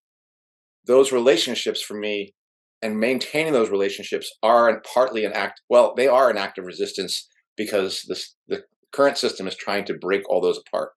those 0.87 1.12
relationships 1.12 1.83
for 1.83 1.94
me 1.94 2.35
and 2.83 2.98
maintaining 2.98 3.52
those 3.52 3.70
relationships 3.70 4.30
are 4.42 4.83
partly 4.94 5.24
an 5.24 5.33
act 5.33 5.61
well 5.68 5.94
they 5.96 6.09
are 6.09 6.30
an 6.30 6.37
act 6.37 6.59
of 6.59 6.64
resistance 6.64 7.28
because 7.56 8.04
this 8.09 8.35
the 8.48 8.62
current 8.92 9.18
system 9.18 9.46
is 9.46 9.56
trying 9.56 9.85
to 9.85 9.94
break 9.94 10.22
all 10.28 10.40
those 10.40 10.61
apart 10.66 10.90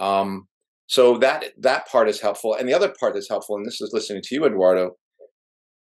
um, 0.00 0.46
so 0.86 1.18
that 1.18 1.46
that 1.58 1.88
part 1.88 2.08
is 2.08 2.20
helpful. 2.20 2.54
And 2.54 2.68
the 2.68 2.74
other 2.74 2.92
part 2.98 3.14
that's 3.14 3.28
helpful, 3.28 3.56
and 3.56 3.66
this 3.66 3.80
is 3.80 3.90
listening 3.92 4.22
to 4.24 4.34
you, 4.34 4.44
Eduardo, 4.44 4.92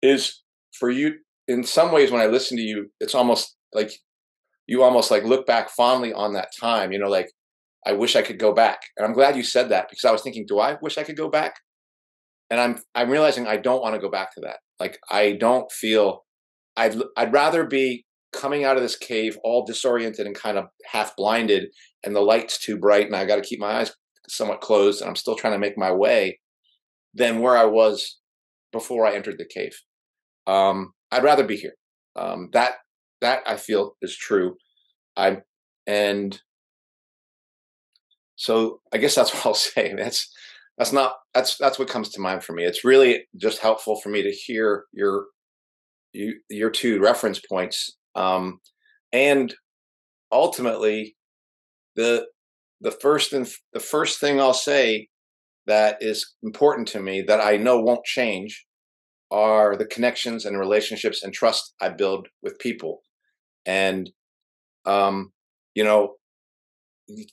is 0.01 0.43
for 0.71 0.89
you 0.89 1.15
in 1.47 1.63
some 1.63 1.91
ways 1.91 2.11
when 2.11 2.21
I 2.21 2.27
listen 2.27 2.57
to 2.57 2.63
you, 2.63 2.89
it's 2.99 3.15
almost 3.15 3.55
like 3.73 3.91
you 4.67 4.83
almost 4.83 5.11
like 5.11 5.23
look 5.23 5.45
back 5.45 5.69
fondly 5.69 6.13
on 6.13 6.33
that 6.33 6.49
time, 6.59 6.91
you 6.91 6.99
know, 6.99 7.09
like 7.09 7.29
I 7.85 7.93
wish 7.93 8.15
I 8.15 8.21
could 8.21 8.39
go 8.39 8.53
back. 8.53 8.81
And 8.97 9.05
I'm 9.05 9.13
glad 9.13 9.35
you 9.35 9.43
said 9.43 9.69
that 9.69 9.89
because 9.89 10.05
I 10.05 10.11
was 10.11 10.21
thinking, 10.21 10.45
do 10.47 10.59
I 10.59 10.77
wish 10.81 10.97
I 10.97 11.03
could 11.03 11.17
go 11.17 11.29
back? 11.29 11.55
And 12.49 12.59
I'm 12.59 12.77
I'm 12.93 13.09
realizing 13.09 13.47
I 13.47 13.57
don't 13.57 13.81
want 13.81 13.95
to 13.95 14.01
go 14.01 14.09
back 14.09 14.33
to 14.35 14.41
that. 14.41 14.57
Like 14.79 14.99
I 15.09 15.33
don't 15.33 15.71
feel 15.71 16.23
I'd 16.75 16.95
I'd 17.17 17.33
rather 17.33 17.65
be 17.65 18.05
coming 18.31 18.63
out 18.63 18.75
of 18.75 18.83
this 18.83 18.97
cave 18.97 19.37
all 19.43 19.65
disoriented 19.65 20.25
and 20.25 20.35
kind 20.35 20.57
of 20.57 20.65
half 20.85 21.15
blinded 21.15 21.67
and 22.03 22.15
the 22.15 22.21
light's 22.21 22.57
too 22.57 22.77
bright 22.77 23.05
and 23.05 23.15
I 23.15 23.25
got 23.25 23.36
to 23.36 23.41
keep 23.47 23.59
my 23.59 23.79
eyes 23.79 23.93
somewhat 24.27 24.61
closed 24.61 25.01
and 25.01 25.09
I'm 25.09 25.15
still 25.15 25.36
trying 25.36 25.53
to 25.53 25.59
make 25.59 25.77
my 25.77 25.91
way 25.91 26.39
than 27.13 27.39
where 27.39 27.55
I 27.55 27.65
was 27.65 28.19
before 28.71 29.05
I 29.05 29.13
entered 29.13 29.38
the 29.38 29.45
cave. 29.45 29.79
Um, 30.47 30.93
I'd 31.11 31.23
rather 31.23 31.43
be 31.43 31.57
here. 31.57 31.75
Um, 32.15 32.49
that 32.53 32.73
that 33.21 33.41
I 33.47 33.55
feel 33.55 33.95
is 34.01 34.15
true. 34.15 34.57
I 35.15 35.38
and 35.88 36.41
so 38.43 38.81
I 38.91 38.97
guess 38.97 39.15
that's 39.15 39.33
what 39.33 39.45
I'll 39.45 39.53
say. 39.53 39.93
That's 39.95 40.29
that's 40.77 40.91
not 40.91 41.15
that's 41.33 41.57
that's 41.57 41.79
what 41.79 41.87
comes 41.87 42.09
to 42.09 42.21
mind 42.21 42.43
for 42.43 42.53
me. 42.53 42.65
It's 42.65 42.83
really 42.83 43.25
just 43.37 43.59
helpful 43.59 43.99
for 44.01 44.09
me 44.09 44.21
to 44.21 44.31
hear 44.31 44.85
your 44.91 45.27
you 46.11 46.35
your 46.49 46.69
two 46.69 46.99
reference 46.99 47.39
points 47.39 47.97
um, 48.15 48.59
and 49.11 49.55
ultimately 50.31 51.15
the 51.95 52.25
the 52.81 52.91
first 52.91 53.33
and 53.33 53.47
the 53.71 53.79
first 53.79 54.19
thing 54.19 54.39
I'll 54.39 54.53
say 54.53 55.07
that 55.65 55.97
is 56.01 56.33
important 56.43 56.87
to 56.89 56.99
me 56.99 57.21
that 57.21 57.39
I 57.39 57.55
know 57.55 57.79
won't 57.79 58.03
change 58.03 58.65
are 59.31 59.77
the 59.77 59.85
connections 59.85 60.45
and 60.45 60.59
relationships 60.59 61.23
and 61.23 61.33
trust 61.33 61.73
I 61.81 61.89
build 61.89 62.27
with 62.41 62.59
people. 62.59 63.01
And 63.65 64.11
um, 64.85 65.31
you 65.75 65.83
know, 65.83 66.15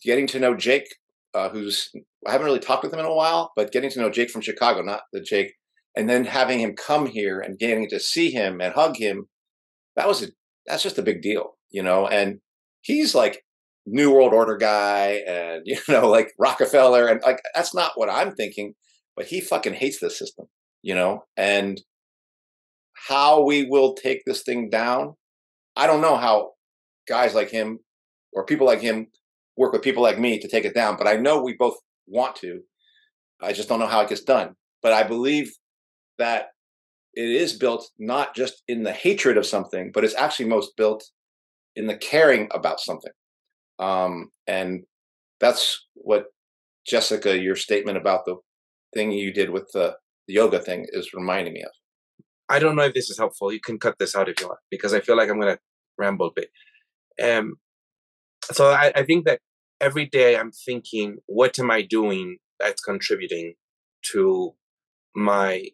getting 0.02 0.26
to 0.28 0.38
know 0.38 0.54
Jake 0.54 0.86
uh, 1.34 1.48
who's 1.48 1.90
I 2.26 2.32
haven't 2.32 2.46
really 2.46 2.58
talked 2.58 2.82
with 2.82 2.92
him 2.92 3.00
in 3.00 3.06
a 3.06 3.14
while, 3.14 3.52
but 3.56 3.72
getting 3.72 3.90
to 3.90 4.00
know 4.00 4.10
Jake 4.10 4.30
from 4.30 4.42
Chicago, 4.42 4.82
not 4.82 5.02
the 5.12 5.20
Jake, 5.20 5.54
and 5.96 6.08
then 6.08 6.24
having 6.24 6.60
him 6.60 6.74
come 6.74 7.06
here 7.06 7.40
and 7.40 7.58
getting 7.58 7.88
to 7.88 8.00
see 8.00 8.30
him 8.30 8.60
and 8.60 8.74
hug 8.74 8.96
him, 8.96 9.28
that 9.96 10.08
was 10.08 10.22
a 10.22 10.28
that's 10.66 10.82
just 10.82 10.98
a 10.98 11.02
big 11.02 11.22
deal, 11.22 11.56
you 11.70 11.82
know. 11.82 12.06
And 12.06 12.40
he's 12.82 13.14
like 13.14 13.44
New 13.86 14.12
World 14.12 14.32
Order 14.32 14.56
guy, 14.56 15.22
and 15.26 15.62
you 15.66 15.78
know, 15.88 16.08
like 16.08 16.32
Rockefeller, 16.38 17.06
and 17.06 17.20
like 17.22 17.40
that's 17.54 17.74
not 17.74 17.92
what 17.94 18.10
I'm 18.10 18.32
thinking. 18.34 18.74
But 19.16 19.26
he 19.26 19.40
fucking 19.40 19.74
hates 19.74 20.00
this 20.00 20.18
system, 20.18 20.46
you 20.82 20.94
know, 20.94 21.24
and 21.36 21.80
how 23.08 23.44
we 23.44 23.64
will 23.64 23.94
take 23.94 24.22
this 24.24 24.42
thing 24.42 24.70
down, 24.70 25.14
I 25.76 25.86
don't 25.86 26.00
know 26.00 26.16
how 26.16 26.52
guys 27.08 27.34
like 27.34 27.50
him 27.50 27.80
or 28.32 28.44
people 28.44 28.66
like 28.66 28.80
him 28.80 29.08
work 29.56 29.72
with 29.72 29.82
people 29.82 30.02
like 30.02 30.18
me 30.18 30.38
to 30.38 30.48
take 30.48 30.64
it 30.64 30.74
down. 30.74 30.96
But 30.96 31.06
I 31.06 31.16
know 31.16 31.42
we 31.42 31.54
both 31.54 31.76
want 32.06 32.36
to. 32.36 32.60
I 33.42 33.52
just 33.52 33.68
don't 33.68 33.80
know 33.80 33.86
how 33.86 34.00
it 34.00 34.08
gets 34.08 34.22
done. 34.22 34.54
But 34.82 34.92
I 34.92 35.02
believe 35.02 35.52
that 36.18 36.48
it 37.14 37.28
is 37.28 37.54
built 37.54 37.90
not 37.98 38.34
just 38.34 38.62
in 38.68 38.82
the 38.82 38.92
hatred 38.92 39.36
of 39.36 39.46
something, 39.46 39.90
but 39.92 40.04
it's 40.04 40.14
actually 40.14 40.48
most 40.48 40.76
built 40.76 41.04
in 41.76 41.86
the 41.86 41.96
caring 41.96 42.48
about 42.52 42.80
something. 42.80 43.12
Um, 43.78 44.30
and 44.46 44.84
that's 45.40 45.86
what 45.94 46.26
Jessica, 46.86 47.38
your 47.38 47.56
statement 47.56 47.96
about 47.96 48.24
the 48.26 48.36
thing 48.94 49.10
you 49.10 49.32
did 49.32 49.50
with 49.50 49.68
the, 49.72 49.96
the 50.26 50.34
yoga 50.34 50.60
thing 50.60 50.86
is 50.92 51.14
reminding 51.14 51.54
me 51.54 51.62
of. 51.62 51.70
I 52.48 52.58
don't 52.58 52.76
know 52.76 52.82
if 52.82 52.94
this 52.94 53.10
is 53.10 53.18
helpful. 53.18 53.52
You 53.52 53.60
can 53.60 53.78
cut 53.78 53.96
this 53.98 54.14
out 54.14 54.28
if 54.28 54.40
you 54.40 54.48
want, 54.48 54.58
because 54.70 54.92
I 54.92 55.00
feel 55.00 55.16
like 55.16 55.30
I'm 55.30 55.40
going 55.40 55.54
to 55.54 55.60
ramble 55.98 56.26
a 56.26 56.32
bit. 56.34 56.50
Um, 57.22 57.54
so 58.44 58.70
I, 58.70 58.92
I 58.94 59.02
think 59.04 59.26
that 59.26 59.40
every 59.80 60.06
day 60.06 60.36
I'm 60.36 60.52
thinking, 60.52 61.18
what 61.26 61.58
am 61.58 61.70
I 61.70 61.82
doing 61.82 62.38
that's 62.58 62.82
contributing 62.82 63.54
to 64.12 64.54
my 65.14 65.64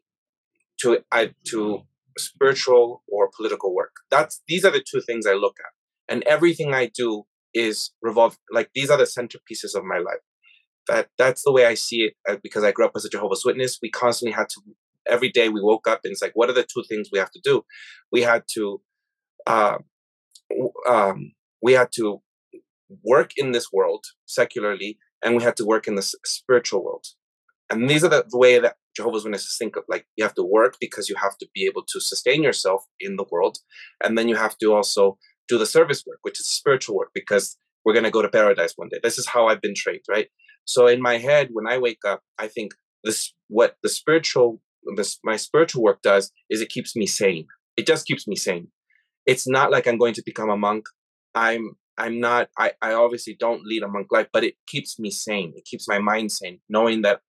to 0.80 0.98
I 1.12 1.32
to 1.48 1.82
spiritual 2.18 3.02
or 3.08 3.30
political 3.36 3.74
work. 3.74 3.92
That's 4.10 4.42
these 4.48 4.64
are 4.64 4.70
the 4.70 4.84
two 4.88 5.00
things 5.00 5.26
I 5.26 5.34
look 5.34 5.56
at, 5.60 6.12
and 6.12 6.22
everything 6.24 6.74
I 6.74 6.90
do 6.94 7.24
is 7.54 7.92
revolve 8.02 8.38
like 8.50 8.70
these 8.74 8.90
are 8.90 8.98
the 8.98 9.04
centerpieces 9.04 9.74
of 9.74 9.84
my 9.84 9.98
life. 9.98 10.22
That 10.88 11.08
that's 11.18 11.42
the 11.44 11.52
way 11.52 11.66
I 11.66 11.74
see 11.74 12.02
it 12.02 12.14
uh, 12.28 12.36
because 12.42 12.64
I 12.64 12.72
grew 12.72 12.86
up 12.86 12.92
as 12.96 13.04
a 13.04 13.10
Jehovah's 13.10 13.44
Witness. 13.44 13.78
We 13.82 13.90
constantly 13.90 14.34
had 14.34 14.48
to 14.50 14.60
every 15.08 15.30
day 15.30 15.48
we 15.48 15.60
woke 15.60 15.86
up 15.86 16.00
and 16.04 16.12
it's 16.12 16.22
like, 16.22 16.32
what 16.34 16.50
are 16.50 16.54
the 16.54 16.66
two 16.66 16.82
things 16.88 17.08
we 17.12 17.18
have 17.18 17.30
to 17.30 17.40
do? 17.42 17.62
We 18.10 18.22
had 18.22 18.44
to 18.54 18.80
uh, 19.46 19.78
um, 20.88 21.32
we 21.62 21.72
had 21.72 21.88
to 21.96 22.20
work 23.02 23.32
in 23.36 23.52
this 23.52 23.72
world 23.72 24.04
secularly 24.26 24.98
and 25.22 25.36
we 25.36 25.42
had 25.42 25.56
to 25.56 25.64
work 25.64 25.88
in 25.88 25.94
the 25.94 26.02
spiritual 26.24 26.84
world. 26.84 27.06
And 27.70 27.90
these 27.90 28.04
are 28.04 28.08
the, 28.08 28.24
the, 28.28 28.38
way 28.38 28.58
that 28.58 28.76
jehovah's 28.96 29.24
witnesses 29.24 29.56
think 29.58 29.76
of 29.76 29.84
like 29.88 30.06
you 30.16 30.24
have 30.24 30.34
to 30.34 30.42
work 30.42 30.76
because 30.80 31.08
you 31.08 31.16
have 31.16 31.36
to 31.36 31.46
be 31.52 31.66
able 31.66 31.82
to 31.82 32.00
sustain 32.00 32.42
yourself 32.42 32.86
in 32.98 33.16
the 33.16 33.26
world 33.30 33.58
and 34.02 34.16
then 34.16 34.26
you 34.26 34.34
have 34.36 34.56
to 34.56 34.72
also 34.72 35.18
do 35.48 35.58
the 35.58 35.66
service 35.66 36.02
work 36.06 36.18
which 36.22 36.40
is 36.40 36.46
spiritual 36.46 36.96
work 36.96 37.10
because 37.12 37.58
we're 37.84 37.92
going 37.92 38.04
to 38.04 38.10
go 38.10 38.22
to 38.22 38.28
paradise 38.28 38.72
one 38.76 38.88
day. 38.88 38.98
This 39.02 39.18
is 39.18 39.26
how 39.26 39.48
i've 39.48 39.60
been 39.60 39.74
trained 39.74 40.04
right? 40.08 40.28
So 40.64 40.86
in 40.86 41.02
my 41.02 41.18
head 41.18 41.50
when 41.52 41.66
i 41.66 41.76
wake 41.76 42.04
up 42.06 42.22
i 42.38 42.48
think 42.48 42.72
this 43.04 43.34
what 43.48 43.76
the 43.82 43.88
spiritual 43.88 44.60
this 44.96 45.18
my 45.24 45.36
spiritual 45.36 45.82
work 45.82 46.00
does 46.02 46.30
is 46.48 46.60
it 46.60 46.68
keeps 46.68 46.94
me 46.94 47.06
sane. 47.06 47.46
It 47.76 47.86
just 47.86 48.06
keeps 48.06 48.26
me 48.26 48.36
sane. 48.36 48.68
It's 49.26 49.46
not 49.46 49.70
like 49.70 49.86
i'm 49.86 49.98
going 49.98 50.14
to 50.14 50.22
become 50.24 50.50
a 50.50 50.56
monk. 50.56 50.86
I'm 51.34 51.76
I'm 51.98 52.20
not, 52.20 52.48
I, 52.58 52.72
I 52.82 52.92
obviously 52.92 53.36
don't 53.38 53.64
lead 53.64 53.82
a 53.82 53.88
monk 53.88 54.08
life, 54.10 54.28
but 54.32 54.44
it 54.44 54.54
keeps 54.66 54.98
me 54.98 55.10
sane. 55.10 55.52
It 55.56 55.64
keeps 55.64 55.88
my 55.88 55.98
mind 55.98 56.32
sane, 56.32 56.60
knowing 56.68 57.02
that 57.02 57.20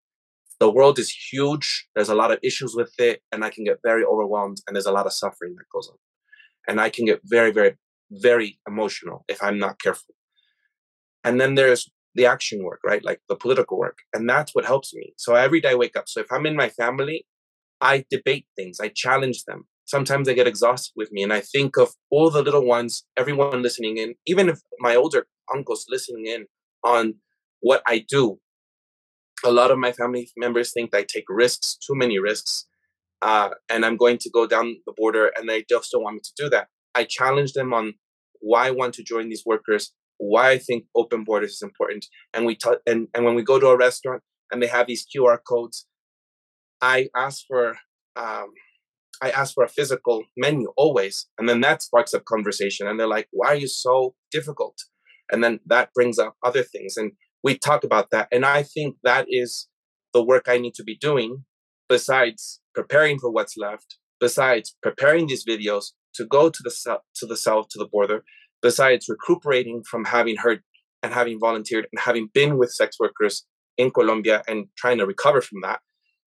the 0.60 0.72
world 0.72 1.00
is 1.00 1.10
huge. 1.32 1.88
There's 1.96 2.10
a 2.10 2.16
lot 2.16 2.32
of 2.32 2.40
issues 2.44 2.76
with 2.76 2.92
it, 2.98 3.22
and 3.32 3.46
I 3.46 3.50
can 3.50 3.64
get 3.64 3.80
very 3.84 4.04
overwhelmed, 4.04 4.58
and 4.68 4.76
there's 4.76 4.86
a 4.86 4.92
lot 4.92 5.06
of 5.06 5.14
suffering 5.14 5.56
that 5.56 5.66
goes 5.74 5.88
on. 5.90 5.98
And 6.68 6.82
I 6.82 6.90
can 6.90 7.06
get 7.06 7.22
very, 7.24 7.52
very, 7.52 7.76
very 8.12 8.60
emotional 8.68 9.24
if 9.28 9.42
I'm 9.42 9.58
not 9.58 9.80
careful. 9.80 10.16
And 11.24 11.40
then 11.40 11.56
there's 11.56 11.90
the 12.16 12.26
action 12.26 12.64
work, 12.64 12.80
right? 12.84 13.04
Like 13.04 13.22
the 13.30 13.36
political 13.36 13.78
work. 13.78 14.00
And 14.14 14.30
that's 14.30 14.54
what 14.54 14.66
helps 14.66 14.94
me. 14.94 15.14
So 15.18 15.36
every 15.36 15.62
day 15.62 15.72
I 15.72 15.76
wake 15.76 15.96
up. 15.96 16.10
So 16.10 16.20
if 16.20 16.32
I'm 16.32 16.46
in 16.46 16.56
my 16.56 16.70
family, 16.70 17.26
I 17.80 18.06
debate 18.10 18.48
things, 18.56 18.80
I 18.80 18.90
challenge 18.90 19.44
them 19.44 19.68
sometimes 19.88 20.30
I 20.30 20.34
get 20.34 20.48
exhausted 20.48 20.94
with 20.96 21.12
me. 21.12 21.24
And 21.24 21.34
I 21.34 21.42
think 21.42 21.78
of 21.78 21.94
all 22.12 22.30
the 22.30 22.44
little 22.44 22.66
ones, 22.66 23.04
everyone 23.18 23.64
listening 23.64 23.98
in, 23.98 24.14
even 24.28 24.50
if 24.50 24.60
my 24.80 24.96
older 24.96 25.26
uncles 25.54 25.86
listening 25.90 26.28
in 26.28 26.46
on 26.84 27.16
what 27.62 27.82
I 27.88 28.06
do. 28.08 28.40
A 29.46 29.52
lot 29.52 29.72
of 29.72 29.78
my 29.78 29.92
family 29.92 30.30
members 30.36 30.72
think 30.74 30.96
I 30.96 31.04
take 31.04 31.26
risks, 31.30 31.78
too 31.78 31.96
many 31.96 32.20
risks, 32.20 32.66
uh, 33.22 33.50
and 33.70 33.86
I'm 33.86 33.98
going 33.98 34.18
to 34.20 34.30
go 34.30 34.48
down 34.48 34.78
the 34.86 34.94
border, 34.96 35.32
and 35.36 35.48
they 35.48 35.64
just 35.70 35.92
don't 35.92 36.04
want 36.04 36.16
me 36.16 36.22
to 36.24 36.44
do 36.44 36.50
that. 36.50 36.68
I 36.96 37.04
challenge 37.04 37.54
them 37.54 37.74
on 37.74 37.94
why 38.40 38.68
I 38.68 38.72
want 38.72 38.94
to 38.96 39.04
join 39.04 39.30
these 39.30 39.44
workers, 39.46 39.94
why 40.18 40.52
I 40.52 40.58
think 40.58 40.86
open 40.96 41.24
borders 41.24 41.54
is 41.54 41.62
important, 41.62 42.08
and 42.34 42.46
we 42.46 42.56
t- 42.56 42.84
and 42.88 43.08
and 43.14 43.26
when 43.26 43.36
we 43.36 43.44
go 43.44 43.60
to 43.60 43.68
a 43.68 43.78
restaurant 43.78 44.24
and 44.52 44.62
they 44.62 44.68
have 44.68 44.88
these 44.88 45.06
QR 45.06 45.38
codes, 45.48 45.86
I 46.82 47.10
ask 47.16 47.46
for 47.48 47.78
um, 48.16 48.52
I 49.22 49.32
ask 49.32 49.54
for 49.54 49.64
a 49.64 49.70
physical 49.70 50.24
menu 50.36 50.72
always. 50.78 51.28
And 51.38 51.48
then 51.50 51.62
that 51.62 51.82
sparks 51.82 52.14
up 52.14 52.26
conversation. 52.26 52.88
And 52.88 53.00
they're 53.00 53.08
like, 53.08 53.28
why 53.32 53.48
are 53.48 53.56
you 53.56 53.68
so 53.68 54.16
difficult? 54.32 54.78
And 55.32 55.44
then 55.44 55.60
that 55.66 55.94
brings 55.94 56.20
up 56.20 56.36
other 56.44 56.64
things. 56.64 56.98
And 56.98 57.14
we 57.44 57.58
talk 57.58 57.84
about 57.84 58.12
that. 58.12 58.28
And 58.32 58.46
I 58.46 58.64
think 58.64 58.98
that 59.04 59.26
is 59.30 59.68
the 60.14 60.24
work 60.24 60.46
I 60.48 60.58
need 60.58 60.74
to 60.76 60.84
be 60.84 60.96
doing 60.96 61.46
besides 61.90 62.60
preparing 62.74 63.20
for 63.20 63.32
what's 63.32 63.58
left, 63.58 63.98
besides 64.20 64.76
preparing 64.82 65.28
these 65.28 65.46
videos 65.46 65.92
to 66.16 66.26
go 66.26 66.50
to 66.50 66.64
the 66.64 67.00
to 67.16 67.26
the 67.26 67.38
south, 67.38 67.70
to 67.70 67.80
the 67.80 67.88
border, 67.88 68.24
besides 68.62 69.08
recuperating 69.08 69.84
from 69.84 70.06
having 70.06 70.38
heard 70.38 70.62
and 71.04 71.14
having 71.14 71.40
volunteered 71.40 71.88
and 71.92 72.00
having 72.02 72.30
been 72.34 72.58
with 72.58 72.72
sex 72.72 72.98
workers 73.00 73.46
in 73.78 73.92
Colombia 73.92 74.42
and 74.48 74.68
trying 74.78 74.98
to 74.98 75.06
recover 75.06 75.42
from 75.42 75.62
that, 75.62 75.80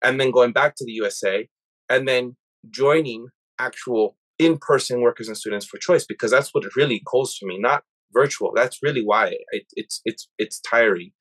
and 0.04 0.20
then 0.20 0.32
going 0.32 0.52
back 0.52 0.76
to 0.76 0.86
the 0.86 0.92
USA, 0.92 1.48
and 1.90 2.08
then 2.08 2.36
joining 2.70 3.28
actual 3.60 4.18
in-person 4.40 5.02
workers 5.02 5.28
and 5.28 5.38
students 5.38 5.66
for 5.66 5.78
choice 5.78 6.06
because 6.06 6.32
that's 6.32 6.54
what 6.54 6.66
it 6.66 6.76
really 6.76 7.00
calls 7.00 7.38
to 7.38 7.46
me 7.46 7.58
not 7.60 7.84
virtual 8.14 8.52
that's 8.56 8.80
really 8.82 9.04
why 9.04 9.36
it, 9.52 9.64
it's 9.74 10.02
it's 10.06 10.30
it's 10.38 10.60
tiring. 10.60 11.12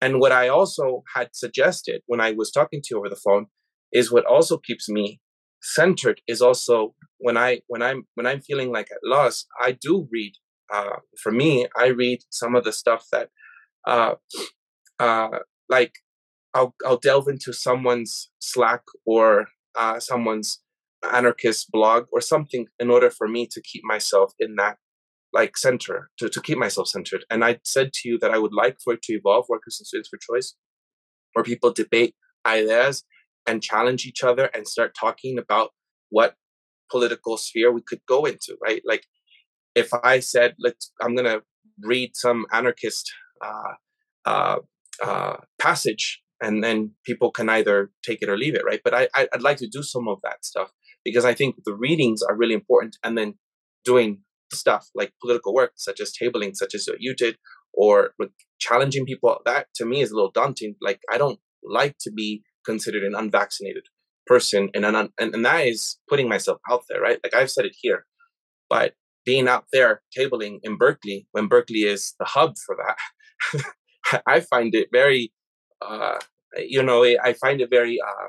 And 0.00 0.20
what 0.20 0.32
i 0.32 0.48
also 0.48 1.02
had 1.14 1.30
suggested 1.32 2.02
when 2.06 2.20
i 2.20 2.32
was 2.32 2.50
talking 2.50 2.80
to 2.82 2.88
you 2.90 2.98
over 2.98 3.08
the 3.08 3.16
phone 3.16 3.46
is 3.92 4.12
what 4.12 4.24
also 4.24 4.58
keeps 4.58 4.88
me 4.88 5.20
centered 5.62 6.20
is 6.28 6.40
also 6.40 6.94
when 7.18 7.36
i 7.36 7.60
when 7.66 7.82
i'm 7.82 8.04
when 8.14 8.26
i'm 8.26 8.40
feeling 8.40 8.72
like 8.72 8.88
at 8.92 8.98
loss 9.04 9.46
i 9.60 9.72
do 9.72 10.08
read 10.10 10.32
uh, 10.72 10.96
for 11.20 11.32
me 11.32 11.66
i 11.76 11.86
read 11.86 12.20
some 12.30 12.54
of 12.54 12.64
the 12.64 12.72
stuff 12.72 13.06
that 13.10 13.30
uh, 13.86 14.14
uh, 14.98 15.38
like 15.68 15.92
I'll, 16.54 16.74
I'll 16.84 16.98
delve 16.98 17.28
into 17.28 17.52
someone's 17.52 18.30
slack 18.40 18.82
or 19.06 19.46
uh, 19.78 19.98
someone's 20.00 20.60
anarchist 21.12 21.70
blog 21.70 22.06
or 22.12 22.20
something 22.20 22.66
in 22.80 22.90
order 22.90 23.10
for 23.10 23.28
me 23.28 23.46
to 23.46 23.62
keep 23.62 23.82
myself 23.84 24.32
in 24.38 24.56
that 24.56 24.76
like 25.32 25.56
center 25.56 26.10
to, 26.18 26.28
to 26.28 26.40
keep 26.40 26.58
myself 26.58 26.88
centered. 26.88 27.24
And 27.30 27.44
i 27.44 27.58
said 27.64 27.92
to 27.94 28.08
you 28.08 28.18
that 28.18 28.32
i 28.32 28.38
would 28.38 28.54
like 28.54 28.78
for 28.82 28.94
it 28.94 29.02
to 29.02 29.12
evolve 29.14 29.46
workers 29.48 29.76
and 29.78 29.86
students 29.86 30.08
for 30.08 30.18
choice 30.18 30.54
where 31.32 31.44
people 31.44 31.72
debate 31.72 32.14
ideas 32.46 33.04
and 33.46 33.62
challenge 33.62 34.06
each 34.06 34.24
other 34.24 34.46
and 34.54 34.66
start 34.66 34.96
talking 34.98 35.38
about 35.38 35.70
what 36.10 36.34
political 36.90 37.36
sphere 37.36 37.70
we 37.70 37.82
could 37.82 38.00
go 38.08 38.24
into 38.24 38.56
right? 38.62 38.82
Like 38.84 39.04
if 39.74 39.88
i 40.02 40.18
said 40.20 40.54
let's 40.58 40.92
i'm 41.00 41.14
gonna 41.14 41.40
read 41.82 42.10
some 42.14 42.46
anarchist 42.52 43.12
uh, 43.44 43.74
uh, 44.24 44.58
uh, 45.02 45.36
passage 45.60 46.20
and 46.40 46.62
then 46.62 46.92
people 47.04 47.30
can 47.30 47.48
either 47.48 47.90
take 48.04 48.22
it 48.22 48.28
or 48.28 48.36
leave 48.36 48.54
it 48.54 48.64
right? 48.64 48.80
But 48.84 48.94
I, 48.94 49.08
i'd 49.14 49.42
like 49.42 49.58
to 49.58 49.68
do 49.68 49.82
some 49.82 50.08
of 50.08 50.18
that 50.22 50.44
stuff 50.44 50.72
because 51.04 51.24
i 51.24 51.34
think 51.34 51.56
the 51.64 51.74
readings 51.74 52.22
are 52.22 52.36
really 52.36 52.54
important 52.54 52.96
and 53.02 53.16
then 53.16 53.34
doing 53.84 54.20
stuff 54.52 54.88
like 54.94 55.12
political 55.20 55.54
work 55.54 55.72
such 55.76 56.00
as 56.00 56.12
tabling 56.12 56.54
such 56.54 56.74
as 56.74 56.86
what 56.86 57.00
you 57.00 57.14
did 57.14 57.36
or 57.74 58.14
challenging 58.58 59.04
people 59.04 59.40
that 59.44 59.66
to 59.74 59.84
me 59.84 60.00
is 60.00 60.10
a 60.10 60.14
little 60.14 60.30
daunting. 60.30 60.74
Like 60.80 61.00
i 61.10 61.18
don't 61.18 61.38
like 61.62 61.96
to 62.00 62.10
be 62.10 62.42
considered 62.64 63.04
an 63.04 63.14
unvaccinated 63.14 63.84
person 64.26 64.68
and, 64.74 64.84
un- 64.84 65.12
and, 65.18 65.34
and 65.34 65.44
that 65.44 65.66
is 65.66 65.98
putting 66.08 66.28
myself 66.28 66.58
out 66.70 66.82
there 66.88 67.00
right? 67.00 67.18
Like 67.22 67.34
i've 67.34 67.50
said 67.50 67.64
it 67.64 67.76
here 67.80 68.06
but 68.68 68.94
being 69.24 69.48
out 69.48 69.66
there 69.72 70.02
tabling 70.16 70.58
in 70.62 70.76
berkeley 70.76 71.26
when 71.32 71.48
berkeley 71.48 71.80
is 71.80 72.14
the 72.18 72.24
hub 72.24 72.54
for 72.64 72.76
that 72.76 73.64
i 74.26 74.40
find 74.40 74.74
it 74.74 74.88
very 74.92 75.32
uh, 75.80 76.18
you 76.56 76.82
know, 76.82 77.04
I 77.04 77.32
find 77.34 77.60
it 77.60 77.70
very 77.70 77.98
uh, 78.00 78.28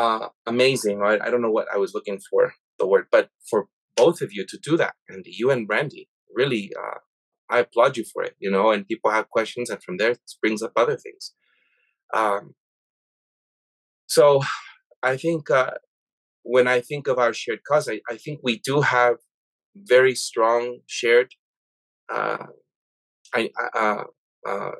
uh, 0.00 0.28
amazing. 0.46 0.98
Right? 0.98 1.20
I 1.20 1.30
don't 1.30 1.42
know 1.42 1.50
what 1.50 1.68
I 1.72 1.78
was 1.78 1.94
looking 1.94 2.20
for 2.30 2.54
the 2.78 2.86
word, 2.86 3.06
but 3.10 3.30
for 3.48 3.66
both 3.96 4.20
of 4.22 4.32
you 4.32 4.46
to 4.46 4.58
do 4.58 4.76
that, 4.76 4.94
and 5.08 5.24
you 5.26 5.50
and 5.50 5.66
Brandy, 5.66 6.08
really, 6.34 6.72
uh, 6.78 6.98
I 7.50 7.58
applaud 7.58 7.96
you 7.96 8.04
for 8.04 8.22
it, 8.22 8.36
you 8.38 8.50
know, 8.50 8.70
and 8.70 8.86
people 8.86 9.10
have 9.10 9.28
questions 9.28 9.70
and 9.70 9.82
from 9.82 9.96
there 9.96 10.12
it 10.12 10.20
brings 10.40 10.62
up 10.62 10.72
other 10.76 10.96
things. 10.96 11.34
Um, 12.14 12.54
so 14.06 14.40
I 15.02 15.16
think 15.16 15.50
uh, 15.50 15.72
when 16.42 16.68
I 16.68 16.80
think 16.80 17.08
of 17.08 17.18
our 17.18 17.32
shared 17.32 17.60
cause, 17.64 17.88
I, 17.88 18.00
I 18.08 18.16
think 18.16 18.40
we 18.42 18.58
do 18.58 18.80
have 18.80 19.16
very 19.74 20.14
strong 20.14 20.78
shared, 20.86 21.34
uh, 22.12 22.46
I, 23.34 23.50
uh, 23.74 24.04
uh, 24.46 24.72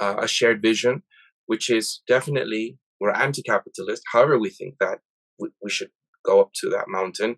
uh, 0.00 0.16
a 0.18 0.28
shared 0.28 0.62
vision, 0.62 1.02
which 1.46 1.70
is 1.70 2.02
definitely 2.06 2.78
we're 3.00 3.12
anti-capitalist. 3.12 4.02
However, 4.12 4.38
we 4.38 4.50
think 4.50 4.74
that 4.80 4.98
we, 5.38 5.48
we 5.62 5.70
should 5.70 5.90
go 6.24 6.40
up 6.40 6.50
to 6.60 6.68
that 6.70 6.84
mountain, 6.88 7.36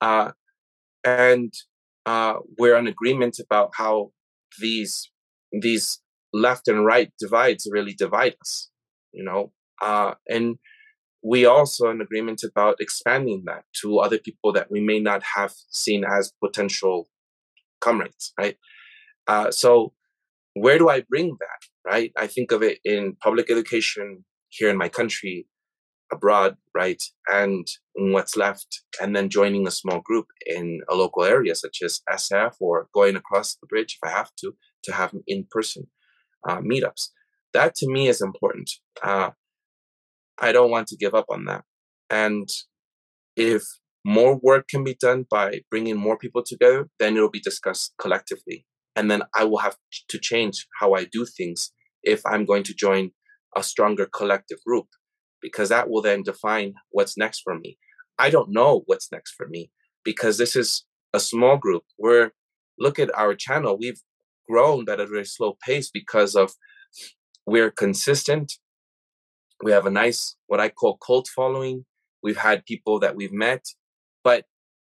uh, 0.00 0.32
and 1.04 1.52
uh, 2.06 2.34
we're 2.58 2.76
in 2.76 2.86
agreement 2.86 3.38
about 3.38 3.70
how 3.74 4.12
these 4.60 5.10
these 5.52 6.00
left 6.32 6.68
and 6.68 6.84
right 6.84 7.10
divides 7.18 7.66
really 7.70 7.94
divide 7.94 8.34
us. 8.40 8.70
You 9.12 9.24
know, 9.24 9.52
uh, 9.82 10.14
and 10.28 10.56
we 11.22 11.44
also 11.44 11.90
in 11.90 12.00
agreement 12.00 12.42
about 12.42 12.76
expanding 12.80 13.44
that 13.46 13.64
to 13.82 13.98
other 13.98 14.18
people 14.18 14.52
that 14.52 14.70
we 14.70 14.80
may 14.80 15.00
not 15.00 15.22
have 15.36 15.52
seen 15.70 16.04
as 16.04 16.32
potential 16.42 17.08
comrades, 17.80 18.32
right? 18.38 18.56
Uh, 19.26 19.50
so 19.50 19.92
where 20.54 20.78
do 20.78 20.88
I 20.88 21.02
bring 21.08 21.36
that, 21.40 21.90
right? 21.90 22.12
I 22.16 22.26
think 22.26 22.52
of 22.52 22.62
it 22.62 22.78
in 22.84 23.16
public 23.22 23.50
education 23.50 24.24
here 24.48 24.68
in 24.68 24.76
my 24.76 24.88
country, 24.88 25.46
abroad, 26.12 26.56
right? 26.74 27.02
And 27.28 27.66
what's 27.94 28.36
left, 28.36 28.82
and 29.00 29.14
then 29.14 29.28
joining 29.28 29.66
a 29.66 29.70
small 29.70 30.00
group 30.00 30.26
in 30.46 30.80
a 30.88 30.94
local 30.94 31.24
area 31.24 31.54
such 31.54 31.78
as 31.84 32.00
SF 32.10 32.54
or 32.60 32.88
going 32.92 33.16
across 33.16 33.56
the 33.56 33.66
bridge 33.66 33.98
if 34.02 34.08
I 34.08 34.12
have 34.12 34.30
to, 34.40 34.54
to 34.84 34.92
have 34.92 35.14
in 35.26 35.46
person 35.50 35.86
uh, 36.48 36.58
meetups. 36.58 37.08
That 37.52 37.74
to 37.76 37.88
me 37.88 38.08
is 38.08 38.20
important. 38.20 38.70
Uh, 39.02 39.30
I 40.38 40.52
don't 40.52 40.70
want 40.70 40.88
to 40.88 40.96
give 40.96 41.14
up 41.14 41.26
on 41.28 41.44
that. 41.44 41.64
And 42.08 42.48
if 43.36 43.62
more 44.04 44.36
work 44.42 44.68
can 44.68 44.82
be 44.82 44.96
done 45.00 45.26
by 45.30 45.60
bringing 45.70 45.96
more 45.96 46.16
people 46.16 46.42
together, 46.42 46.88
then 46.98 47.16
it'll 47.16 47.30
be 47.30 47.40
discussed 47.40 47.92
collectively. 48.00 48.66
And 48.96 49.10
then 49.10 49.22
I 49.34 49.44
will 49.44 49.58
have 49.58 49.76
to 50.08 50.18
change 50.18 50.66
how 50.80 50.94
I 50.94 51.04
do 51.04 51.24
things 51.24 51.72
if 52.02 52.24
I'm 52.26 52.44
going 52.44 52.64
to 52.64 52.74
join 52.74 53.12
a 53.56 53.62
stronger 53.62 54.06
collective 54.06 54.58
group, 54.66 54.86
because 55.40 55.68
that 55.68 55.88
will 55.88 56.02
then 56.02 56.22
define 56.22 56.74
what's 56.90 57.16
next 57.16 57.40
for 57.42 57.58
me. 57.58 57.78
I 58.18 58.30
don't 58.30 58.50
know 58.50 58.82
what's 58.86 59.10
next 59.10 59.34
for 59.36 59.48
me 59.48 59.70
because 60.04 60.38
this 60.38 60.56
is 60.56 60.84
a 61.12 61.20
small 61.20 61.56
group. 61.56 61.84
We're, 61.98 62.32
look 62.78 62.98
at 62.98 63.16
our 63.16 63.34
channel, 63.34 63.78
we've 63.78 64.00
grown 64.48 64.88
at 64.88 65.00
a 65.00 65.06
very 65.06 65.24
slow 65.24 65.56
pace 65.64 65.90
because 65.90 66.34
of 66.34 66.52
we're 67.46 67.70
consistent 67.70 68.58
we 69.62 69.72
have 69.72 69.86
a 69.86 69.90
nice, 69.90 70.36
what 70.46 70.60
I 70.60 70.68
call 70.68 70.96
cult 70.96 71.28
following. 71.28 71.84
We've 72.22 72.36
had 72.36 72.64
people 72.64 72.98
that 73.00 73.14
we've 73.14 73.32
met. 73.32 73.64
But 74.24 74.44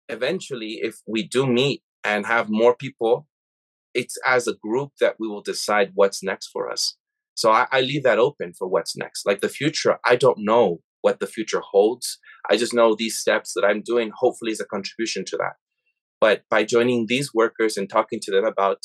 eventually, 0.08 0.80
if 0.82 0.96
we 1.06 1.26
do 1.26 1.46
meet 1.46 1.82
and 2.02 2.26
have 2.26 2.48
more 2.50 2.74
people, 2.74 3.26
it's 3.94 4.16
as 4.26 4.46
a 4.46 4.54
group 4.54 4.92
that 5.00 5.16
we 5.18 5.28
will 5.28 5.42
decide 5.42 5.92
what's 5.94 6.22
next 6.22 6.48
for 6.52 6.70
us. 6.70 6.96
So 7.34 7.50
I, 7.50 7.66
I 7.72 7.80
leave 7.80 8.02
that 8.04 8.18
open 8.18 8.52
for 8.56 8.68
what's 8.68 8.96
next. 8.96 9.26
Like 9.26 9.40
the 9.40 9.48
future, 9.48 9.98
I 10.04 10.16
don't 10.16 10.38
know 10.38 10.80
what 11.00 11.20
the 11.20 11.26
future 11.26 11.60
holds. 11.60 12.18
I 12.50 12.56
just 12.56 12.74
know 12.74 12.94
these 12.94 13.18
steps 13.18 13.52
that 13.54 13.64
I'm 13.64 13.82
doing 13.82 14.10
hopefully 14.14 14.52
is 14.52 14.60
a 14.60 14.66
contribution 14.66 15.24
to 15.26 15.36
that. 15.38 15.54
But 16.20 16.42
by 16.48 16.64
joining 16.64 17.06
these 17.08 17.34
workers 17.34 17.76
and 17.76 17.88
talking 17.88 18.20
to 18.22 18.30
them 18.30 18.44
about 18.44 18.78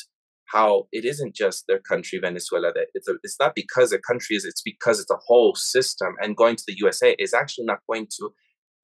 how 0.51 0.87
it 0.91 1.05
isn't 1.05 1.35
just 1.35 1.65
their 1.67 1.79
country, 1.79 2.19
Venezuela. 2.21 2.71
That 2.73 2.87
it's 2.93 3.07
a, 3.07 3.15
it's 3.23 3.39
not 3.39 3.55
because 3.55 3.91
their 3.91 3.99
country 3.99 4.35
is. 4.35 4.45
It's 4.45 4.61
because 4.61 4.99
it's 4.99 5.11
a 5.11 5.19
whole 5.27 5.55
system. 5.55 6.15
And 6.21 6.35
going 6.35 6.55
to 6.55 6.63
the 6.67 6.75
USA 6.77 7.15
is 7.19 7.33
actually 7.33 7.65
not 7.65 7.79
going 7.89 8.07
to, 8.19 8.31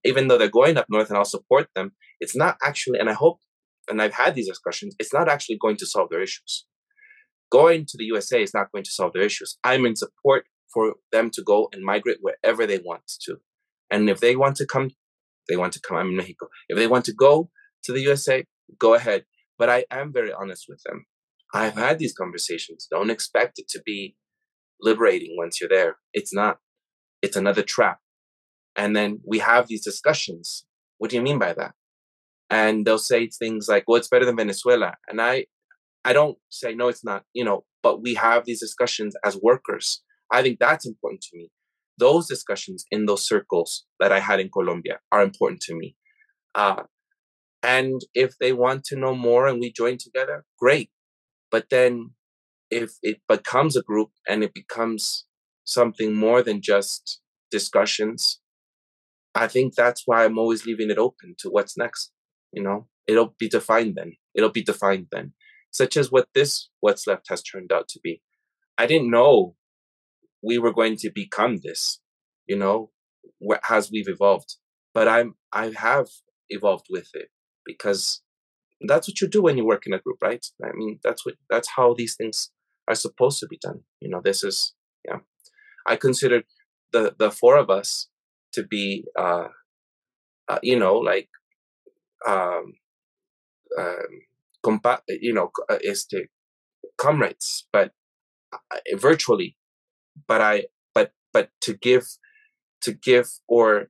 even 0.03 0.27
though 0.27 0.37
they're 0.37 0.47
going 0.47 0.77
up 0.77 0.85
north, 0.89 1.09
and 1.09 1.17
I'll 1.17 1.25
support 1.25 1.67
them. 1.75 1.91
It's 2.19 2.35
not 2.35 2.57
actually, 2.63 2.99
and 2.99 3.09
I 3.09 3.13
hope, 3.13 3.39
and 3.89 4.01
I've 4.01 4.13
had 4.13 4.35
these 4.35 4.47
discussions. 4.47 4.95
It's 4.99 5.13
not 5.13 5.29
actually 5.29 5.57
going 5.61 5.77
to 5.77 5.85
solve 5.85 6.09
their 6.09 6.21
issues. 6.21 6.65
Going 7.51 7.85
to 7.85 7.97
the 7.97 8.05
USA 8.05 8.41
is 8.41 8.53
not 8.53 8.71
going 8.71 8.83
to 8.83 8.91
solve 8.91 9.13
their 9.13 9.23
issues. 9.23 9.57
I'm 9.63 9.85
in 9.85 9.95
support 9.95 10.45
for 10.73 10.95
them 11.11 11.29
to 11.31 11.43
go 11.43 11.69
and 11.71 11.83
migrate 11.83 12.17
wherever 12.21 12.65
they 12.65 12.79
want 12.79 13.03
to, 13.21 13.37
and 13.91 14.09
if 14.09 14.19
they 14.19 14.35
want 14.35 14.55
to 14.57 14.65
come, 14.65 14.91
they 15.47 15.55
want 15.55 15.73
to 15.73 15.81
come. 15.81 15.97
I'm 15.97 16.09
in 16.09 16.17
Mexico. 16.17 16.47
If 16.69 16.77
they 16.77 16.87
want 16.87 17.05
to 17.05 17.13
go 17.13 17.49
to 17.83 17.93
the 17.93 18.01
USA, 18.01 18.45
go 18.79 18.95
ahead. 18.95 19.25
But 19.57 19.69
I 19.69 19.85
am 19.89 20.11
very 20.11 20.33
honest 20.33 20.65
with 20.67 20.81
them 20.85 21.05
I've 21.55 21.75
had 21.75 21.99
these 21.99 22.13
conversations. 22.13 22.87
Don't 22.91 23.09
expect 23.09 23.59
it 23.59 23.69
to 23.69 23.81
be 23.85 24.15
liberating 24.81 25.35
once 25.37 25.61
you're 25.61 25.69
there. 25.69 25.97
It's 26.13 26.33
not. 26.33 26.57
It's 27.21 27.37
another 27.37 27.63
trap. 27.63 27.99
And 28.75 28.93
then 28.93 29.21
we 29.25 29.39
have 29.39 29.67
these 29.67 29.83
discussions. 29.83 30.65
What 30.97 31.11
do 31.11 31.15
you 31.15 31.21
mean 31.21 31.39
by 31.39 31.53
that? 31.53 31.71
And 32.49 32.85
they'll 32.85 32.99
say 32.99 33.27
things 33.27 33.67
like, 33.67 33.85
"Well, 33.87 33.97
it's 33.97 34.07
better 34.07 34.25
than 34.25 34.37
Venezuela." 34.37 34.93
And 35.07 35.21
I, 35.21 35.45
I 36.03 36.13
don't 36.13 36.37
say 36.49 36.75
no, 36.75 36.87
it's 36.87 37.03
not. 37.03 37.23
You 37.33 37.43
know, 37.45 37.65
but 37.83 38.01
we 38.01 38.13
have 38.15 38.45
these 38.45 38.59
discussions 38.59 39.15
as 39.25 39.37
workers. 39.41 40.01
I 40.31 40.41
think 40.41 40.59
that's 40.59 40.85
important 40.85 41.21
to 41.23 41.37
me. 41.37 41.49
Those 41.97 42.27
discussions 42.27 42.85
in 42.91 43.05
those 43.05 43.25
circles 43.25 43.85
that 43.99 44.11
I 44.11 44.19
had 44.19 44.39
in 44.39 44.49
Colombia 44.49 44.99
are 45.11 45.23
important 45.23 45.61
to 45.61 45.75
me. 45.75 45.95
Uh, 46.53 46.83
and 47.63 48.01
if 48.13 48.37
they 48.37 48.53
want 48.53 48.83
to 48.85 48.95
know 48.95 49.15
more 49.15 49.47
and 49.47 49.59
we 49.59 49.71
join 49.71 49.97
together, 49.97 50.45
great. 50.59 50.91
But 51.51 51.69
then 51.69 52.11
if 52.69 52.93
it 53.01 53.21
becomes 53.27 53.75
a 53.75 53.81
group 53.81 54.11
and 54.27 54.43
it 54.43 54.53
becomes 54.53 55.25
something 55.63 56.13
more 56.13 56.43
than 56.43 56.61
just 56.61 57.21
discussions, 57.51 58.39
I 59.33 59.47
think 59.47 59.75
that's 59.75 60.03
why 60.05 60.23
I'm 60.23 60.37
always 60.37 60.65
leaving 60.65 60.89
it 60.89 60.97
open 60.97 61.35
to 61.39 61.49
what's 61.49 61.77
next. 61.77 62.11
You 62.55 62.63
know, 62.63 62.87
it'll 63.07 63.35
be 63.37 63.49
defined 63.49 63.95
then. 63.95 64.13
It'll 64.33 64.51
be 64.51 64.63
defined 64.63 65.07
then, 65.11 65.33
such 65.71 65.97
as 65.97 66.11
what 66.11 66.29
this 66.33 66.69
what's 66.79 67.05
left 67.05 67.27
has 67.29 67.43
turned 67.43 67.71
out 67.71 67.87
to 67.89 67.99
be. 68.03 68.21
I 68.77 68.87
didn't 68.87 69.11
know 69.11 69.55
we 70.41 70.57
were 70.57 70.73
going 70.73 70.95
to 70.97 71.11
become 71.13 71.59
this. 71.63 71.99
You 72.47 72.57
know, 72.57 72.91
as 73.69 73.91
we've 73.91 74.07
evolved, 74.07 74.55
but 74.93 75.07
I'm 75.07 75.35
I 75.51 75.73
have 75.77 76.07
evolved 76.49 76.87
with 76.89 77.09
it 77.13 77.29
because 77.65 78.21
that's 78.87 79.07
what 79.07 79.21
you 79.21 79.27
do 79.27 79.41
when 79.41 79.57
you 79.57 79.65
work 79.65 79.85
in 79.85 79.93
a 79.93 79.99
group, 79.99 80.17
right? 80.21 80.45
I 80.63 80.71
mean, 80.73 80.99
that's 81.03 81.25
what 81.25 81.35
that's 81.49 81.69
how 81.75 81.93
these 81.93 82.15
things 82.15 82.51
are 82.87 82.95
supposed 82.95 83.39
to 83.39 83.47
be 83.47 83.59
done. 83.61 83.81
You 83.99 84.09
know, 84.09 84.21
this 84.23 84.43
is 84.43 84.73
yeah. 85.07 85.19
I 85.85 85.95
consider 85.97 86.43
the 86.91 87.15
the 87.17 87.31
four 87.31 87.57
of 87.57 87.69
us 87.69 88.07
to 88.53 88.63
be, 88.63 89.05
uh, 89.17 89.47
uh 90.47 90.59
you 90.63 90.79
know, 90.79 90.95
like, 90.95 91.29
um, 92.27 92.73
um, 93.77 94.21
compa- 94.65 95.01
you 95.07 95.33
know, 95.33 95.51
uh, 95.69 95.77
este 95.83 96.29
comrades, 96.97 97.67
but 97.71 97.91
uh, 98.53 98.79
virtually. 98.95 99.57
But 100.27 100.41
I, 100.41 100.65
but 100.93 101.11
but 101.33 101.49
to 101.61 101.73
give, 101.73 102.05
to 102.81 102.93
give 102.93 103.27
or 103.47 103.89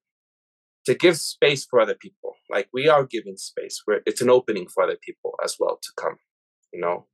to 0.85 0.93
give 0.93 1.17
space 1.17 1.65
for 1.65 1.79
other 1.79 1.95
people. 1.95 2.35
Like 2.49 2.67
we 2.73 2.87
are 2.87 3.05
giving 3.05 3.37
space. 3.37 3.81
Where 3.85 4.01
it's 4.05 4.21
an 4.21 4.29
opening 4.29 4.67
for 4.67 4.83
other 4.83 4.97
people 5.01 5.33
as 5.43 5.55
well 5.59 5.79
to 5.81 5.89
come. 5.97 6.17
You 6.73 6.81
know. 6.81 7.07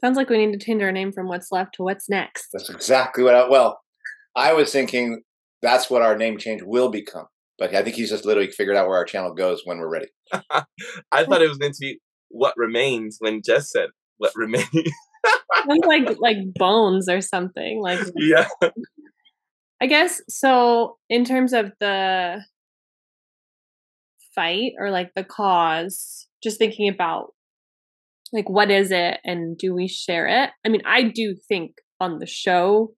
Sounds 0.00 0.16
like 0.16 0.28
we 0.30 0.44
need 0.44 0.58
to 0.58 0.64
change 0.64 0.82
our 0.82 0.90
name 0.90 1.12
from 1.12 1.28
what's 1.28 1.52
left 1.52 1.76
to 1.76 1.84
what's 1.84 2.08
next. 2.08 2.48
That's 2.52 2.70
exactly 2.70 3.22
what 3.22 3.34
I 3.34 3.48
well, 3.48 3.80
I 4.34 4.52
was 4.52 4.72
thinking 4.72 5.22
that's 5.62 5.88
what 5.88 6.02
our 6.02 6.16
name 6.16 6.38
change 6.38 6.62
will 6.62 6.88
become. 6.88 7.26
But 7.62 7.76
I 7.76 7.84
think 7.84 7.94
he's 7.94 8.10
just 8.10 8.24
literally 8.24 8.50
figured 8.50 8.74
out 8.74 8.88
where 8.88 8.96
our 8.96 9.04
channel 9.04 9.32
goes 9.32 9.62
when 9.64 9.78
we're 9.78 9.88
ready. 9.88 10.08
I 10.50 11.24
thought 11.24 11.42
it 11.42 11.48
was 11.48 11.58
going 11.58 11.70
to 11.70 11.78
be 11.80 12.00
what 12.28 12.54
remains 12.56 13.18
when 13.20 13.40
Jess 13.40 13.70
said 13.70 13.90
what 14.18 14.32
remains. 14.36 14.66
Sounds 14.66 15.86
like 15.86 16.16
like 16.18 16.38
bones 16.56 17.08
or 17.08 17.20
something. 17.20 17.80
Like 17.80 18.00
yeah. 18.16 18.48
I 19.80 19.86
guess 19.86 20.20
so 20.28 20.96
in 21.08 21.24
terms 21.24 21.52
of 21.52 21.70
the 21.78 22.40
fight 24.34 24.72
or 24.76 24.90
like 24.90 25.12
the 25.14 25.22
cause, 25.22 26.26
just 26.42 26.58
thinking 26.58 26.88
about 26.88 27.32
like 28.32 28.50
what 28.50 28.72
is 28.72 28.90
it 28.90 29.20
and 29.24 29.56
do 29.56 29.72
we 29.72 29.86
share 29.86 30.26
it? 30.26 30.50
I 30.66 30.68
mean, 30.68 30.82
I 30.84 31.04
do 31.04 31.36
think 31.46 31.76
on 32.00 32.18
the 32.18 32.26
show 32.26 32.94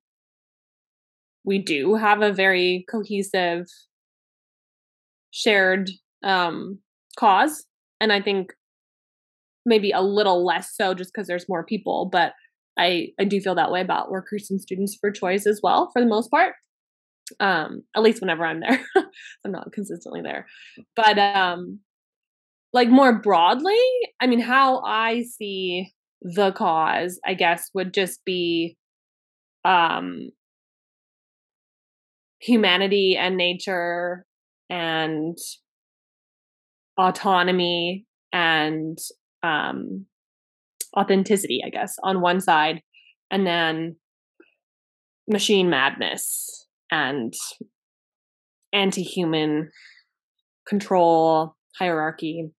we 1.44 1.58
do 1.58 1.96
have 1.96 2.22
a 2.22 2.32
very 2.32 2.86
cohesive 2.90 3.66
shared 5.34 5.90
um 6.22 6.78
cause 7.18 7.66
and 8.00 8.12
I 8.12 8.22
think 8.22 8.52
maybe 9.66 9.90
a 9.90 10.00
little 10.00 10.44
less 10.46 10.76
so 10.76 10.94
just 10.94 11.12
because 11.12 11.26
there's 11.26 11.48
more 11.48 11.64
people, 11.64 12.08
but 12.10 12.32
I 12.78 13.08
I 13.18 13.24
do 13.24 13.40
feel 13.40 13.56
that 13.56 13.72
way 13.72 13.80
about 13.80 14.10
workers 14.10 14.48
and 14.50 14.60
students 14.60 14.96
for 15.00 15.10
choice 15.10 15.46
as 15.46 15.60
well 15.62 15.90
for 15.92 16.00
the 16.00 16.08
most 16.08 16.30
part 16.30 16.54
um 17.40 17.82
at 17.96 18.02
least 18.02 18.20
whenever 18.20 18.44
i'm 18.44 18.60
there. 18.60 18.80
I'm 19.44 19.50
not 19.52 19.72
consistently 19.72 20.20
there. 20.22 20.46
But 20.94 21.18
um 21.18 21.80
like 22.72 22.88
more 22.88 23.18
broadly, 23.20 23.78
I 24.20 24.26
mean, 24.26 24.40
how 24.40 24.80
I 24.80 25.22
see 25.22 25.92
the 26.22 26.52
cause, 26.52 27.20
I 27.24 27.34
guess, 27.34 27.70
would 27.74 27.92
just 27.92 28.24
be 28.24 28.76
um 29.64 30.30
humanity 32.38 33.16
and 33.16 33.36
nature 33.36 34.26
and 34.74 35.38
autonomy 36.98 38.06
and 38.32 38.98
um 39.44 40.06
authenticity, 40.96 41.60
I 41.64 41.70
guess, 41.70 41.96
on 42.02 42.20
one 42.20 42.40
side, 42.40 42.82
and 43.30 43.46
then 43.46 43.96
machine 45.28 45.70
madness 45.70 46.66
and 46.90 47.32
anti-human 48.72 49.70
control 50.68 51.56
hierarchy 51.78 52.50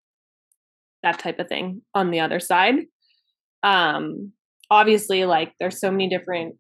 that 1.03 1.19
type 1.19 1.39
of 1.39 1.47
thing 1.47 1.81
on 1.93 2.11
the 2.11 2.21
other 2.21 2.39
side. 2.39 2.75
Um 3.61 4.31
obviously 4.71 5.25
like 5.25 5.51
there's 5.59 5.79
so 5.79 5.91
many 5.91 6.09
different 6.09 6.55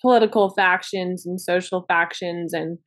political 0.00 0.50
factions 0.50 1.26
and 1.26 1.40
social 1.40 1.84
factions 1.88 2.52
and 2.52 2.78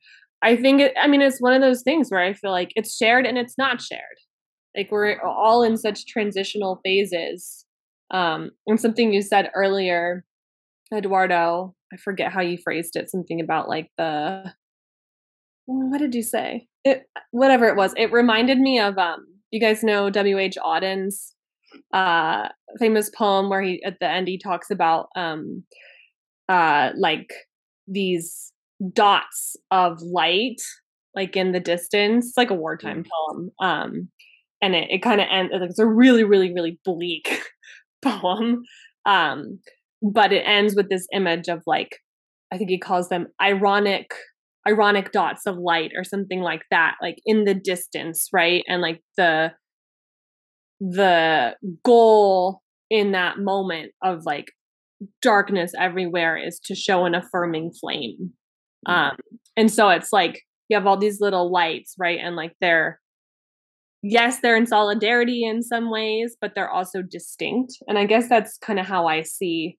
i 0.42 0.56
think 0.56 0.80
it 0.80 0.92
i 1.00 1.06
mean 1.06 1.22
it's 1.22 1.40
one 1.40 1.52
of 1.52 1.60
those 1.60 1.82
things 1.82 2.10
where 2.10 2.20
i 2.20 2.32
feel 2.32 2.50
like 2.50 2.72
it's 2.74 2.96
shared 2.96 3.26
and 3.26 3.38
it's 3.38 3.56
not 3.58 3.80
shared 3.80 4.00
like 4.76 4.88
we're 4.90 5.20
all 5.20 5.62
in 5.62 5.76
such 5.76 6.06
transitional 6.06 6.80
phases 6.84 7.64
um 8.10 8.50
and 8.66 8.80
something 8.80 9.12
you 9.12 9.22
said 9.22 9.50
earlier 9.54 10.24
eduardo 10.94 11.74
i 11.92 11.96
forget 11.96 12.32
how 12.32 12.40
you 12.40 12.58
phrased 12.62 12.96
it 12.96 13.10
something 13.10 13.40
about 13.40 13.68
like 13.68 13.90
the 13.98 14.52
what 15.66 15.98
did 15.98 16.14
you 16.14 16.22
say 16.22 16.66
it 16.84 17.04
whatever 17.30 17.68
it 17.68 17.76
was 17.76 17.94
it 17.96 18.12
reminded 18.12 18.58
me 18.58 18.78
of 18.78 18.98
um 18.98 19.26
you 19.50 19.60
guys 19.60 19.84
know 19.84 20.10
W.H. 20.10 20.56
Auden's 20.64 21.34
uh 21.94 22.48
famous 22.78 23.10
poem 23.10 23.48
where 23.48 23.62
he 23.62 23.82
at 23.84 23.98
the 24.00 24.08
end 24.08 24.26
he 24.26 24.38
talks 24.38 24.70
about 24.70 25.08
um 25.14 25.62
uh 26.48 26.90
like 26.96 27.32
these 27.86 28.52
dots 28.94 29.56
of 29.70 30.00
light 30.02 30.60
like 31.14 31.36
in 31.36 31.52
the 31.52 31.60
distance 31.60 32.28
it's 32.28 32.36
like 32.36 32.50
a 32.50 32.54
wartime 32.54 33.04
poem 33.04 33.50
um 33.60 34.08
and 34.60 34.74
it, 34.74 34.90
it 34.90 35.02
kind 35.02 35.20
of 35.20 35.26
ends 35.30 35.52
it's 35.54 35.78
a 35.78 35.86
really 35.86 36.24
really 36.24 36.52
really 36.52 36.80
bleak 36.84 37.42
poem 38.02 38.62
um 39.06 39.58
but 40.02 40.32
it 40.32 40.42
ends 40.46 40.74
with 40.74 40.88
this 40.88 41.06
image 41.12 41.48
of 41.48 41.62
like 41.66 41.98
i 42.52 42.58
think 42.58 42.70
he 42.70 42.78
calls 42.78 43.08
them 43.08 43.26
ironic 43.40 44.14
ironic 44.66 45.12
dots 45.12 45.46
of 45.46 45.56
light 45.56 45.90
or 45.96 46.04
something 46.04 46.40
like 46.40 46.62
that 46.70 46.94
like 47.02 47.16
in 47.26 47.44
the 47.44 47.54
distance 47.54 48.28
right 48.32 48.62
and 48.68 48.80
like 48.80 49.00
the 49.16 49.52
the 50.80 51.54
goal 51.84 52.60
in 52.90 53.12
that 53.12 53.38
moment 53.38 53.92
of 54.02 54.24
like 54.24 54.46
darkness 55.20 55.72
everywhere 55.78 56.36
is 56.36 56.60
to 56.64 56.74
show 56.74 57.04
an 57.04 57.14
affirming 57.14 57.72
flame 57.80 58.16
mm. 58.20 58.30
Um 58.86 59.16
and 59.56 59.70
so 59.70 59.88
it's 59.88 60.12
like 60.12 60.42
you 60.68 60.76
have 60.76 60.86
all 60.86 60.96
these 60.96 61.20
little 61.20 61.50
lights 61.50 61.94
right 61.98 62.18
and 62.22 62.36
like 62.36 62.52
they're 62.60 63.00
yes 64.02 64.40
they're 64.40 64.56
in 64.56 64.66
solidarity 64.66 65.44
in 65.44 65.62
some 65.62 65.90
ways 65.90 66.36
but 66.40 66.54
they're 66.54 66.70
also 66.70 67.02
distinct 67.02 67.74
and 67.86 67.98
i 67.98 68.04
guess 68.04 68.28
that's 68.28 68.58
kind 68.58 68.80
of 68.80 68.86
how 68.86 69.06
i 69.06 69.22
see 69.22 69.78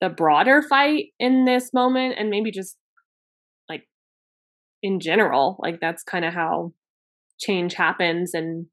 the 0.00 0.08
broader 0.08 0.62
fight 0.62 1.06
in 1.18 1.44
this 1.44 1.72
moment 1.72 2.14
and 2.18 2.30
maybe 2.30 2.50
just 2.50 2.76
like 3.68 3.84
in 4.82 5.00
general 5.00 5.56
like 5.60 5.80
that's 5.80 6.02
kind 6.02 6.24
of 6.24 6.32
how 6.32 6.72
change 7.38 7.74
happens 7.74 8.34
and 8.34 8.66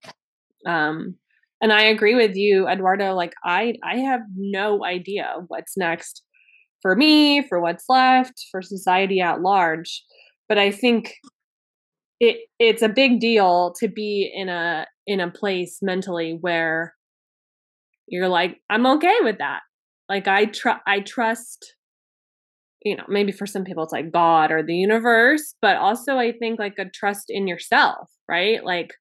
um 0.66 1.16
and 1.62 1.72
i 1.72 1.84
agree 1.84 2.16
with 2.16 2.36
you 2.36 2.68
eduardo 2.68 3.14
like 3.14 3.34
i 3.44 3.76
i 3.84 3.98
have 3.98 4.22
no 4.36 4.84
idea 4.84 5.36
what's 5.48 5.78
next 5.78 6.25
for 6.86 6.96
me 6.96 7.42
for 7.48 7.60
what's 7.60 7.86
left 7.90 8.46
for 8.52 8.62
society 8.62 9.20
at 9.20 9.42
large 9.42 10.04
but 10.48 10.60
i 10.60 10.70
think 10.70 11.16
it 12.20 12.38
it's 12.60 12.84
a 12.84 12.88
big 12.90 13.20
deal 13.20 13.74
to 13.80 13.88
be 13.88 14.32
in 14.32 14.50
a 14.50 14.86
in 15.08 15.20
a 15.20 15.32
place 15.32 15.80
mentally 15.82 16.38
where 16.42 16.94
you're 18.08 18.30
like 18.30 18.58
i'm 18.70 18.86
okay 18.86 19.18
with 19.22 19.40
that 19.40 19.62
like 20.10 20.28
i 20.28 20.46
tr- 20.46 20.84
i 20.86 21.00
trust 21.00 21.74
you 22.84 22.96
know, 22.96 23.04
maybe 23.10 23.32
for 23.32 23.48
some 23.48 23.64
people 23.64 23.84
it's 23.84 23.92
like 23.92 24.12
God 24.12 24.52
or 24.52 24.62
the 24.62 24.76
universe, 24.76 25.56
but 25.60 25.76
also 25.76 26.18
I 26.18 26.32
think 26.32 26.60
like 26.60 26.76
a 26.78 26.86
trust 26.86 27.26
in 27.30 27.48
yourself, 27.48 28.12
right? 28.30 28.64
Like 28.64 28.94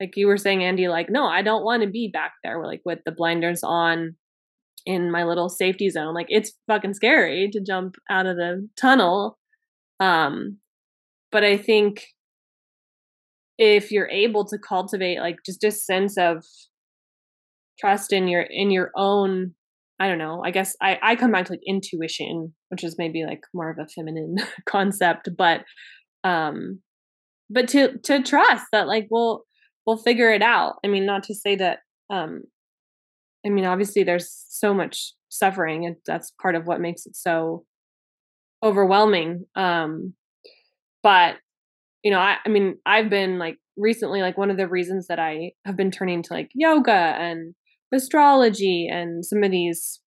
like 0.00 0.16
you 0.16 0.26
were 0.26 0.36
saying 0.36 0.64
Andy 0.64 0.88
like 0.88 1.08
no, 1.08 1.24
I 1.24 1.42
don't 1.42 1.64
want 1.64 1.84
to 1.84 1.88
be 1.88 2.10
back 2.12 2.32
there 2.42 2.60
like 2.64 2.80
with 2.84 2.98
the 3.06 3.12
blinders 3.12 3.60
on 3.62 4.16
in 4.86 5.10
my 5.10 5.24
little 5.24 5.48
safety 5.48 5.90
zone. 5.90 6.14
Like 6.14 6.26
it's 6.28 6.52
fucking 6.66 6.94
scary 6.94 7.50
to 7.52 7.60
jump 7.60 7.96
out 8.10 8.26
of 8.26 8.36
the 8.36 8.68
tunnel. 8.76 9.38
Um 10.00 10.58
but 11.30 11.44
I 11.44 11.56
think 11.56 12.06
if 13.58 13.90
you're 13.90 14.08
able 14.08 14.44
to 14.46 14.58
cultivate 14.58 15.18
like 15.18 15.36
just 15.44 15.64
a 15.64 15.70
sense 15.70 16.16
of 16.16 16.44
trust 17.78 18.12
in 18.12 18.28
your 18.28 18.42
in 18.42 18.70
your 18.70 18.90
own 18.96 19.54
I 20.00 20.06
don't 20.06 20.18
know. 20.18 20.42
I 20.44 20.52
guess 20.52 20.76
I, 20.80 20.96
I 21.02 21.16
come 21.16 21.32
back 21.32 21.46
to 21.46 21.54
like 21.54 21.60
intuition, 21.66 22.54
which 22.68 22.84
is 22.84 22.96
maybe 22.98 23.24
like 23.24 23.40
more 23.52 23.68
of 23.68 23.78
a 23.78 23.88
feminine 23.88 24.36
concept, 24.66 25.28
but 25.36 25.64
um 26.24 26.80
but 27.50 27.68
to 27.68 27.98
to 27.98 28.22
trust 28.22 28.66
that 28.72 28.86
like 28.86 29.08
we'll 29.10 29.44
we'll 29.86 29.96
figure 29.96 30.30
it 30.32 30.42
out. 30.42 30.74
I 30.84 30.88
mean, 30.88 31.04
not 31.04 31.24
to 31.24 31.34
say 31.34 31.56
that 31.56 31.80
um 32.10 32.42
I 33.48 33.50
mean, 33.50 33.64
obviously 33.64 34.02
there's 34.02 34.30
so 34.48 34.74
much 34.74 35.14
suffering 35.30 35.86
and 35.86 35.96
that's 36.06 36.32
part 36.40 36.54
of 36.54 36.66
what 36.66 36.80
makes 36.80 37.06
it 37.06 37.16
so 37.16 37.64
overwhelming. 38.62 39.44
Um 39.54 40.14
but 41.02 41.36
you 42.02 42.10
know, 42.10 42.18
I 42.18 42.36
I 42.44 42.48
mean, 42.48 42.78
I've 42.86 43.10
been 43.10 43.38
like 43.38 43.56
recently 43.76 44.20
like 44.20 44.36
one 44.36 44.50
of 44.50 44.56
the 44.56 44.68
reasons 44.68 45.06
that 45.06 45.18
I 45.18 45.52
have 45.64 45.76
been 45.76 45.90
turning 45.90 46.22
to 46.22 46.32
like 46.32 46.50
yoga 46.54 46.92
and 46.92 47.54
astrology 47.92 48.88
and 48.90 49.24
some 49.24 49.42
of 49.42 49.50
these 49.50 50.00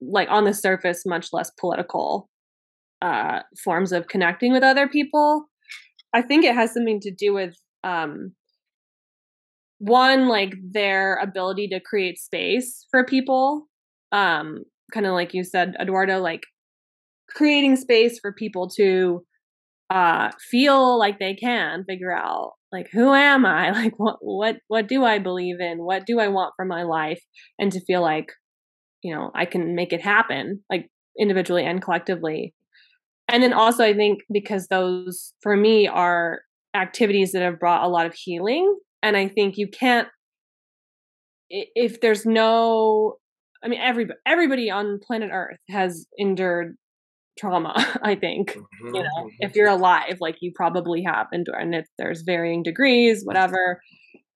like 0.00 0.28
on 0.30 0.44
the 0.44 0.54
surface 0.54 1.04
much 1.04 1.28
less 1.32 1.50
political 1.60 2.30
uh 3.02 3.40
forms 3.62 3.92
of 3.92 4.08
connecting 4.08 4.52
with 4.52 4.62
other 4.62 4.88
people 4.88 5.44
i 6.14 6.22
think 6.22 6.44
it 6.44 6.54
has 6.54 6.72
something 6.72 6.98
to 7.00 7.10
do 7.10 7.34
with 7.34 7.54
um 7.84 8.32
one 9.78 10.28
like 10.28 10.54
their 10.72 11.16
ability 11.16 11.68
to 11.68 11.80
create 11.80 12.18
space 12.18 12.86
for 12.90 13.04
people 13.04 13.68
um 14.12 14.64
kind 14.92 15.06
of 15.06 15.12
like 15.12 15.34
you 15.34 15.44
said 15.44 15.74
eduardo 15.80 16.18
like 16.18 16.42
creating 17.30 17.76
space 17.76 18.18
for 18.18 18.32
people 18.32 18.68
to 18.68 19.24
uh 19.90 20.30
feel 20.50 20.98
like 20.98 21.18
they 21.18 21.34
can 21.34 21.84
figure 21.84 22.14
out 22.14 22.52
like 22.72 22.88
who 22.92 23.12
am 23.12 23.46
i? 23.46 23.70
Like 23.72 23.94
what 23.96 24.16
what 24.20 24.56
what 24.68 24.88
do 24.88 25.04
i 25.04 25.18
believe 25.18 25.60
in? 25.60 25.78
What 25.78 26.06
do 26.06 26.20
i 26.20 26.28
want 26.28 26.54
for 26.56 26.64
my 26.64 26.82
life? 26.82 27.22
And 27.58 27.72
to 27.72 27.80
feel 27.84 28.02
like 28.02 28.32
you 29.02 29.14
know 29.14 29.30
i 29.34 29.44
can 29.44 29.74
make 29.74 29.92
it 29.92 30.02
happen 30.02 30.62
like 30.70 30.88
individually 31.18 31.64
and 31.64 31.82
collectively. 31.82 32.54
And 33.28 33.42
then 33.42 33.52
also 33.52 33.84
i 33.84 33.94
think 33.94 34.20
because 34.32 34.68
those 34.68 35.34
for 35.42 35.56
me 35.56 35.86
are 35.86 36.40
activities 36.74 37.32
that 37.32 37.42
have 37.42 37.58
brought 37.58 37.84
a 37.84 37.88
lot 37.88 38.06
of 38.06 38.14
healing 38.14 38.76
and 39.02 39.16
i 39.16 39.28
think 39.28 39.56
you 39.56 39.68
can't 39.68 40.08
if 41.50 42.00
there's 42.00 42.26
no 42.26 43.16
i 43.62 43.68
mean 43.68 43.80
everybody 43.80 44.18
everybody 44.26 44.70
on 44.70 44.98
planet 45.04 45.30
earth 45.32 45.58
has 45.68 46.06
endured 46.16 46.76
trauma 47.38 47.74
i 48.02 48.14
think 48.14 48.50
mm-hmm. 48.52 48.94
you 48.94 49.02
know 49.02 49.30
if 49.40 49.54
you're 49.54 49.68
alive 49.68 50.18
like 50.20 50.36
you 50.40 50.52
probably 50.54 51.02
have 51.02 51.26
endured 51.32 51.60
and 51.60 51.74
if 51.74 51.86
there's 51.98 52.22
varying 52.22 52.62
degrees 52.62 53.22
whatever 53.24 53.80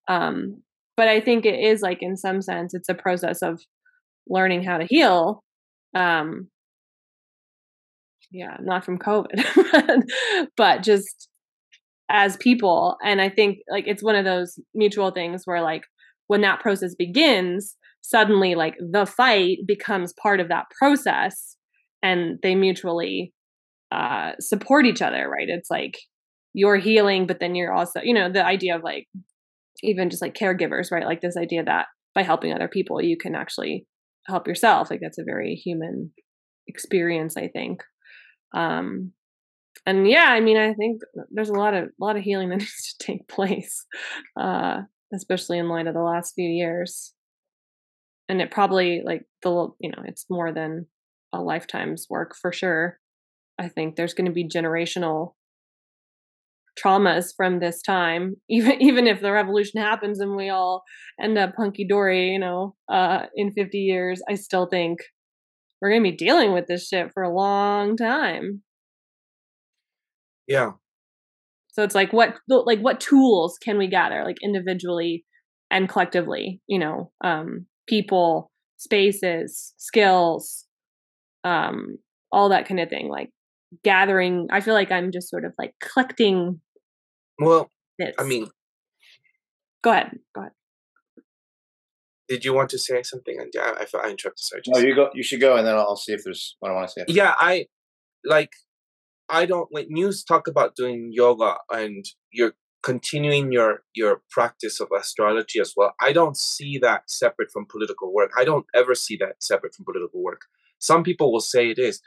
um 0.07 0.61
but 0.95 1.07
i 1.07 1.19
think 1.19 1.45
it 1.45 1.59
is 1.59 1.81
like 1.81 1.99
in 2.01 2.15
some 2.15 2.41
sense 2.41 2.73
it's 2.73 2.89
a 2.89 2.93
process 2.93 3.41
of 3.41 3.61
learning 4.27 4.63
how 4.63 4.77
to 4.77 4.85
heal 4.85 5.43
um 5.95 6.47
yeah 8.31 8.57
not 8.61 8.83
from 8.83 8.97
covid 8.97 9.43
but 10.57 10.81
just 10.81 11.29
as 12.09 12.37
people 12.37 12.97
and 13.03 13.21
i 13.21 13.29
think 13.29 13.59
like 13.69 13.85
it's 13.87 14.03
one 14.03 14.15
of 14.15 14.25
those 14.25 14.59
mutual 14.73 15.11
things 15.11 15.43
where 15.45 15.61
like 15.61 15.83
when 16.27 16.41
that 16.41 16.59
process 16.59 16.95
begins 16.95 17.75
suddenly 18.01 18.53
like 18.55 18.75
the 18.91 19.05
fight 19.05 19.59
becomes 19.65 20.13
part 20.21 20.39
of 20.39 20.49
that 20.49 20.65
process 20.77 21.55
and 22.01 22.37
they 22.43 22.53
mutually 22.53 23.33
uh, 23.91 24.33
support 24.39 24.85
each 24.85 25.01
other, 25.01 25.29
right? 25.29 25.47
It's 25.47 25.69
like 25.69 25.97
you're 26.53 26.77
healing, 26.77 27.25
but 27.25 27.39
then 27.39 27.55
you're 27.55 27.71
also, 27.71 28.01
you 28.03 28.13
know, 28.13 28.31
the 28.31 28.45
idea 28.45 28.75
of 28.75 28.83
like 28.83 29.07
even 29.81 30.09
just 30.09 30.21
like 30.21 30.33
caregivers, 30.33 30.91
right? 30.91 31.05
Like 31.05 31.21
this 31.21 31.37
idea 31.37 31.63
that 31.63 31.87
by 32.13 32.23
helping 32.23 32.53
other 32.53 32.67
people, 32.67 33.01
you 33.01 33.17
can 33.17 33.35
actually 33.35 33.85
help 34.27 34.47
yourself. 34.47 34.89
Like 34.89 34.99
that's 35.01 35.17
a 35.17 35.23
very 35.23 35.55
human 35.55 36.11
experience, 36.67 37.37
I 37.37 37.47
think. 37.47 37.83
Um, 38.55 39.13
and 39.85 40.07
yeah, 40.07 40.27
I 40.29 40.39
mean, 40.39 40.57
I 40.57 40.73
think 40.73 41.01
there's 41.31 41.49
a 41.49 41.53
lot 41.53 41.73
of 41.73 41.85
a 41.85 42.03
lot 42.03 42.15
of 42.15 42.23
healing 42.23 42.49
that 42.49 42.57
needs 42.59 42.95
to 42.97 43.05
take 43.05 43.27
place. 43.27 43.85
Uh, 44.39 44.81
especially 45.13 45.59
in 45.59 45.69
light 45.69 45.87
of 45.87 45.93
the 45.93 46.01
last 46.01 46.33
few 46.33 46.49
years. 46.49 47.13
And 48.27 48.41
it 48.41 48.51
probably 48.51 49.01
like 49.05 49.23
the 49.43 49.69
you 49.79 49.91
know, 49.91 50.01
it's 50.05 50.25
more 50.29 50.51
than 50.51 50.87
a 51.31 51.41
lifetime's 51.41 52.07
work 52.09 52.35
for 52.39 52.51
sure. 52.51 52.99
I 53.59 53.69
think 53.69 53.95
there's 53.95 54.13
going 54.13 54.25
to 54.25 54.31
be 54.31 54.47
generational 54.47 55.33
traumas 56.83 57.33
from 57.37 57.59
this 57.59 57.83
time 57.83 58.35
even 58.49 58.81
even 58.81 59.05
if 59.05 59.21
the 59.21 59.31
revolution 59.31 59.79
happens 59.79 60.19
and 60.19 60.35
we 60.35 60.49
all 60.49 60.81
end 61.21 61.37
up 61.37 61.53
hunky 61.55 61.85
dory 61.87 62.31
you 62.31 62.39
know 62.39 62.73
uh 62.91 63.27
in 63.35 63.51
50 63.51 63.77
years 63.77 64.23
i 64.27 64.33
still 64.33 64.65
think 64.65 64.97
we're 65.79 65.91
going 65.91 66.03
to 66.03 66.09
be 66.09 66.17
dealing 66.17 66.51
with 66.51 66.65
this 66.65 66.87
shit 66.87 67.11
for 67.13 67.21
a 67.21 67.31
long 67.31 67.95
time 67.95 68.63
yeah. 70.47 70.71
So 71.69 71.83
it's 71.83 71.95
like 71.95 72.13
what 72.13 72.35
like 72.47 72.79
what 72.79 72.99
tools 72.99 73.57
can 73.57 73.77
we 73.77 73.87
gather 73.87 74.23
like 74.23 74.37
individually 74.43 75.25
and 75.71 75.89
collectively 75.89 76.61
you 76.67 76.79
know 76.79 77.11
um 77.23 77.65
people 77.87 78.51
spaces 78.77 79.73
skills 79.77 80.65
um 81.43 81.97
all 82.31 82.49
that 82.49 82.67
kind 82.67 82.79
of 82.79 82.89
thing 82.89 83.09
like 83.09 83.29
gathering 83.83 84.47
i 84.51 84.61
feel 84.61 84.75
like 84.75 84.91
i'm 84.91 85.11
just 85.11 85.29
sort 85.29 85.45
of 85.45 85.53
like 85.57 85.73
collecting 85.81 86.61
well 87.39 87.69
i 88.19 88.23
mean 88.23 88.47
go 89.83 89.91
ahead 89.91 90.11
go 90.35 90.41
ahead. 90.41 90.51
Did 92.29 92.45
you 92.45 92.53
want 92.53 92.69
to 92.69 92.79
say 92.79 93.03
something? 93.03 93.37
I 93.39 93.85
felt 93.85 94.05
i 94.05 94.09
interrupted 94.09 94.39
sorry 94.39 94.61
no 94.67 94.79
you 94.79 94.95
go 94.95 95.09
you 95.13 95.23
should 95.23 95.41
go 95.41 95.57
and 95.57 95.65
then 95.65 95.75
i'll 95.75 95.95
see 95.95 96.13
if 96.13 96.23
there's 96.23 96.55
what 96.59 96.71
i 96.71 96.75
want 96.75 96.87
to 96.89 96.93
say 96.93 97.05
yeah 97.07 97.33
i 97.39 97.65
like 98.23 98.51
i 99.29 99.45
don't 99.45 99.67
when 99.71 99.95
you 99.95 100.11
talk 100.27 100.47
about 100.47 100.75
doing 100.75 101.09
yoga 101.11 101.57
and 101.71 102.05
you're 102.31 102.53
continuing 102.83 103.51
your 103.51 103.79
your 103.95 104.21
practice 104.29 104.79
of 104.79 104.89
astrology 104.95 105.59
as 105.59 105.73
well. 105.75 105.93
I 105.99 106.11
don't 106.11 106.37
see 106.37 106.77
that 106.79 107.09
separate 107.09 107.49
from 107.51 107.65
political 107.71 108.13
work. 108.13 108.31
I 108.37 108.43
don't 108.43 108.65
ever 108.75 108.93
see 108.93 109.17
that 109.21 109.41
separate 109.41 109.73
from 109.73 109.85
political 109.85 110.21
work. 110.21 110.41
Some 110.79 111.01
people 111.03 111.31
will 111.31 111.39
say 111.39 111.71
it 111.71 111.79
is. 111.79 112.01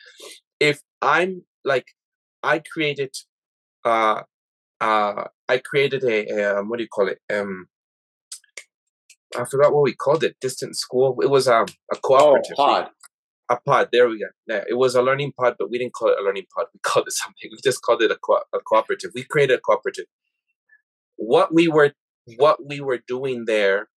If 0.60 0.82
i'm 1.02 1.42
like 1.64 1.86
I 2.42 2.62
created 2.72 3.14
uh 3.84 4.22
uh 4.80 5.24
I 5.48 5.58
created 5.58 6.04
a, 6.04 6.26
a 6.28 6.58
um, 6.58 6.68
what 6.68 6.76
do 6.78 6.84
you 6.84 6.88
call 6.88 7.08
it? 7.08 7.18
Um 7.32 7.66
I 9.36 9.44
forgot 9.44 9.72
what 9.72 9.82
we 9.82 9.94
called 9.94 10.24
it 10.24 10.36
distant 10.40 10.76
school. 10.76 11.16
It 11.20 11.28
was 11.28 11.46
um, 11.48 11.66
a 11.92 11.96
cooperative 11.96 12.54
oh, 12.58 12.64
pod 12.64 12.88
a 13.48 13.58
pod 13.64 13.88
there 13.92 14.08
we 14.08 14.18
go 14.18 14.26
yeah, 14.48 14.64
it 14.68 14.74
was 14.74 14.94
a 14.94 15.02
learning 15.02 15.32
pod 15.38 15.54
but 15.58 15.70
we 15.70 15.78
didn't 15.78 15.94
call 15.94 16.08
it 16.08 16.18
a 16.18 16.22
learning 16.22 16.46
pod 16.54 16.66
we 16.72 16.80
called 16.82 17.06
it 17.06 17.12
something 17.12 17.50
we 17.50 17.58
just 17.62 17.82
called 17.82 18.02
it 18.02 18.10
a, 18.10 18.16
co- 18.16 18.42
a 18.54 18.58
cooperative 18.60 19.10
we 19.14 19.22
created 19.22 19.58
a 19.58 19.60
cooperative 19.60 20.06
what 21.16 21.54
we 21.54 21.68
were 21.68 21.92
what 22.36 22.58
we 22.66 22.80
were 22.80 23.00
doing 23.06 23.44
there 23.46 23.88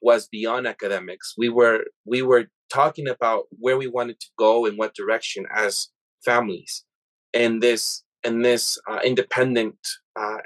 was 0.00 0.28
beyond 0.28 0.66
academics 0.66 1.34
we 1.36 1.48
were 1.48 1.84
we 2.04 2.22
were 2.22 2.46
talking 2.72 3.08
about 3.08 3.44
where 3.58 3.76
we 3.76 3.86
wanted 3.86 4.18
to 4.20 4.28
go 4.38 4.64
in 4.64 4.76
what 4.76 4.94
direction 4.94 5.46
as 5.54 5.88
families 6.24 6.84
in 7.32 7.60
this 7.60 8.04
in 8.24 8.42
this 8.42 8.78
uh, 8.90 9.00
independent 9.04 9.76
uh, 10.18 10.38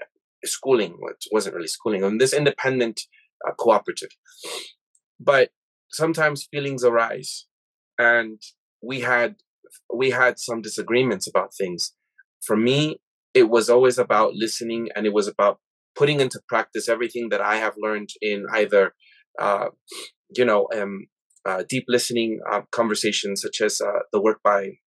schooling, 0.44 0.96
which 0.98 1.28
wasn't 1.30 1.54
really 1.54 1.68
schooling, 1.68 2.02
in 2.02 2.18
this 2.18 2.32
independent 2.32 3.02
uh, 3.46 3.52
cooperative. 3.52 4.10
But 5.20 5.50
sometimes 5.90 6.48
feelings 6.50 6.84
arise, 6.84 7.46
and 7.98 8.40
we 8.82 9.00
had 9.00 9.36
we 9.92 10.10
had 10.10 10.38
some 10.38 10.62
disagreements 10.62 11.26
about 11.26 11.54
things. 11.54 11.94
For 12.44 12.56
me, 12.56 13.00
it 13.34 13.50
was 13.50 13.68
always 13.68 13.98
about 13.98 14.34
listening, 14.34 14.88
and 14.94 15.06
it 15.06 15.12
was 15.12 15.28
about 15.28 15.58
putting 15.96 16.20
into 16.20 16.40
practice 16.48 16.88
everything 16.88 17.28
that 17.30 17.40
I 17.40 17.56
have 17.56 17.74
learned 17.76 18.10
in 18.22 18.46
either, 18.54 18.94
uh, 19.38 19.66
you 20.36 20.44
know, 20.44 20.68
um, 20.74 21.06
uh, 21.44 21.64
deep 21.68 21.84
listening 21.88 22.40
uh, 22.50 22.62
conversations, 22.70 23.42
such 23.42 23.60
as 23.60 23.80
uh, 23.80 24.00
the 24.12 24.20
work 24.20 24.40
by 24.42 24.78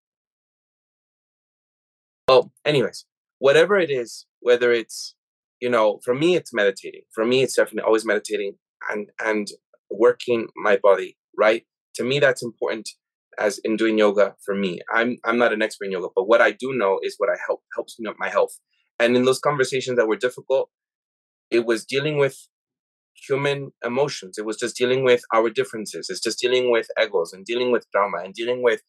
well, 2.27 2.53
anyways, 2.63 3.05
whatever 3.39 3.77
it 3.77 3.89
is, 3.89 4.25
whether 4.39 4.71
it's, 4.71 5.15
you 5.59 5.69
know, 5.69 5.99
for 6.05 6.13
me, 6.13 6.35
it's 6.35 6.53
meditating. 6.53 7.01
For 7.13 7.25
me, 7.25 7.43
it's 7.43 7.55
definitely 7.55 7.85
always 7.85 8.05
meditating 8.05 8.53
and, 8.89 9.09
and 9.19 9.49
working 9.89 10.47
my 10.55 10.77
body, 10.77 11.17
right? 11.37 11.65
To 11.95 12.05
me, 12.05 12.19
that's 12.19 12.41
important 12.41 12.89
as 13.41 13.59
in 13.63 13.75
doing 13.75 13.97
yoga 13.97 14.35
for 14.45 14.55
me. 14.55 14.79
I'm, 14.93 15.17
I'm 15.25 15.37
not 15.37 15.53
an 15.53 15.61
expert 15.61 15.85
in 15.85 15.91
yoga, 15.91 16.07
but 16.15 16.27
what 16.27 16.41
I 16.41 16.51
do 16.51 16.73
know 16.73 16.99
is 17.01 17.15
what 17.17 17.29
I 17.29 17.37
help 17.45 17.61
helps 17.75 17.99
me 17.99 18.09
up 18.09 18.15
my 18.19 18.29
health. 18.29 18.57
And 18.99 19.15
in 19.15 19.23
those 19.25 19.39
conversations 19.39 19.97
that 19.97 20.07
were 20.07 20.15
difficult, 20.27 20.69
it 21.49 21.65
was 21.65 21.85
dealing 21.85 22.17
with 22.17 22.37
human 23.27 23.71
emotions. 23.83 24.37
It 24.37 24.45
was 24.45 24.57
just 24.57 24.77
dealing 24.77 25.03
with 25.03 25.21
our 25.33 25.49
differences. 25.49 26.07
It's 26.09 26.21
just 26.21 26.39
dealing 26.39 26.71
with 26.71 26.87
egos 27.01 27.33
and 27.33 27.45
dealing 27.45 27.71
with 27.71 27.89
drama 27.91 28.19
and 28.23 28.33
dealing 28.33 28.61
with 28.63 28.81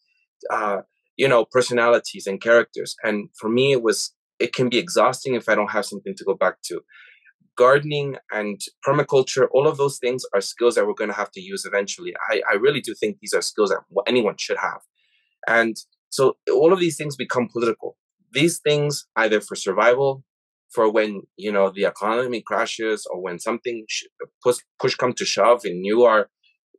uh, 0.50 0.82
you 1.16 1.28
know 1.28 1.44
personalities 1.44 2.26
and 2.26 2.40
characters 2.40 2.96
and 3.02 3.28
for 3.38 3.48
me 3.48 3.72
it 3.72 3.82
was 3.82 4.14
it 4.38 4.52
can 4.52 4.68
be 4.68 4.78
exhausting 4.78 5.34
if 5.34 5.48
i 5.48 5.54
don't 5.54 5.70
have 5.70 5.84
something 5.84 6.14
to 6.16 6.24
go 6.24 6.34
back 6.34 6.56
to 6.62 6.80
gardening 7.56 8.16
and 8.32 8.60
permaculture 8.86 9.46
all 9.52 9.66
of 9.68 9.76
those 9.76 9.98
things 9.98 10.24
are 10.34 10.40
skills 10.40 10.74
that 10.74 10.86
we're 10.86 10.94
going 10.94 11.10
to 11.10 11.16
have 11.16 11.30
to 11.32 11.40
use 11.40 11.64
eventually. 11.64 12.14
I, 12.30 12.42
I 12.50 12.54
really 12.54 12.80
do 12.80 12.94
think 12.94 13.18
these 13.20 13.34
are 13.34 13.42
skills 13.42 13.70
that 13.70 13.80
anyone 14.06 14.36
should 14.38 14.58
have. 14.58 14.80
And 15.46 15.76
so 16.10 16.36
all 16.50 16.72
of 16.72 16.80
these 16.80 16.96
things 16.96 17.16
become 17.16 17.48
political. 17.52 17.96
These 18.32 18.60
things 18.60 19.06
either 19.16 19.40
for 19.40 19.56
survival 19.56 20.24
for 20.70 20.90
when 20.90 21.22
you 21.36 21.52
know 21.52 21.70
the 21.70 21.84
economy 21.84 22.40
crashes 22.40 23.06
or 23.10 23.20
when 23.20 23.38
something 23.38 23.84
sh- 23.88 24.04
push 24.42 24.58
push 24.80 24.94
come 24.94 25.12
to 25.12 25.24
shove 25.26 25.62
and 25.64 25.84
you 25.84 26.04
are 26.04 26.30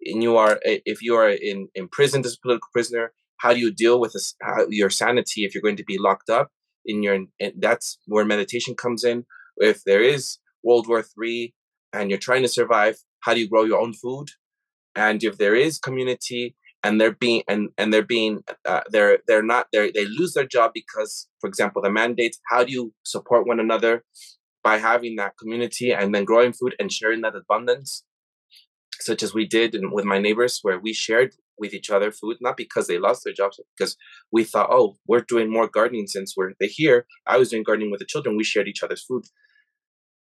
and 0.06 0.24
you 0.24 0.36
are 0.36 0.60
if 0.64 1.04
you 1.04 1.14
are 1.16 1.30
in 1.30 1.88
prison 1.92 2.26
as 2.26 2.34
a 2.34 2.42
political 2.42 2.70
prisoner 2.74 3.14
how 3.44 3.54
do 3.54 3.60
you 3.60 3.72
deal 3.72 4.00
with 4.00 4.14
this, 4.14 4.36
how, 4.42 4.66
your 4.70 4.90
sanity 4.90 5.44
if 5.44 5.54
you're 5.54 5.62
going 5.62 5.76
to 5.76 5.84
be 5.84 5.98
locked 6.00 6.30
up 6.30 6.50
in 6.86 7.04
your 7.04 7.16
and 7.40 7.54
that's 7.60 8.00
where 8.08 8.26
meditation 8.26 8.76
comes 8.76 9.04
in. 9.04 9.26
If 9.58 9.84
there 9.84 10.02
is 10.02 10.38
world 10.64 10.88
war 10.88 11.02
three 11.02 11.54
and 11.92 12.10
you're 12.10 12.20
trying 12.20 12.42
to 12.42 12.48
survive 12.48 12.98
how 13.22 13.34
do 13.34 13.40
you 13.40 13.50
grow 13.50 13.64
your 13.64 13.80
own 13.80 13.94
food 13.94 14.30
and 14.96 15.24
if 15.24 15.38
there 15.38 15.56
is 15.56 15.80
community 15.80 16.56
and 16.84 17.00
they're 17.00 17.16
being 17.16 17.44
and 17.48 17.70
and 17.78 17.94
they're 17.94 18.06
being 18.06 18.44
uh, 18.66 18.82
they're 18.90 19.20
they're 19.28 19.44
not 19.44 19.68
they 19.72 19.92
they 19.92 20.06
lose 20.06 20.34
their 20.34 20.48
job 20.48 20.72
because 20.74 21.28
for 21.40 21.48
example 21.48 21.82
the 21.82 21.90
mandates 21.90 22.40
how 22.50 22.64
do 22.64 22.72
you 22.72 22.94
support 23.04 23.48
one 23.48 23.60
another 23.60 24.04
by 24.64 24.78
having 24.78 25.16
that 25.18 25.34
community 25.38 25.92
and 25.92 26.14
then 26.14 26.24
growing 26.24 26.54
food 26.54 26.76
and 26.80 26.92
sharing 26.92 27.22
that 27.22 27.36
abundance 27.36 28.04
such 29.00 29.24
as 29.24 29.34
we 29.34 29.46
did 29.46 29.76
with 29.92 30.06
my 30.06 30.20
neighbors 30.20 30.60
where 30.62 30.80
we 30.80 30.94
shared 30.94 31.34
with 31.58 31.74
each 31.74 31.90
other 31.90 32.12
food, 32.12 32.38
not 32.42 32.58
because 32.58 32.88
they 32.88 32.98
lost 32.98 33.24
their 33.24 33.34
jobs, 33.34 33.60
because 33.78 33.98
we 34.32 34.44
thought, 34.44 34.70
oh, 34.72 34.96
we're 35.08 35.22
doing 35.22 35.52
more 35.52 35.68
gardening 35.68 36.08
since 36.08 36.36
we're 36.36 36.54
here. 36.60 37.06
I 37.28 37.38
was 37.38 37.50
doing 37.50 37.64
gardening 37.64 37.92
with 37.92 38.00
the 38.00 38.06
children. 38.06 38.38
We 38.38 38.44
shared 38.44 38.68
each 38.68 38.84
other's 38.84 39.04
food. 39.04 39.26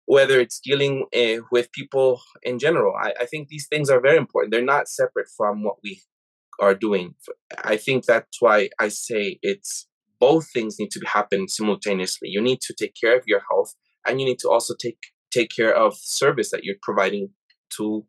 Whether 0.06 0.40
it's 0.40 0.60
dealing 0.60 1.06
uh, 1.16 1.42
with 1.50 1.72
people 1.72 2.20
in 2.42 2.58
general, 2.58 2.94
I, 3.00 3.14
I 3.20 3.26
think 3.26 3.48
these 3.48 3.66
things 3.68 3.88
are 3.88 4.00
very 4.00 4.16
important. 4.16 4.52
They're 4.52 4.62
not 4.62 4.88
separate 4.88 5.28
from 5.36 5.62
what 5.62 5.76
we 5.82 6.02
are 6.60 6.74
doing. 6.74 7.14
I 7.64 7.76
think 7.76 8.04
that's 8.04 8.40
why 8.40 8.68
I 8.78 8.88
say 8.88 9.38
it's 9.42 9.86
both 10.20 10.46
things 10.52 10.76
need 10.78 10.90
to 10.92 11.00
happen 11.06 11.48
simultaneously. 11.48 12.28
You 12.28 12.42
need 12.42 12.60
to 12.62 12.74
take 12.74 12.94
care 13.00 13.16
of 13.16 13.24
your 13.26 13.42
health, 13.50 13.74
and 14.06 14.20
you 14.20 14.26
need 14.26 14.38
to 14.40 14.50
also 14.50 14.74
take 14.74 14.98
take 15.32 15.50
care 15.50 15.74
of 15.74 15.96
service 15.96 16.50
that 16.50 16.62
you're 16.64 16.76
providing 16.82 17.30
to 17.76 18.04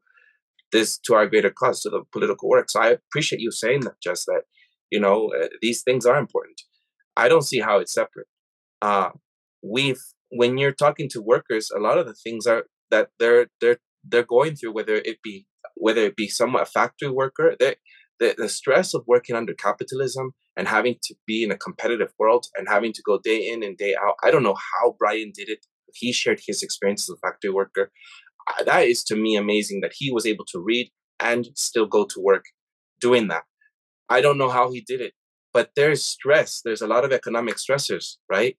this 0.72 0.98
to 1.06 1.14
our 1.14 1.28
greater 1.28 1.52
cause, 1.52 1.82
to 1.82 1.90
the 1.90 2.04
political 2.12 2.50
work. 2.50 2.70
So 2.70 2.82
I 2.82 2.90
appreciate 2.90 3.42
you 3.42 3.52
saying 3.52 3.82
that, 3.82 4.02
just 4.04 4.26
that, 4.26 4.42
you 4.92 5.00
know, 5.00 5.32
uh, 5.40 5.48
these 5.62 5.84
things 5.84 6.06
are 6.06 6.18
important. 6.18 6.60
I 7.16 7.30
don't 7.30 7.44
see 7.44 7.60
how 7.60 7.78
it's 7.78 7.94
separate. 7.94 8.28
Uh, 8.82 9.12
we've 9.64 10.02
when 10.36 10.58
you're 10.58 10.74
talking 10.74 11.10
to 11.10 11.22
workers, 11.22 11.70
a 11.76 11.80
lot 11.80 11.98
of 11.98 12.06
the 12.06 12.14
things 12.14 12.46
are 12.48 12.66
that 12.92 13.10
they're 13.20 13.48
they're 13.62 13.80
they're 14.04 14.24
going 14.24 14.56
through, 14.56 14.74
whether 14.74 14.96
it 14.96 15.18
be 15.24 15.46
whether 15.76 16.02
it 16.02 16.16
be 16.16 16.28
somewhat 16.28 16.64
a 16.64 16.66
factory 16.66 17.10
worker, 17.10 17.56
the 17.60 17.76
the 18.20 18.50
stress 18.50 18.94
of 18.94 19.04
working 19.08 19.36
under 19.36 19.54
capitalism 19.54 20.32
and 20.56 20.68
having 20.68 20.96
to 21.04 21.16
be 21.26 21.44
in 21.44 21.52
a 21.52 21.58
competitive 21.58 22.14
world 22.20 22.46
and 22.56 22.68
having 22.70 22.94
to 22.94 23.02
go 23.02 23.20
day 23.24 23.48
in 23.48 23.64
and 23.64 23.78
day 23.78 23.96
out. 23.96 24.16
I 24.24 24.32
don't 24.32 24.44
know 24.44 24.56
how 24.56 24.96
Brian 25.00 25.32
did 25.34 25.50
it. 25.50 25.66
He 25.94 26.12
shared 26.12 26.42
his 26.46 26.64
experience 26.64 27.10
as 27.10 27.16
a 27.16 27.28
factory 27.28 27.52
worker 27.52 27.92
uh, 28.48 28.64
that 28.64 28.88
is 28.88 29.04
to 29.06 29.16
me 29.16 29.36
amazing 29.36 29.82
that 29.82 29.94
he 29.96 30.12
was 30.12 30.26
able 30.26 30.46
to 30.46 30.60
read 30.60 30.92
and 31.20 31.48
still 31.56 31.86
go 31.86 32.06
to 32.06 32.20
work 32.20 32.46
doing 33.00 33.28
that. 33.28 33.44
I 34.10 34.22
don't 34.22 34.38
know 34.38 34.50
how 34.50 34.72
he 34.72 34.82
did 34.82 35.02
it, 35.02 35.14
but 35.54 35.72
there's 35.76 36.04
stress. 36.04 36.62
There's 36.64 36.82
a 36.82 36.88
lot 36.88 37.06
of 37.06 37.12
economic 37.12 37.56
stressors, 37.56 38.18
right? 38.30 38.58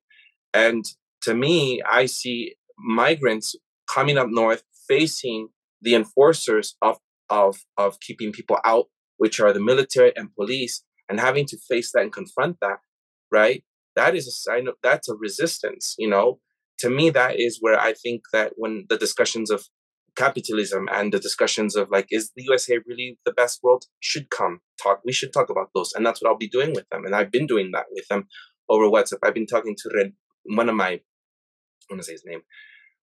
And 0.53 0.85
to 1.25 1.35
me, 1.35 1.83
I 1.89 2.07
see 2.07 2.55
migrants 2.79 3.55
coming 3.89 4.19
up 4.19 4.29
north 4.31 4.63
facing 4.89 5.49
the 5.81 5.95
enforcers 5.95 6.77
of 6.83 6.99
of 7.31 7.57
of 7.77 8.01
keeping 8.01 8.33
people 8.33 8.59
out, 8.65 8.87
which 9.17 9.41
are 9.41 9.53
the 9.53 9.61
military 9.61 10.13
and 10.17 10.35
police, 10.35 10.83
and 11.09 11.21
having 11.21 11.47
to 11.47 11.59
face 11.69 11.93
that 11.93 12.03
and 12.03 12.13
confront 12.13 12.59
that, 12.61 12.79
right? 13.31 13.65
That 13.97 14.15
is 14.15 14.27
a 14.27 14.33
sign 14.33 14.67
of 14.69 14.75
that's 14.83 15.09
a 15.09 15.15
resistance, 15.15 15.95
you 15.99 16.09
know 16.09 16.41
to 16.77 16.91
me 16.91 17.09
that 17.09 17.39
is 17.39 17.59
where 17.61 17.79
i 17.79 17.93
think 17.93 18.21
that 18.33 18.55
when 18.57 18.85
the 18.89 18.97
discussions 18.97 19.49
of 19.49 19.65
capitalism 20.17 20.89
and 20.93 21.13
the 21.13 21.19
discussions 21.19 21.77
of 21.77 21.91
like, 21.91 22.07
is 22.11 22.31
the 22.37 22.45
USA 22.45 22.79
really 22.87 23.19
the 23.25 23.33
best 23.33 23.63
world? 23.63 23.85
Should 24.01 24.31
come 24.31 24.61
talk. 24.83 25.01
We 25.05 25.13
should 25.13 25.33
talk 25.33 25.51
about 25.51 25.71
those, 25.75 25.93
and 25.95 26.05
that's 26.05 26.23
what 26.23 26.31
I'll 26.31 26.37
be 26.37 26.49
doing 26.49 26.73
with 26.73 26.89
them. 26.91 27.05
And 27.05 27.15
I've 27.15 27.31
been 27.31 27.47
doing 27.47 27.71
that 27.73 27.87
with 27.91 28.07
them 28.09 28.29
over 28.69 28.85
WhatsApp. 28.85 29.19
I've 29.23 29.35
been 29.35 29.47
talking 29.47 29.77
to 29.77 29.91
Red, 29.95 30.13
one 30.45 30.69
of 30.69 30.75
my, 30.75 31.01
I 31.91 31.95
want 31.95 32.03
to 32.03 32.07
say 32.07 32.13
his 32.13 32.25
name, 32.25 32.43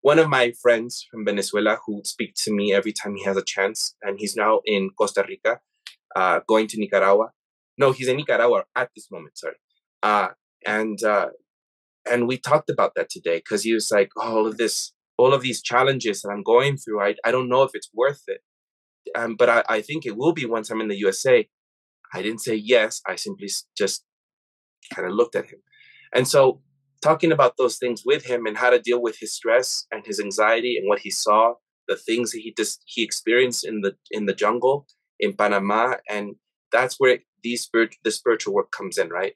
one 0.02 0.20
of 0.20 0.30
my 0.30 0.52
friends 0.62 1.06
from 1.10 1.26
Venezuela 1.26 1.78
who 1.86 2.02
speak 2.04 2.34
to 2.44 2.54
me 2.54 2.74
every 2.74 2.92
time 2.92 3.16
he 3.16 3.24
has 3.24 3.38
a 3.38 3.44
chance, 3.44 3.96
and 4.02 4.18
he's 4.20 4.36
now 4.36 4.62
in 4.66 4.90
Costa 4.98 5.24
Rica, 5.28 5.60
uh, 6.16 6.40
going 6.48 6.68
to 6.68 6.80
Nicaragua. 6.80 7.30
No, 7.78 7.92
he's 7.92 8.08
in 8.08 8.18
Nicaragua 8.18 8.64
at 8.76 8.90
this 8.96 9.10
moment. 9.12 9.38
Sorry, 9.38 9.56
uh, 10.04 10.30
and 10.66 11.02
uh, 11.04 11.30
and 12.10 12.28
we 12.28 12.38
talked 12.38 12.70
about 12.70 12.94
that 12.96 13.10
today 13.10 13.38
because 13.38 13.64
he 13.64 13.74
was 13.74 13.90
like, 13.92 14.10
oh, 14.18 14.38
all 14.38 14.48
of 14.48 14.58
this, 14.58 14.94
all 15.18 15.34
of 15.34 15.42
these 15.42 15.62
challenges 15.62 16.22
that 16.22 16.30
I'm 16.30 16.44
going 16.44 16.78
through, 16.78 17.02
I 17.02 17.16
I 17.24 17.32
don't 17.32 17.50
know 17.50 17.64
if 17.64 17.72
it's 17.74 17.90
worth 17.94 18.24
it, 18.28 18.42
um, 19.16 19.36
but 19.36 19.50
I, 19.50 19.64
I 19.70 19.82
think 19.82 20.06
it 20.06 20.18
will 20.18 20.34
be 20.34 20.46
once 20.46 20.70
I'm 20.70 20.82
in 20.82 20.88
the 20.88 20.98
USA. 20.98 21.48
I 22.14 22.22
didn't 22.22 22.42
say 22.42 22.56
yes. 22.56 23.02
I 23.08 23.16
simply 23.16 23.50
just 23.78 24.04
kind 24.94 25.08
of 25.08 25.14
looked 25.14 25.36
at 25.36 25.46
him, 25.46 25.60
and 26.14 26.28
so 26.28 26.62
talking 27.02 27.32
about 27.32 27.58
those 27.58 27.78
things 27.78 28.04
with 28.06 28.26
him 28.26 28.46
and 28.46 28.58
how 28.58 28.70
to 28.70 28.80
deal 28.80 29.02
with 29.02 29.18
his 29.20 29.34
stress 29.34 29.86
and 29.92 30.06
his 30.06 30.20
anxiety 30.20 30.78
and 30.78 30.88
what 30.88 31.00
he 31.00 31.10
saw, 31.10 31.56
the 31.88 31.96
things 31.96 32.32
that 32.32 32.40
he 32.40 32.54
just 32.56 32.82
he 32.86 33.04
experienced 33.04 33.66
in 33.66 33.82
the 33.82 33.96
in 34.12 34.26
the 34.26 34.34
jungle 34.34 34.88
in 35.20 35.34
Panama, 35.34 35.96
and 36.10 36.36
that's 36.72 36.96
where 37.00 37.20
these 37.44 37.64
spirit 37.64 37.96
the 38.04 38.12
spiritual 38.12 38.54
work 38.54 38.72
comes 38.72 38.98
in, 38.98 39.10
right? 39.10 39.34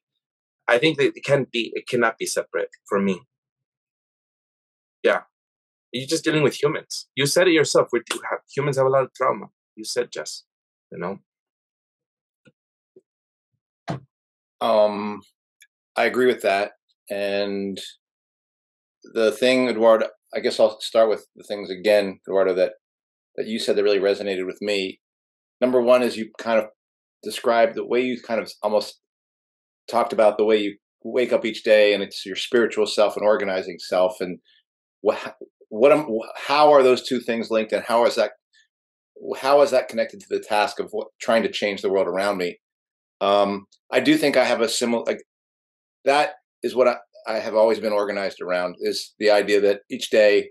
I 0.67 0.77
think 0.77 0.97
that 0.97 1.13
it 1.15 1.23
can 1.23 1.47
be 1.51 1.71
it 1.75 1.87
cannot 1.87 2.17
be 2.17 2.25
separate 2.25 2.69
for 2.87 2.99
me. 2.99 3.21
Yeah, 5.03 5.21
you're 5.91 6.07
just 6.07 6.23
dealing 6.23 6.43
with 6.43 6.61
humans. 6.61 7.07
You 7.15 7.25
said 7.25 7.47
it 7.47 7.53
yourself. 7.53 7.89
We 7.91 8.01
do 8.09 8.19
have 8.29 8.39
humans 8.55 8.77
have 8.77 8.87
a 8.87 8.89
lot 8.89 9.03
of 9.03 9.13
trauma. 9.13 9.47
You 9.75 9.83
said 9.83 10.11
just, 10.11 10.45
you 10.91 10.97
know. 10.97 11.19
Um, 14.61 15.21
I 15.95 16.05
agree 16.05 16.25
with 16.25 16.41
that. 16.41 16.73
And 17.09 17.79
the 19.13 19.31
thing, 19.31 19.69
Eduardo, 19.69 20.07
I 20.33 20.39
guess 20.39 20.59
I'll 20.59 20.79
start 20.81 21.09
with 21.09 21.27
the 21.35 21.43
things 21.43 21.69
again, 21.69 22.19
Eduardo, 22.27 22.53
that 22.55 22.73
that 23.35 23.47
you 23.47 23.59
said 23.59 23.75
that 23.75 23.83
really 23.83 23.99
resonated 23.99 24.45
with 24.45 24.57
me. 24.61 24.99
Number 25.59 25.81
one 25.81 26.03
is 26.03 26.17
you 26.17 26.31
kind 26.39 26.59
of 26.59 26.65
described 27.23 27.75
the 27.75 27.85
way 27.85 28.01
you 28.01 28.21
kind 28.21 28.39
of 28.39 28.51
almost 28.63 28.99
talked 29.89 30.13
about 30.13 30.37
the 30.37 30.45
way 30.45 30.57
you 30.57 30.77
wake 31.03 31.33
up 31.33 31.45
each 31.45 31.63
day 31.63 31.93
and 31.93 32.01
it's 32.01 32.25
your 32.25 32.35
spiritual 32.35 32.85
self 32.85 33.15
and 33.15 33.25
organizing 33.25 33.77
self 33.79 34.21
and 34.21 34.39
what 35.01 35.35
what 35.69 35.91
am, 35.91 36.07
how 36.35 36.71
are 36.71 36.83
those 36.83 37.07
two 37.07 37.19
things 37.19 37.51
linked 37.51 37.71
and 37.71 37.83
how 37.83 38.05
is 38.05 38.15
that 38.15 38.31
how 39.39 39.61
is 39.61 39.71
that 39.71 39.87
connected 39.87 40.19
to 40.19 40.27
the 40.29 40.39
task 40.39 40.79
of 40.79 40.89
what, 40.91 41.07
trying 41.21 41.43
to 41.43 41.51
change 41.51 41.81
the 41.81 41.91
world 41.91 42.07
around 42.07 42.37
me 42.37 42.57
um, 43.21 43.65
i 43.91 43.99
do 43.99 44.17
think 44.17 44.35
i 44.35 44.43
have 44.43 44.61
a 44.61 44.69
similar 44.69 45.03
like 45.05 45.21
that 46.05 46.35
is 46.65 46.75
what 46.75 46.87
I, 46.87 46.95
I 47.27 47.39
have 47.39 47.55
always 47.55 47.79
been 47.79 47.93
organized 47.93 48.41
around 48.41 48.75
is 48.79 49.13
the 49.19 49.29
idea 49.29 49.61
that 49.61 49.81
each 49.89 50.09
day, 50.09 50.49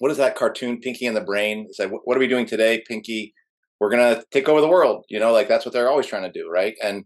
what 0.00 0.10
is 0.10 0.18
that 0.18 0.36
cartoon, 0.36 0.80
Pinky 0.80 1.06
and 1.06 1.16
the 1.16 1.20
Brain? 1.20 1.66
It's 1.68 1.78
like, 1.78 1.90
what 2.04 2.16
are 2.16 2.20
we 2.20 2.26
doing 2.26 2.46
today, 2.46 2.82
Pinky? 2.86 3.32
We're 3.80 3.90
gonna 3.90 4.24
take 4.32 4.48
over 4.48 4.60
the 4.60 4.68
world, 4.68 5.04
you 5.08 5.20
know, 5.20 5.32
like 5.32 5.48
that's 5.48 5.64
what 5.64 5.72
they're 5.72 5.88
always 5.88 6.06
trying 6.06 6.30
to 6.30 6.38
do, 6.40 6.50
right? 6.50 6.74
And 6.82 7.04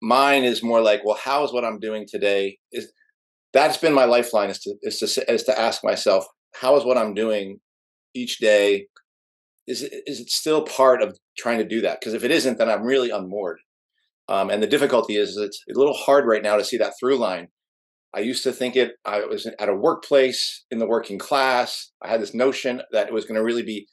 mine 0.00 0.44
is 0.44 0.62
more 0.62 0.80
like, 0.80 1.04
well, 1.04 1.18
how 1.20 1.42
is 1.44 1.52
what 1.52 1.64
I'm 1.64 1.80
doing 1.80 2.06
today? 2.08 2.58
Is 2.70 2.92
that's 3.52 3.76
been 3.78 3.92
my 3.92 4.04
lifeline 4.04 4.50
is 4.50 4.60
to 4.60 4.74
is 4.82 4.98
to 5.00 5.32
is 5.32 5.42
to 5.44 5.58
ask 5.58 5.82
myself, 5.82 6.24
how 6.54 6.76
is 6.76 6.84
what 6.84 6.96
I'm 6.96 7.14
doing 7.14 7.58
each 8.14 8.38
day? 8.38 8.86
Is 9.66 9.82
it, 9.82 9.92
is 10.06 10.20
it 10.20 10.30
still 10.30 10.62
part 10.62 11.02
of 11.02 11.18
trying 11.36 11.58
to 11.58 11.64
do 11.64 11.80
that? 11.80 11.98
Because 11.98 12.14
if 12.14 12.22
it 12.22 12.30
isn't, 12.30 12.58
then 12.58 12.68
I'm 12.68 12.82
really 12.82 13.10
unmoored. 13.10 13.58
Um, 14.28 14.50
and 14.50 14.62
the 14.62 14.66
difficulty 14.66 15.16
is 15.16 15.36
it's 15.36 15.62
a 15.68 15.78
little 15.78 15.94
hard 15.94 16.26
right 16.26 16.42
now 16.42 16.56
to 16.56 16.64
see 16.64 16.78
that 16.78 16.94
through 16.98 17.18
line. 17.18 17.48
I 18.14 18.20
used 18.20 18.44
to 18.44 18.52
think 18.52 18.76
it, 18.76 18.92
I 19.04 19.24
was 19.24 19.46
at 19.46 19.68
a 19.68 19.74
workplace 19.74 20.64
in 20.70 20.78
the 20.78 20.86
working 20.86 21.18
class. 21.18 21.90
I 22.02 22.08
had 22.08 22.22
this 22.22 22.34
notion 22.34 22.82
that 22.92 23.08
it 23.08 23.12
was 23.12 23.24
going 23.24 23.36
to 23.36 23.42
really 23.42 23.64
be 23.64 23.88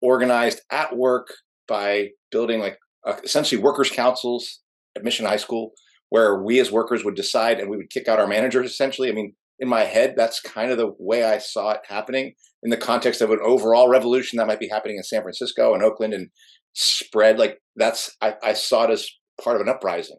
organized 0.00 0.62
at 0.70 0.96
work 0.96 1.28
by 1.68 2.10
building 2.30 2.58
like 2.58 2.78
uh, 3.06 3.16
essentially 3.22 3.60
workers' 3.60 3.90
councils 3.90 4.60
at 4.96 5.04
Mission 5.04 5.26
High 5.26 5.36
School, 5.36 5.72
where 6.08 6.42
we 6.42 6.58
as 6.58 6.72
workers 6.72 7.04
would 7.04 7.16
decide 7.16 7.60
and 7.60 7.68
we 7.68 7.76
would 7.76 7.90
kick 7.90 8.08
out 8.08 8.18
our 8.18 8.26
managers 8.26 8.70
essentially. 8.70 9.10
I 9.10 9.12
mean, 9.12 9.34
in 9.58 9.68
my 9.68 9.82
head, 9.82 10.14
that's 10.16 10.40
kind 10.40 10.70
of 10.70 10.78
the 10.78 10.92
way 10.98 11.24
I 11.24 11.38
saw 11.38 11.72
it 11.72 11.80
happening 11.88 12.34
in 12.62 12.70
the 12.70 12.76
context 12.76 13.20
of 13.20 13.30
an 13.30 13.40
overall 13.42 13.88
revolution 13.88 14.38
that 14.38 14.46
might 14.46 14.60
be 14.60 14.68
happening 14.68 14.96
in 14.96 15.02
San 15.02 15.22
Francisco 15.22 15.74
and 15.74 15.82
Oakland 15.82 16.14
and 16.14 16.28
spread. 16.72 17.38
Like 17.38 17.58
that's, 17.76 18.16
I, 18.20 18.34
I 18.42 18.52
saw 18.54 18.84
it 18.84 18.90
as 18.90 19.08
part 19.42 19.56
of 19.56 19.62
an 19.62 19.68
uprising 19.68 20.18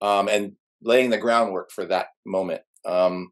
um, 0.00 0.28
and 0.28 0.52
laying 0.82 1.10
the 1.10 1.18
groundwork 1.18 1.70
for 1.70 1.84
that 1.86 2.08
moment. 2.24 2.62
Um, 2.84 3.30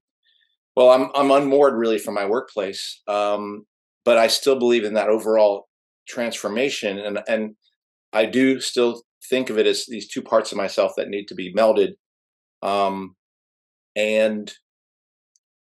well, 0.77 0.91
I'm 0.91 1.11
I'm 1.15 1.31
unmoored 1.31 1.75
really 1.75 1.99
from 1.99 2.15
my 2.15 2.27
workplace, 2.27 3.01
um, 3.07 3.65
but 4.05 4.19
I 4.19 4.27
still 4.27 4.59
believe 4.59 4.85
in 4.85 4.95
that 4.95 5.09
overall 5.09 5.69
transformation, 6.09 6.99
and 6.99 7.21
and 7.29 7.55
I 8.13 8.27
do 8.27 8.61
still 8.61 9.03
think 9.31 9.51
of 9.51 9.59
it 9.59 9.67
as 9.67 9.87
these 9.87 10.09
two 10.09 10.23
parts 10.23 10.53
of 10.53 10.59
myself 10.59 10.93
that 10.97 11.09
need 11.09 11.27
to 11.29 11.35
be 11.35 11.55
melded, 11.55 11.93
um, 12.63 13.15
and 13.95 14.53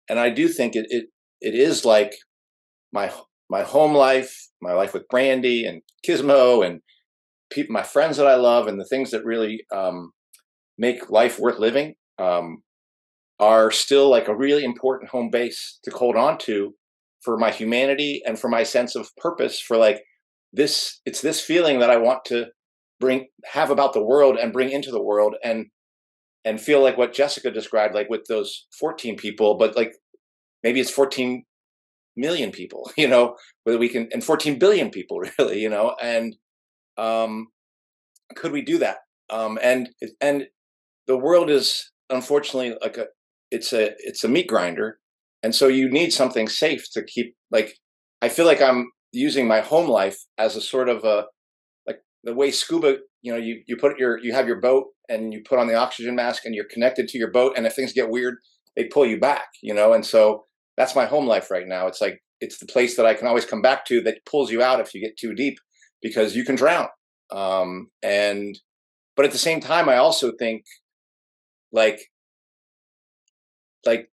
and 0.09 0.19
I 0.19 0.29
do 0.29 0.47
think 0.47 0.75
it 0.75 0.85
it 0.89 1.05
it 1.41 1.55
is 1.55 1.85
like 1.85 2.13
my 2.91 3.11
my 3.49 3.63
home 3.63 3.95
life, 3.95 4.49
my 4.61 4.73
life 4.73 4.93
with 4.93 5.07
Brandy 5.09 5.65
and 5.65 5.81
Kismo 6.07 6.65
and 6.65 6.81
people, 7.49 7.73
my 7.73 7.83
friends 7.83 8.17
that 8.17 8.27
I 8.27 8.35
love, 8.35 8.67
and 8.67 8.79
the 8.79 8.85
things 8.85 9.11
that 9.11 9.25
really 9.25 9.65
um, 9.71 10.11
make 10.77 11.09
life 11.09 11.39
worth 11.39 11.59
living 11.59 11.95
um, 12.17 12.63
are 13.39 13.71
still 13.71 14.09
like 14.09 14.27
a 14.27 14.35
really 14.35 14.63
important 14.63 15.09
home 15.09 15.29
base 15.29 15.79
to 15.83 15.91
hold 15.91 16.15
on 16.15 16.37
to 16.39 16.73
for 17.21 17.37
my 17.37 17.51
humanity 17.51 18.21
and 18.25 18.39
for 18.39 18.49
my 18.49 18.63
sense 18.63 18.95
of 18.95 19.09
purpose. 19.17 19.59
For 19.59 19.77
like 19.77 20.01
this, 20.53 20.99
it's 21.05 21.21
this 21.21 21.41
feeling 21.41 21.79
that 21.79 21.89
I 21.89 21.97
want 21.97 22.25
to 22.25 22.47
bring, 22.99 23.27
have 23.45 23.71
about 23.71 23.93
the 23.93 24.03
world 24.03 24.37
and 24.37 24.53
bring 24.53 24.71
into 24.71 24.91
the 24.91 25.01
world, 25.01 25.35
and 25.43 25.67
and 26.45 26.59
feel 26.59 26.81
like 26.81 26.97
what 26.97 27.13
Jessica 27.13 27.51
described, 27.51 27.93
like 27.93 28.09
with 28.09 28.25
those 28.27 28.65
14 28.79 29.17
people, 29.17 29.57
but 29.57 29.75
like 29.75 29.93
maybe 30.63 30.79
it's 30.79 30.89
14 30.89 31.43
million 32.15 32.51
people, 32.51 32.91
you 32.97 33.07
know, 33.07 33.35
whether 33.63 33.77
we 33.77 33.89
can, 33.89 34.09
and 34.11 34.23
14 34.23 34.59
billion 34.59 34.89
people, 34.89 35.21
really, 35.39 35.59
you 35.59 35.69
know, 35.69 35.95
and 36.01 36.35
um, 36.99 37.47
could 38.35 38.51
we 38.51 38.61
do 38.61 38.77
that? 38.79 38.97
Um, 39.29 39.57
and 39.61 39.89
and 40.21 40.47
the 41.07 41.17
world 41.17 41.49
is 41.49 41.91
unfortunately 42.09 42.75
like 42.81 42.97
a 42.97 43.07
it's 43.51 43.73
a 43.73 43.91
it's 43.99 44.23
a 44.23 44.27
meat 44.27 44.47
grinder, 44.47 44.99
and 45.41 45.55
so 45.55 45.67
you 45.67 45.89
need 45.89 46.13
something 46.13 46.47
safe 46.47 46.91
to 46.93 47.03
keep. 47.03 47.35
Like 47.51 47.75
I 48.21 48.29
feel 48.29 48.45
like 48.45 48.61
I'm 48.61 48.91
using 49.11 49.47
my 49.47 49.61
home 49.61 49.89
life 49.89 50.19
as 50.37 50.55
a 50.55 50.61
sort 50.61 50.89
of 50.89 51.03
a 51.03 51.25
like 51.87 52.01
the 52.23 52.33
way 52.33 52.51
scuba. 52.51 52.97
You 53.21 53.33
know, 53.33 53.39
you 53.39 53.61
you 53.67 53.77
put 53.77 53.97
your 53.97 54.17
you 54.19 54.33
have 54.33 54.47
your 54.47 54.59
boat 54.59 54.87
and 55.07 55.33
you 55.33 55.41
put 55.47 55.59
on 55.59 55.67
the 55.67 55.75
oxygen 55.75 56.15
mask 56.15 56.45
and 56.45 56.53
you're 56.53 56.65
connected 56.65 57.07
to 57.09 57.17
your 57.17 57.31
boat, 57.31 57.53
and 57.55 57.65
if 57.65 57.73
things 57.73 57.93
get 57.93 58.09
weird, 58.09 58.35
they 58.75 58.85
pull 58.85 59.05
you 59.05 59.19
back. 59.19 59.47
You 59.61 59.73
know, 59.73 59.93
and 59.93 60.05
so 60.05 60.45
that's 60.75 60.95
my 60.95 61.05
home 61.05 61.27
life 61.27 61.49
right 61.51 61.67
now. 61.67 61.87
It's 61.87 62.01
like 62.01 62.19
it's 62.41 62.59
the 62.59 62.65
place 62.65 62.95
that 62.97 63.05
I 63.05 63.13
can 63.13 63.27
always 63.27 63.45
come 63.45 63.61
back 63.61 63.85
to 63.85 64.01
that 64.01 64.25
pulls 64.25 64.51
you 64.51 64.63
out 64.63 64.79
if 64.79 64.93
you 64.93 65.01
get 65.01 65.17
too 65.17 65.33
deep 65.33 65.59
because 66.01 66.35
you 66.35 66.43
can 66.43 66.55
drown. 66.55 66.87
Um, 67.31 67.89
and 68.01 68.57
but 69.15 69.25
at 69.25 69.31
the 69.31 69.37
same 69.37 69.59
time, 69.59 69.89
I 69.89 69.97
also 69.97 70.31
think 70.31 70.63
like 71.71 71.99
like 73.85 74.09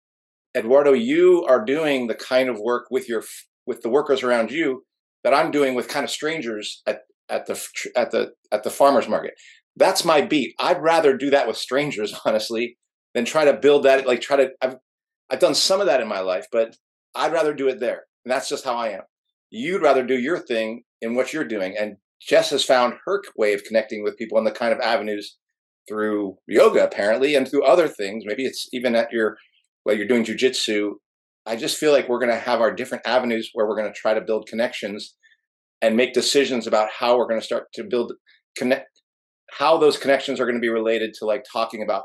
Eduardo, 0.57 0.93
you 0.93 1.45
are 1.49 1.65
doing 1.65 2.07
the 2.07 2.15
kind 2.15 2.49
of 2.49 2.59
work 2.59 2.87
with 2.91 3.09
your 3.09 3.23
with 3.67 3.83
the 3.83 3.89
workers 3.89 4.23
around 4.23 4.51
you 4.51 4.85
that 5.25 5.35
I'm 5.35 5.51
doing 5.51 5.75
with 5.75 5.89
kind 5.89 6.05
of 6.05 6.11
strangers 6.11 6.83
at 6.87 7.01
at 7.29 7.47
the 7.47 7.63
at 7.97 8.11
the 8.11 8.33
at 8.53 8.63
the 8.63 8.71
farmers 8.71 9.09
market. 9.09 9.35
That's 9.77 10.05
my 10.05 10.23
beat. 10.23 10.55
I'd 10.59 10.83
rather 10.83 11.17
do 11.17 11.31
that 11.31 11.47
with 11.47 11.57
strangers, 11.57 12.19
honestly, 12.25 12.79
than 13.15 13.25
try 13.25 13.45
to 13.45 13.53
build 13.53 13.85
that. 13.85 14.07
Like 14.07 14.21
try 14.21 14.37
to. 14.37 14.51
I've 14.61 14.77
I've 15.31 15.41
done 15.41 15.55
some 15.55 15.81
of 15.81 15.87
that 15.87 16.01
in 16.01 16.09
my 16.09 16.21
life, 16.21 16.47
but 16.53 16.77
I'd 17.15 17.33
rather 17.33 17.53
do 17.55 17.69
it 17.69 17.81
there. 17.81 18.05
And 18.25 18.31
that's 18.31 18.49
just 18.49 18.65
how 18.65 18.77
I 18.77 18.91
am. 18.91 19.03
You'd 19.51 19.83
rather 19.83 20.05
do 20.05 20.19
your 20.19 20.39
thing 20.39 20.83
in 21.01 21.15
what 21.15 21.33
you're 21.33 21.45
doing. 21.45 21.77
And 21.79 21.97
Jess 22.21 22.51
has 22.51 22.65
found 22.65 22.95
her 23.05 23.23
way 23.37 23.53
of 23.53 23.65
connecting 23.65 24.03
with 24.03 24.17
people 24.17 24.39
in 24.39 24.45
the 24.45 24.51
kind 24.51 24.73
of 24.73 24.81
avenues 24.81 25.37
through 25.89 26.37
yoga, 26.47 26.85
apparently, 26.85 27.35
and 27.35 27.49
through 27.49 27.65
other 27.65 27.89
things. 27.89 28.25
Maybe 28.27 28.45
it's 28.45 28.69
even 28.73 28.95
at 28.97 29.13
your, 29.13 29.37
while 29.85 29.97
you're 29.97 30.07
doing 30.07 30.25
jujitsu. 30.25 30.95
I 31.47 31.55
just 31.55 31.79
feel 31.79 31.93
like 31.93 32.09
we're 32.09 32.19
going 32.19 32.33
to 32.33 32.39
have 32.39 32.61
our 32.61 32.75
different 32.75 33.07
avenues 33.07 33.51
where 33.53 33.67
we're 33.67 33.77
going 33.77 33.93
to 33.93 33.99
try 33.99 34.15
to 34.15 34.21
build 34.21 34.49
connections 34.49 35.15
and 35.81 35.97
make 35.97 36.13
decisions 36.13 36.67
about 36.67 36.89
how 36.91 37.17
we're 37.17 37.29
going 37.29 37.41
to 37.41 37.47
start 37.47 37.67
to 37.75 37.85
build 37.85 38.15
connect, 38.57 38.89
how 39.51 39.77
those 39.77 39.99
connections 39.99 40.41
are 40.41 40.45
going 40.45 40.57
to 40.57 40.61
be 40.61 40.69
related 40.69 41.15
to 41.15 41.25
like 41.27 41.45
talking 41.51 41.83
about 41.83 42.05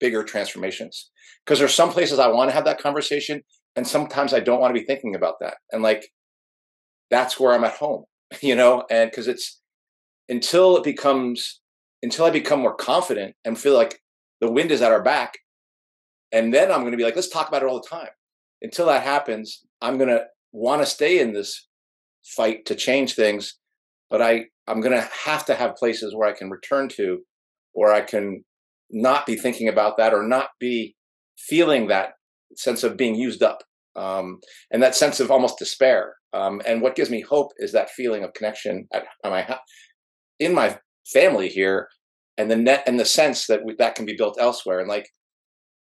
bigger 0.00 0.24
transformations. 0.24 1.10
Because 1.44 1.58
there's 1.58 1.74
some 1.74 1.90
places 1.90 2.18
I 2.18 2.28
want 2.28 2.50
to 2.50 2.54
have 2.54 2.64
that 2.64 2.80
conversation, 2.80 3.42
and 3.76 3.86
sometimes 3.86 4.32
I 4.32 4.40
don't 4.40 4.60
want 4.60 4.74
to 4.74 4.80
be 4.80 4.86
thinking 4.86 5.14
about 5.14 5.34
that. 5.40 5.58
And 5.70 5.82
like 5.82 6.08
that's 7.12 7.38
where 7.38 7.54
I'm 7.54 7.62
at 7.62 7.74
home, 7.74 8.04
you 8.40 8.56
know, 8.56 8.84
and 8.90 9.08
because 9.08 9.28
it's 9.28 9.60
until 10.28 10.76
it 10.78 10.82
becomes 10.82 11.60
until 12.02 12.24
I 12.24 12.30
become 12.30 12.60
more 12.60 12.74
confident 12.74 13.36
and 13.44 13.56
feel 13.56 13.74
like 13.74 14.00
the 14.40 14.50
wind 14.50 14.72
is 14.72 14.82
at 14.82 14.90
our 14.90 15.02
back, 15.02 15.38
and 16.32 16.52
then 16.52 16.72
I'm 16.72 16.80
going 16.80 16.90
to 16.90 16.96
be 16.96 17.04
like, 17.04 17.14
let's 17.14 17.28
talk 17.28 17.46
about 17.46 17.62
it 17.62 17.68
all 17.68 17.80
the 17.80 17.88
time. 17.88 18.08
Until 18.60 18.86
that 18.86 19.04
happens, 19.04 19.60
I'm 19.80 19.98
going 19.98 20.08
to 20.08 20.24
want 20.50 20.82
to 20.82 20.86
stay 20.86 21.20
in 21.20 21.32
this 21.32 21.68
fight 22.24 22.64
to 22.66 22.74
change 22.74 23.14
things, 23.14 23.58
but 24.10 24.20
I 24.20 24.46
I'm 24.66 24.80
going 24.80 24.98
to 24.98 25.08
have 25.24 25.44
to 25.46 25.54
have 25.54 25.76
places 25.76 26.14
where 26.14 26.28
I 26.28 26.36
can 26.36 26.50
return 26.50 26.88
to, 26.96 27.20
where 27.72 27.92
I 27.92 28.00
can 28.00 28.44
not 28.90 29.26
be 29.26 29.36
thinking 29.36 29.68
about 29.68 29.96
that 29.98 30.14
or 30.14 30.22
not 30.22 30.50
be 30.58 30.96
feeling 31.36 31.88
that 31.88 32.14
sense 32.56 32.82
of 32.82 32.96
being 32.96 33.14
used 33.14 33.42
up 33.42 33.62
um, 33.96 34.40
and 34.70 34.82
that 34.82 34.94
sense 34.94 35.20
of 35.20 35.30
almost 35.30 35.58
despair. 35.58 36.14
Um, 36.32 36.62
and 36.66 36.80
what 36.80 36.96
gives 36.96 37.10
me 37.10 37.20
hope 37.20 37.52
is 37.58 37.72
that 37.72 37.90
feeling 37.90 38.24
of 38.24 38.32
connection 38.32 38.88
at, 38.92 39.04
at 39.24 39.30
my 39.30 39.58
in 40.38 40.54
my 40.54 40.78
family 41.06 41.48
here, 41.48 41.88
and 42.38 42.50
the 42.50 42.56
net 42.56 42.84
and 42.86 42.98
the 42.98 43.04
sense 43.04 43.46
that 43.46 43.64
we, 43.64 43.74
that 43.78 43.94
can 43.94 44.06
be 44.06 44.16
built 44.16 44.38
elsewhere. 44.40 44.80
And 44.80 44.88
like, 44.88 45.08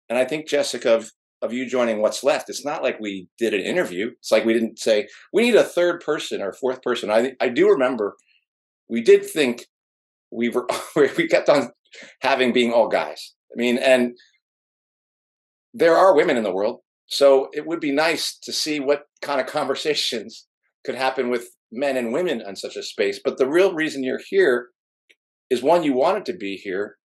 and 0.08 0.18
I 0.18 0.24
think 0.24 0.48
Jessica 0.48 0.94
of 0.94 1.10
of 1.40 1.52
you 1.52 1.66
joining 1.66 2.00
what's 2.00 2.24
left, 2.24 2.48
it's 2.48 2.64
not 2.64 2.82
like 2.82 2.98
we 2.98 3.28
did 3.38 3.54
an 3.54 3.60
interview. 3.60 4.10
It's 4.18 4.32
like 4.32 4.44
we 4.44 4.52
didn't 4.54 4.78
say 4.78 5.06
we 5.32 5.42
need 5.42 5.54
a 5.54 5.64
third 5.64 6.00
person 6.00 6.40
or 6.40 6.52
fourth 6.52 6.82
person. 6.82 7.10
I 7.10 7.32
I 7.40 7.48
do 7.48 7.68
remember 7.68 8.16
we 8.88 9.02
did 9.02 9.24
think 9.24 9.66
we 10.30 10.48
were 10.48 10.66
we 10.96 11.28
kept 11.28 11.48
on 11.48 11.70
having 12.20 12.52
being 12.52 12.72
all 12.72 12.88
guys. 12.88 13.34
I 13.52 13.56
mean, 13.56 13.78
and 13.78 14.16
there 15.74 15.96
are 15.96 16.14
women 16.14 16.36
in 16.36 16.42
the 16.42 16.52
world 16.52 16.80
so 17.08 17.48
it 17.54 17.66
would 17.66 17.80
be 17.80 17.90
nice 17.90 18.38
to 18.42 18.52
see 18.52 18.80
what 18.80 19.04
kind 19.22 19.40
of 19.40 19.46
conversations 19.46 20.46
could 20.84 20.94
happen 20.94 21.30
with 21.30 21.48
men 21.72 21.96
and 21.96 22.12
women 22.12 22.42
on 22.46 22.54
such 22.54 22.76
a 22.76 22.82
space. 22.82 23.18
But 23.22 23.38
the 23.38 23.48
real 23.48 23.74
reason 23.74 24.04
you're 24.04 24.20
here 24.28 24.68
is 25.50 25.62
one, 25.62 25.82
you 25.82 25.94
wanted 25.94 26.26
to 26.26 26.34
be 26.34 26.56
here, 26.56 26.96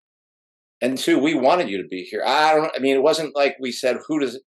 and 0.80 0.98
two, 0.98 1.18
we 1.18 1.34
wanted 1.34 1.68
you 1.68 1.80
to 1.80 1.88
be 1.88 2.03
here. 2.03 2.24
I 2.26 2.55
don't. 2.55 2.72
I 2.76 2.80
mean, 2.80 2.96
it 2.96 3.03
wasn't 3.03 3.36
like 3.36 3.57
we 3.61 3.70
said 3.70 3.98
who 4.09 4.18
does, 4.18 4.34
it? 4.34 4.42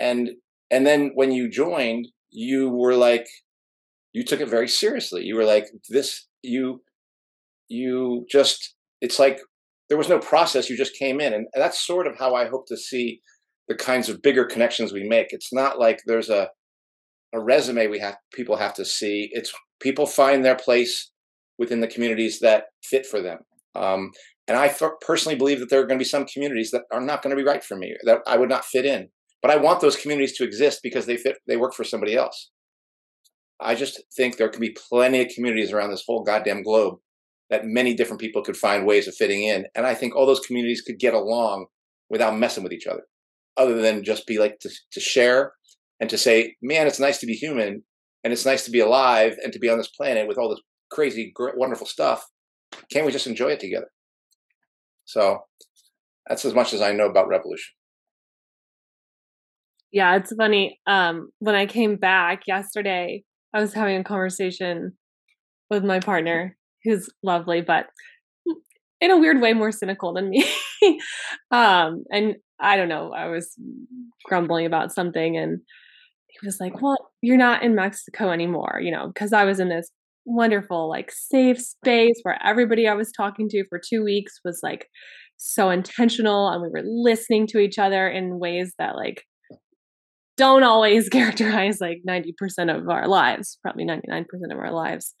and 0.00 0.30
and 0.72 0.84
then 0.84 1.12
when 1.14 1.30
you 1.30 1.48
joined, 1.48 2.08
you 2.30 2.70
were 2.70 2.94
like, 2.94 3.26
you 4.12 4.24
took 4.24 4.40
it 4.40 4.48
very 4.48 4.68
seriously. 4.68 5.22
You 5.22 5.36
were 5.36 5.44
like, 5.44 5.66
this. 5.88 6.26
You 6.42 6.82
you 7.68 8.26
just. 8.28 8.74
It's 9.00 9.20
like 9.20 9.38
there 9.88 9.98
was 9.98 10.08
no 10.08 10.18
process. 10.18 10.68
You 10.68 10.76
just 10.76 10.98
came 10.98 11.20
in, 11.20 11.32
and 11.32 11.46
that's 11.54 11.78
sort 11.78 12.08
of 12.08 12.18
how 12.18 12.34
I 12.34 12.46
hope 12.46 12.66
to 12.66 12.76
see 12.76 13.20
the 13.70 13.76
kinds 13.76 14.08
of 14.08 14.20
bigger 14.20 14.44
connections 14.44 14.92
we 14.92 15.04
make. 15.04 15.28
It's 15.30 15.52
not 15.52 15.78
like 15.78 16.00
there's 16.04 16.28
a 16.28 16.48
a 17.32 17.38
resume 17.38 17.86
we 17.86 18.00
have 18.00 18.16
people 18.34 18.56
have 18.56 18.74
to 18.74 18.84
see. 18.84 19.30
It's 19.30 19.52
people 19.78 20.06
find 20.06 20.44
their 20.44 20.56
place 20.56 21.12
within 21.56 21.78
the 21.78 21.86
communities 21.86 22.40
that 22.40 22.64
fit 22.82 23.06
for 23.06 23.22
them. 23.22 23.38
Um, 23.76 24.10
and 24.48 24.58
I 24.58 24.74
personally 25.00 25.38
believe 25.38 25.60
that 25.60 25.70
there 25.70 25.78
are 25.78 25.86
going 25.86 26.00
to 26.00 26.04
be 26.04 26.08
some 26.08 26.26
communities 26.26 26.72
that 26.72 26.82
are 26.92 27.00
not 27.00 27.22
going 27.22 27.30
to 27.30 27.40
be 27.40 27.46
right 27.46 27.62
for 27.62 27.76
me, 27.76 27.94
that 28.02 28.22
I 28.26 28.36
would 28.36 28.48
not 28.48 28.64
fit 28.64 28.84
in. 28.84 29.08
But 29.40 29.52
I 29.52 29.56
want 29.56 29.80
those 29.80 29.94
communities 29.94 30.36
to 30.38 30.44
exist 30.44 30.80
because 30.82 31.06
they 31.06 31.16
fit, 31.16 31.36
they 31.46 31.56
work 31.56 31.72
for 31.72 31.84
somebody 31.84 32.16
else. 32.16 32.50
I 33.60 33.76
just 33.76 34.02
think 34.16 34.36
there 34.36 34.48
can 34.48 34.60
be 34.60 34.76
plenty 34.90 35.20
of 35.20 35.28
communities 35.32 35.72
around 35.72 35.90
this 35.90 36.02
whole 36.04 36.24
goddamn 36.24 36.64
globe 36.64 36.98
that 37.50 37.64
many 37.64 37.94
different 37.94 38.20
people 38.20 38.42
could 38.42 38.56
find 38.56 38.84
ways 38.84 39.06
of 39.06 39.14
fitting 39.14 39.44
in. 39.44 39.66
And 39.76 39.86
I 39.86 39.94
think 39.94 40.16
all 40.16 40.26
those 40.26 40.44
communities 40.44 40.82
could 40.82 40.98
get 40.98 41.14
along 41.14 41.66
without 42.08 42.36
messing 42.36 42.64
with 42.64 42.72
each 42.72 42.88
other 42.88 43.04
other 43.60 43.80
than 43.80 44.02
just 44.02 44.26
be 44.26 44.38
like 44.38 44.58
to, 44.60 44.70
to 44.92 45.00
share 45.00 45.52
and 46.00 46.08
to 46.10 46.18
say, 46.18 46.56
man, 46.62 46.86
it's 46.86 46.98
nice 46.98 47.18
to 47.18 47.26
be 47.26 47.34
human 47.34 47.84
and 48.24 48.32
it's 48.32 48.46
nice 48.46 48.64
to 48.64 48.70
be 48.70 48.80
alive 48.80 49.36
and 49.42 49.52
to 49.52 49.58
be 49.58 49.68
on 49.68 49.78
this 49.78 49.88
planet 49.88 50.26
with 50.26 50.38
all 50.38 50.48
this 50.48 50.60
crazy, 50.90 51.30
great, 51.34 51.56
wonderful 51.56 51.86
stuff. 51.86 52.26
Can't 52.90 53.04
we 53.04 53.12
just 53.12 53.26
enjoy 53.26 53.48
it 53.48 53.60
together? 53.60 53.90
So 55.04 55.40
that's 56.26 56.44
as 56.44 56.54
much 56.54 56.72
as 56.72 56.80
I 56.80 56.92
know 56.92 57.06
about 57.06 57.28
revolution. 57.28 57.72
Yeah, 59.92 60.16
it's 60.16 60.32
funny. 60.34 60.78
Um, 60.86 61.30
when 61.40 61.54
I 61.54 61.66
came 61.66 61.96
back 61.96 62.42
yesterday, 62.46 63.24
I 63.52 63.60
was 63.60 63.74
having 63.74 63.96
a 63.96 64.04
conversation 64.04 64.92
with 65.68 65.84
my 65.84 66.00
partner, 66.00 66.56
who's 66.84 67.10
lovely, 67.22 67.60
but 67.60 67.86
in 69.00 69.10
a 69.10 69.18
weird 69.18 69.40
way 69.40 69.52
more 69.52 69.72
cynical 69.72 70.12
than 70.12 70.30
me. 70.30 70.44
um, 71.50 72.04
and 72.12 72.36
I 72.60 72.76
don't 72.76 72.88
know, 72.88 73.12
I 73.12 73.28
was 73.28 73.56
grumbling 74.24 74.66
about 74.66 74.92
something 74.92 75.36
and 75.36 75.60
he 76.28 76.46
was 76.46 76.58
like, 76.60 76.80
Well, 76.82 77.10
you're 77.22 77.36
not 77.36 77.62
in 77.62 77.74
Mexico 77.74 78.30
anymore, 78.30 78.80
you 78.82 78.90
know, 78.90 79.08
because 79.08 79.32
I 79.32 79.44
was 79.44 79.60
in 79.60 79.68
this 79.68 79.90
wonderful, 80.26 80.88
like 80.88 81.10
safe 81.10 81.60
space 81.60 82.20
where 82.22 82.38
everybody 82.44 82.86
I 82.86 82.94
was 82.94 83.12
talking 83.12 83.48
to 83.50 83.64
for 83.68 83.80
two 83.80 84.04
weeks 84.04 84.40
was 84.44 84.60
like 84.62 84.86
so 85.36 85.70
intentional 85.70 86.48
and 86.48 86.62
we 86.62 86.68
were 86.68 86.82
listening 86.84 87.46
to 87.48 87.58
each 87.58 87.78
other 87.78 88.08
in 88.08 88.38
ways 88.38 88.74
that 88.78 88.94
like 88.96 89.24
don't 90.36 90.62
always 90.62 91.08
characterize 91.10 91.80
like 91.80 92.02
90% 92.08 92.32
of 92.74 92.88
our 92.88 93.08
lives, 93.08 93.58
probably 93.62 93.84
99% 93.86 94.24
of 94.50 94.58
our 94.58 94.72
lives. 94.72 95.14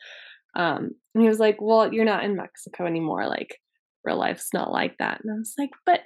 Um, 0.56 0.90
and 1.14 1.22
he 1.22 1.28
was 1.28 1.38
like, 1.38 1.58
Well, 1.60 1.92
you're 1.92 2.04
not 2.04 2.24
in 2.24 2.36
Mexico 2.36 2.86
anymore. 2.86 3.26
Like, 3.28 3.56
real 4.04 4.18
life's 4.18 4.48
not 4.52 4.72
like 4.72 4.96
that. 4.98 5.20
And 5.22 5.32
I 5.32 5.38
was 5.38 5.54
like, 5.58 5.70
But 5.86 6.00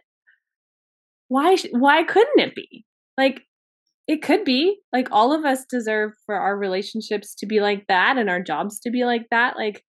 why 1.29 1.57
why 1.73 2.03
couldn't 2.05 2.39
it 2.39 2.55
be? 2.55 2.85
Like 3.17 3.43
it 4.07 4.23
could 4.23 4.45
be. 4.45 4.79
Like 4.93 5.09
all 5.11 5.33
of 5.33 5.45
us 5.45 5.65
deserve 5.65 6.13
for 6.27 6.37
our 6.37 6.57
relationships 6.57 7.35
to 7.37 7.47
be 7.47 7.61
like 7.61 7.87
that 7.89 8.19
and 8.19 8.29
our 8.29 8.43
jobs 8.43 8.79
to 8.81 8.91
be 8.91 9.05
like 9.05 9.27
that. 9.31 9.57
Like 9.57 9.85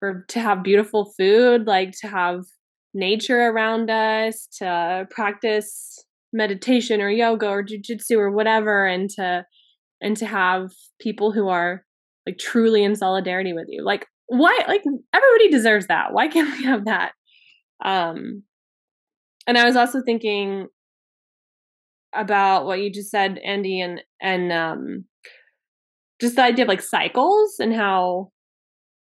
for 0.00 0.24
to 0.28 0.40
have 0.40 0.62
beautiful 0.62 1.12
food, 1.16 1.66
like 1.66 1.92
to 2.00 2.08
have 2.08 2.44
nature 2.92 3.48
around 3.48 3.90
us, 3.90 4.46
to 4.58 5.06
practice 5.10 6.04
meditation 6.32 7.00
or 7.00 7.08
yoga 7.08 7.48
or 7.48 7.62
jujitsu 7.62 8.18
or 8.18 8.30
whatever 8.30 8.86
and 8.86 9.08
to 9.08 9.46
and 10.00 10.16
to 10.16 10.26
have 10.26 10.70
people 11.00 11.30
who 11.30 11.48
are 11.48 11.84
like 12.26 12.38
truly 12.38 12.82
in 12.82 12.96
solidarity 12.96 13.52
with 13.52 13.66
you. 13.68 13.84
Like 13.84 14.06
why 14.26 14.58
like 14.66 14.82
everybody 15.12 15.48
deserves 15.50 15.86
that. 15.86 16.12
Why 16.12 16.28
can't 16.28 16.56
we 16.58 16.64
have 16.64 16.86
that? 16.86 17.12
Um 17.84 18.42
and 19.46 19.58
I 19.58 19.64
was 19.64 19.76
also 19.76 20.02
thinking 20.02 20.68
about 22.14 22.66
what 22.66 22.80
you 22.80 22.90
just 22.90 23.10
said, 23.10 23.38
Andy, 23.44 23.80
and 23.80 24.00
and 24.20 24.52
um, 24.52 25.04
just 26.20 26.36
the 26.36 26.42
idea 26.42 26.64
of 26.64 26.68
like 26.68 26.82
cycles 26.82 27.56
and 27.58 27.74
how 27.74 28.30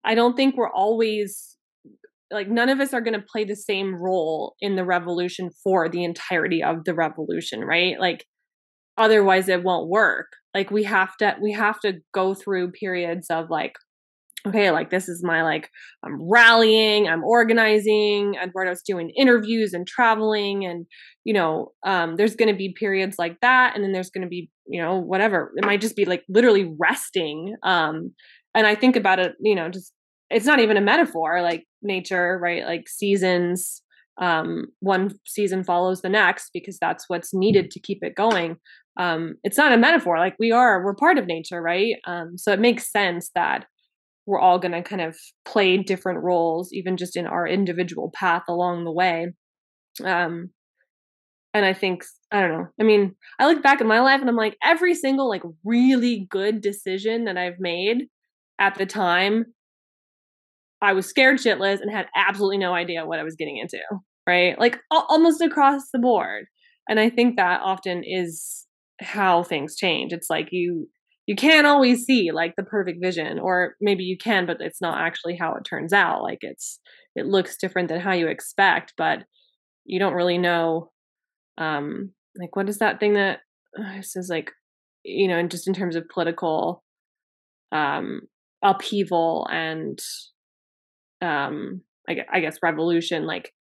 I 0.04 0.16
don't 0.16 0.36
think 0.36 0.56
we're 0.58 0.72
always 0.72 1.58
like 2.32 2.50
none 2.50 2.70
of 2.70 2.80
us 2.80 2.94
are 2.94 3.02
going 3.02 3.20
to 3.20 3.26
play 3.32 3.46
the 3.46 3.56
same 3.56 3.96
role 3.96 4.56
in 4.60 4.76
the 4.76 4.84
revolution 4.84 5.52
for 5.64 5.88
the 5.88 6.04
entirety 6.04 6.64
of 6.64 6.84
the 6.84 6.94
revolution, 6.94 7.62
right? 7.62 8.00
Like 8.00 8.26
otherwise 8.98 9.48
it 9.48 9.64
won't 9.64 9.90
work. 9.90 10.28
Like 10.54 10.72
we 10.72 10.84
have 10.84 11.16
to 11.18 11.36
we 11.42 11.54
have 11.54 11.80
to 11.82 12.00
go 12.14 12.34
through 12.34 12.72
periods 12.72 13.28
of 13.30 13.50
like 13.50 13.74
okay, 14.48 14.72
like 14.72 14.90
this 14.90 15.08
is 15.08 15.24
my 15.24 15.44
like 15.44 15.70
I'm 16.04 16.18
rallying, 16.30 17.08
I'm 17.08 17.24
organizing, 17.24 18.36
Eduardo's 18.42 18.82
doing 18.82 19.10
interviews 19.12 19.74
and 19.74 19.88
traveling 19.88 20.66
and 20.66 20.86
you 21.24 21.34
know, 21.34 21.72
um 21.86 22.16
there's 22.18 22.36
going 22.36 22.52
to 22.52 22.58
be 22.58 22.76
periods 22.78 23.18
like 23.18 23.40
that 23.42 23.76
and 23.76 23.84
then 23.84 23.94
there's 23.94 24.10
going 24.10 24.24
to 24.24 24.30
be, 24.30 24.50
you 24.68 24.82
know, 24.82 24.98
whatever. 24.98 25.52
It 25.56 25.66
might 25.66 25.82
just 25.82 25.96
be 25.96 26.06
like 26.06 26.24
literally 26.28 26.72
resting. 26.80 27.56
Um 27.64 28.12
and 28.56 28.68
I 28.68 28.76
think 28.76 28.96
about 28.96 29.20
it, 29.20 29.34
you 29.40 29.56
know, 29.56 29.70
just 29.70 29.94
it's 30.30 30.46
not 30.46 30.60
even 30.60 30.78
a 30.78 30.82
metaphor 30.82 31.42
like 31.42 31.66
nature, 31.82 32.40
right? 32.42 32.66
Like 32.66 32.90
seasons 32.90 33.82
um 34.22 34.66
one 34.80 35.12
season 35.26 35.64
follows 35.64 36.02
the 36.02 36.10
next 36.10 36.52
because 36.54 36.78
that's 36.80 37.06
what's 37.08 37.34
needed 37.34 37.72
to 37.72 37.80
keep 37.80 38.00
it 38.04 38.14
going 38.14 38.58
um 39.00 39.34
it's 39.44 39.58
not 39.58 39.72
a 39.72 39.78
metaphor 39.78 40.20
like 40.20 40.36
we 40.38 40.52
are 40.52 40.84
we're 40.86 40.94
part 40.94 41.18
of 41.18 41.26
nature 41.26 41.62
right 41.62 41.96
um 42.06 42.38
so 42.38 42.52
it 42.52 42.60
makes 42.60 42.92
sense 42.92 43.32
that 43.34 43.66
we're 44.26 44.40
all 44.40 44.60
going 44.60 44.72
to 44.72 44.82
kind 44.82 45.02
of 45.02 45.18
play 45.46 45.78
different 45.78 46.24
roles 46.24 46.72
even 46.74 46.98
just 46.98 47.16
in 47.16 47.28
our 47.28 47.48
individual 47.48 48.12
path 48.14 48.44
along 48.48 48.84
the 48.84 48.92
way. 48.92 49.28
Um 50.04 50.50
and 51.56 51.66
i 51.66 51.72
think 51.72 52.04
i 52.32 52.42
don't 52.42 52.50
know 52.50 52.66
i 52.80 52.84
mean 52.84 53.16
i 53.40 53.46
look 53.46 53.62
back 53.62 53.80
at 53.80 53.86
my 53.86 54.00
life 54.00 54.20
and 54.20 54.28
i'm 54.28 54.36
like 54.36 54.58
every 54.64 54.96
single 54.96 55.30
like 55.30 55.44
really 55.64 56.26
good 56.32 56.62
decision 56.62 57.26
that 57.26 57.38
i've 57.38 57.60
made 57.60 58.08
at 58.58 58.74
the 58.74 58.88
time 58.88 59.46
i 60.82 60.94
was 60.94 61.06
scared 61.06 61.38
shitless 61.38 61.80
and 61.80 61.92
had 61.92 62.08
absolutely 62.16 62.58
no 62.58 62.74
idea 62.74 63.06
what 63.06 63.20
i 63.20 63.24
was 63.24 63.36
getting 63.36 63.58
into 63.58 63.78
right? 64.28 64.58
Like 64.60 64.80
almost 64.92 65.42
across 65.42 65.90
the 65.92 66.00
board. 66.00 66.46
And 66.90 67.00
i 67.00 67.10
think 67.10 67.38
that 67.38 67.62
often 67.64 68.04
is 68.06 68.66
how 69.00 69.44
things 69.44 69.76
change. 69.76 70.14
It's 70.14 70.30
like 70.30 70.50
you 70.52 70.88
you 71.26 71.36
can't 71.36 71.68
always 71.68 72.06
see 72.06 72.32
like 72.32 72.54
the 72.58 72.64
perfect 72.64 73.00
vision 73.02 73.40
or 73.40 73.76
maybe 73.80 74.04
you 74.04 74.18
can 74.18 74.46
but 74.46 74.58
it's 74.60 74.82
not 74.82 75.00
actually 75.00 75.36
how 75.36 75.54
it 75.54 75.64
turns 75.64 75.94
out 75.94 76.22
like 76.22 76.40
it's 76.42 76.80
it 77.16 77.26
looks 77.26 77.58
different 77.58 77.90
than 77.90 78.00
how 78.00 78.14
you 78.14 78.28
expect 78.28 78.94
but 78.98 79.20
you 79.86 80.00
don't 80.00 80.14
really 80.14 80.38
know 80.38 80.92
um 81.58 82.12
like 82.40 82.56
what 82.56 82.70
is 82.70 82.80
that 82.80 83.00
thing 83.00 83.14
that 83.14 83.40
uh, 83.80 84.02
says 84.02 84.28
like 84.30 84.52
you 85.04 85.28
know 85.28 85.38
and 85.38 85.52
just 85.52 85.68
in 85.68 85.74
terms 85.74 85.96
of 85.96 86.08
political 86.10 86.84
um, 87.74 88.22
upheaval 88.62 89.48
and 89.52 90.00
um, 91.22 91.82
I 92.08 92.40
guess 92.42 92.60
revolution. 92.62 93.26
Like 93.26 93.54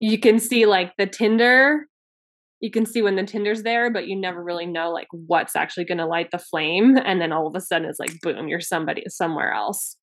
you 0.00 0.18
can 0.18 0.38
see 0.38 0.66
like 0.66 0.92
the 0.98 1.06
tinder 1.06 1.86
you 2.60 2.70
can 2.70 2.84
see 2.86 3.02
when 3.02 3.16
the 3.16 3.24
tinder's 3.24 3.62
there 3.62 3.90
but 3.90 4.06
you 4.06 4.18
never 4.18 4.42
really 4.42 4.66
know 4.66 4.90
like 4.90 5.08
what's 5.12 5.56
actually 5.56 5.84
going 5.84 5.98
to 5.98 6.06
light 6.06 6.30
the 6.30 6.38
flame 6.38 6.96
and 7.04 7.20
then 7.20 7.32
all 7.32 7.46
of 7.46 7.54
a 7.56 7.60
sudden 7.60 7.88
it's 7.88 7.98
like 7.98 8.12
boom 8.22 8.48
you're 8.48 8.60
somebody 8.60 9.02
somewhere 9.08 9.52
else. 9.52 9.96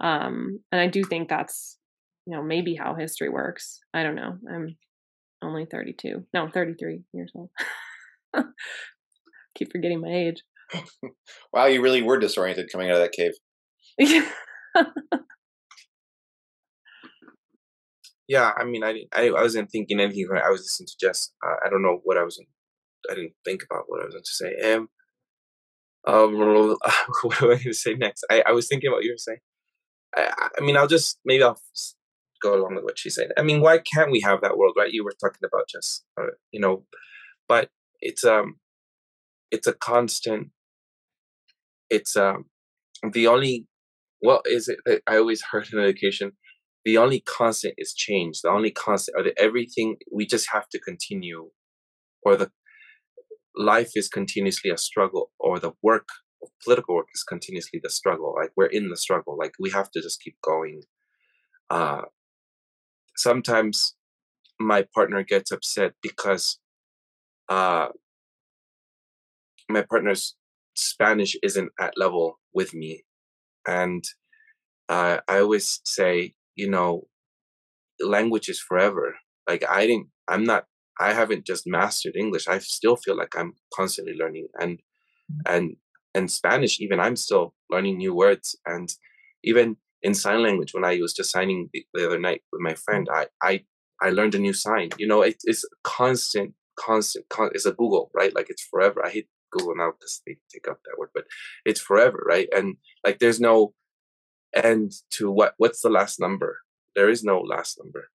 Um 0.00 0.60
and 0.72 0.80
i 0.80 0.86
do 0.86 1.02
think 1.04 1.28
that's 1.28 1.78
you 2.26 2.36
know 2.36 2.42
maybe 2.42 2.74
how 2.74 2.94
history 2.94 3.28
works. 3.28 3.80
I 3.94 4.02
don't 4.02 4.14
know. 4.14 4.36
I'm 4.52 4.76
only 5.42 5.66
32 5.70 6.24
no 6.34 6.48
33 6.48 7.02
years 7.12 7.32
old. 7.34 7.50
Keep 9.56 9.72
forgetting 9.72 10.00
my 10.00 10.12
age. 10.12 10.42
Wow 11.52 11.66
you 11.66 11.82
really 11.82 12.02
were 12.02 12.18
disoriented 12.18 12.68
coming 12.70 12.90
out 12.90 12.96
of 12.96 13.02
that 13.02 13.12
cave 13.12 13.32
yeah, 18.28 18.52
I 18.56 18.64
mean, 18.64 18.84
I, 18.84 19.04
I, 19.14 19.28
I 19.28 19.42
wasn't 19.42 19.70
thinking 19.70 20.00
anything. 20.00 20.28
I 20.32 20.50
was 20.50 20.60
listening 20.60 20.86
to 20.88 20.96
Jess. 21.00 21.32
Uh, 21.44 21.56
I 21.64 21.70
don't 21.70 21.82
know 21.82 22.00
what 22.04 22.18
I 22.18 22.22
was. 22.22 22.38
I 23.10 23.14
didn't 23.14 23.32
think 23.44 23.62
about 23.62 23.84
what 23.86 24.02
I 24.02 24.04
was 24.04 24.14
going 24.14 24.24
to 24.24 24.30
say. 24.30 24.74
Um, 24.74 24.88
um, 26.06 26.36
what 27.22 27.42
am 27.42 27.50
I 27.50 27.54
going 27.54 27.58
to 27.60 27.72
say 27.72 27.94
next? 27.94 28.24
I, 28.30 28.42
I 28.46 28.52
was 28.52 28.68
thinking 28.68 28.92
what 28.92 29.02
you 29.02 29.12
were 29.12 29.18
saying. 29.18 29.38
I, 30.14 30.48
I 30.58 30.62
mean, 30.62 30.76
I'll 30.76 30.86
just 30.86 31.18
maybe 31.24 31.42
I'll 31.42 31.60
go 32.42 32.54
along 32.54 32.74
with 32.74 32.84
what 32.84 32.98
she 32.98 33.08
said. 33.08 33.30
I 33.38 33.42
mean, 33.42 33.62
why 33.62 33.78
can't 33.78 34.12
we 34.12 34.20
have 34.20 34.42
that 34.42 34.58
world, 34.58 34.74
right? 34.76 34.92
You 34.92 35.04
were 35.04 35.14
talking 35.18 35.44
about 35.44 35.68
Jess, 35.68 36.02
uh, 36.20 36.26
you 36.52 36.60
know, 36.60 36.84
but 37.48 37.70
it's 38.00 38.24
um, 38.24 38.56
it's 39.50 39.66
a 39.66 39.72
constant. 39.72 40.48
It's 41.88 42.14
um, 42.14 42.44
the 43.10 43.26
only. 43.26 43.66
What 44.20 44.46
is 44.46 44.68
it? 44.68 45.02
I 45.06 45.16
always 45.16 45.42
heard 45.50 45.68
in 45.72 45.78
education 45.78 46.32
the 46.88 46.96
only 46.96 47.20
constant 47.20 47.74
is 47.76 47.92
change. 47.92 48.40
The 48.40 48.48
only 48.48 48.70
constant, 48.70 49.18
or 49.18 49.30
everything 49.36 49.96
we 50.10 50.24
just 50.24 50.48
have 50.54 50.70
to 50.70 50.78
continue, 50.78 51.50
or 52.22 52.34
the 52.34 52.50
life 53.54 53.90
is 53.94 54.08
continuously 54.08 54.70
a 54.70 54.78
struggle, 54.78 55.30
or 55.38 55.58
the 55.58 55.72
work, 55.82 56.08
political 56.64 56.94
work 56.94 57.08
is 57.14 57.22
continuously 57.24 57.78
the 57.82 57.90
struggle. 57.90 58.34
Like 58.34 58.52
we're 58.56 58.72
in 58.78 58.88
the 58.88 58.96
struggle. 58.96 59.36
Like 59.36 59.52
we 59.60 59.68
have 59.68 59.90
to 59.90 60.00
just 60.00 60.22
keep 60.22 60.36
going. 60.42 60.80
Uh, 61.68 62.04
sometimes 63.16 63.94
my 64.58 64.86
partner 64.94 65.22
gets 65.22 65.52
upset 65.52 65.92
because 66.02 66.58
uh, 67.50 67.88
my 69.68 69.82
partner's 69.82 70.36
Spanish 70.74 71.36
isn't 71.42 71.70
at 71.78 71.98
level 71.98 72.40
with 72.54 72.72
me, 72.72 73.04
and 73.66 74.04
uh, 74.88 75.18
I 75.28 75.40
always 75.40 75.82
say 75.84 76.32
you 76.58 76.68
know, 76.68 77.06
language 78.00 78.48
is 78.48 78.60
forever. 78.60 79.16
Like 79.48 79.64
I 79.66 79.86
didn't, 79.86 80.08
I'm 80.26 80.44
not, 80.44 80.64
I 81.00 81.12
haven't 81.12 81.46
just 81.46 81.64
mastered 81.66 82.16
English. 82.16 82.48
I 82.48 82.58
still 82.58 82.96
feel 82.96 83.16
like 83.16 83.34
I'm 83.38 83.54
constantly 83.72 84.14
learning, 84.18 84.48
and 84.60 84.80
mm. 85.32 85.54
and 85.54 85.76
and 86.14 86.30
Spanish. 86.30 86.80
Even 86.80 87.00
I'm 87.00 87.16
still 87.16 87.54
learning 87.70 87.98
new 87.98 88.14
words, 88.14 88.56
and 88.66 88.88
even 89.44 89.76
in 90.02 90.14
sign 90.14 90.42
language, 90.42 90.74
when 90.74 90.84
I 90.84 90.98
was 91.00 91.14
just 91.14 91.30
signing 91.30 91.70
the, 91.72 91.84
the 91.94 92.06
other 92.06 92.18
night 92.18 92.42
with 92.52 92.60
my 92.60 92.74
friend, 92.74 93.08
I 93.10 93.26
I 93.40 93.64
I 94.02 94.10
learned 94.10 94.34
a 94.34 94.40
new 94.40 94.52
sign. 94.52 94.90
You 94.98 95.06
know, 95.06 95.22
it, 95.22 95.36
it's 95.44 95.64
constant, 95.84 96.54
constant. 96.76 97.26
Con, 97.30 97.50
it's 97.54 97.66
a 97.66 97.72
googol, 97.72 98.08
right? 98.12 98.34
Like 98.34 98.50
it's 98.50 98.66
forever. 98.68 99.00
I 99.04 99.10
hate 99.10 99.28
Google 99.52 99.76
now 99.76 99.92
because 99.92 100.20
they 100.26 100.38
take 100.52 100.68
up 100.68 100.80
that 100.84 100.98
word, 100.98 101.10
but 101.14 101.24
it's 101.64 101.80
forever, 101.80 102.20
right? 102.28 102.48
And 102.52 102.76
like 103.04 103.20
there's 103.20 103.40
no 103.40 103.74
and 104.54 104.92
to 105.10 105.30
what 105.30 105.54
what's 105.58 105.82
the 105.82 105.90
last 105.90 106.20
number? 106.20 106.58
There 106.96 107.08
is 107.10 107.22
no 107.24 107.40
last 107.40 107.78
number 107.82 108.08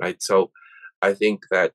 right? 0.00 0.22
So 0.22 0.50
i 1.02 1.12
think 1.12 1.42
that 1.50 1.72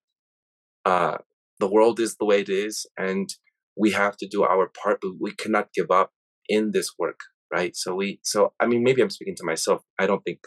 uh 0.85 1.17
the 1.59 1.67
world 1.67 1.99
is 1.99 2.15
the 2.15 2.25
way 2.25 2.41
it 2.41 2.49
is 2.49 2.85
and 2.97 3.29
we 3.77 3.91
have 3.91 4.17
to 4.17 4.27
do 4.27 4.43
our 4.43 4.67
part 4.83 4.99
but 5.01 5.13
we 5.19 5.31
cannot 5.33 5.73
give 5.73 5.91
up 5.91 6.11
in 6.49 6.71
this 6.71 6.91
work 6.99 7.19
right? 7.53 7.75
So 7.75 7.95
we 7.95 8.19
so 8.23 8.53
i 8.59 8.65
mean 8.67 8.83
maybe 8.83 9.01
i'm 9.01 9.09
speaking 9.09 9.35
to 9.37 9.45
myself. 9.45 9.81
I 9.99 10.07
don't 10.07 10.23
think 10.23 10.39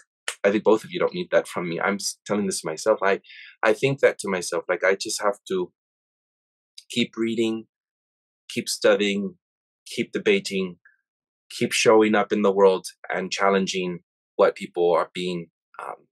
i 0.45 0.51
think 0.51 0.65
both 0.65 0.85
of 0.85 0.91
you 0.93 1.01
don't 1.01 1.15
need 1.15 1.31
that 1.33 1.49
from 1.49 1.69
me. 1.69 1.81
I'm 1.81 1.99
telling 2.27 2.47
this 2.47 2.61
to 2.62 2.69
myself. 2.69 2.99
I 3.03 3.21
i 3.62 3.73
think 3.73 4.01
that 4.01 4.19
to 4.21 4.29
myself 4.31 4.65
like 4.69 4.85
i 4.85 4.95
just 4.95 5.23
have 5.23 5.39
to 5.49 5.73
keep 6.91 7.17
reading 7.17 7.67
keep 8.49 8.69
studying 8.69 9.37
keep 9.87 10.12
debating 10.12 10.77
keep 11.59 11.73
showing 11.73 12.15
up 12.15 12.33
in 12.33 12.43
the 12.43 12.53
world 12.53 12.87
and 13.13 13.31
challenging 13.31 14.01
what 14.37 14.57
people 14.57 14.93
are 14.93 15.11
being 15.15 15.49
um, 15.83 16.07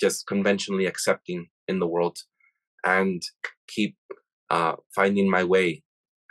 just 0.00 0.26
conventionally 0.26 0.86
accepting 0.86 1.48
in 1.66 1.78
the 1.78 1.86
world 1.86 2.18
and 2.84 3.22
keep 3.68 3.96
uh, 4.50 4.74
finding 4.94 5.30
my 5.30 5.44
way. 5.44 5.82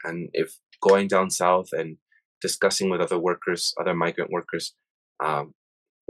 And 0.03 0.29
if 0.33 0.57
going 0.81 1.07
down 1.07 1.29
south 1.29 1.69
and 1.71 1.97
discussing 2.41 2.89
with 2.89 3.01
other 3.01 3.19
workers 3.19 3.73
other 3.79 3.93
migrant 3.93 4.31
workers 4.31 4.75
um, 5.23 5.53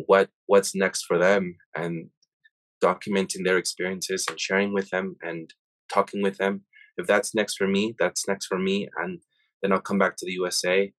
what 0.05 0.29
what's 0.45 0.75
next 0.75 1.03
for 1.03 1.17
them 1.17 1.55
and 1.75 2.09
documenting 2.83 3.43
their 3.43 3.57
experiences 3.57 4.25
and 4.29 4.39
sharing 4.39 4.73
with 4.73 4.89
them 4.89 5.15
and 5.21 5.53
talking 5.91 6.21
with 6.21 6.37
them 6.37 6.61
if 6.97 7.07
that's 7.07 7.33
next 7.33 7.55
for 7.55 7.67
me 7.67 7.95
that's 7.97 8.27
next 8.27 8.45
for 8.47 8.59
me 8.59 8.87
and 8.97 9.21
then 9.61 9.71
i'll 9.71 9.79
come 9.79 9.97
back 9.97 10.15
to 10.17 10.25
the 10.25 10.33
usa 10.33 10.93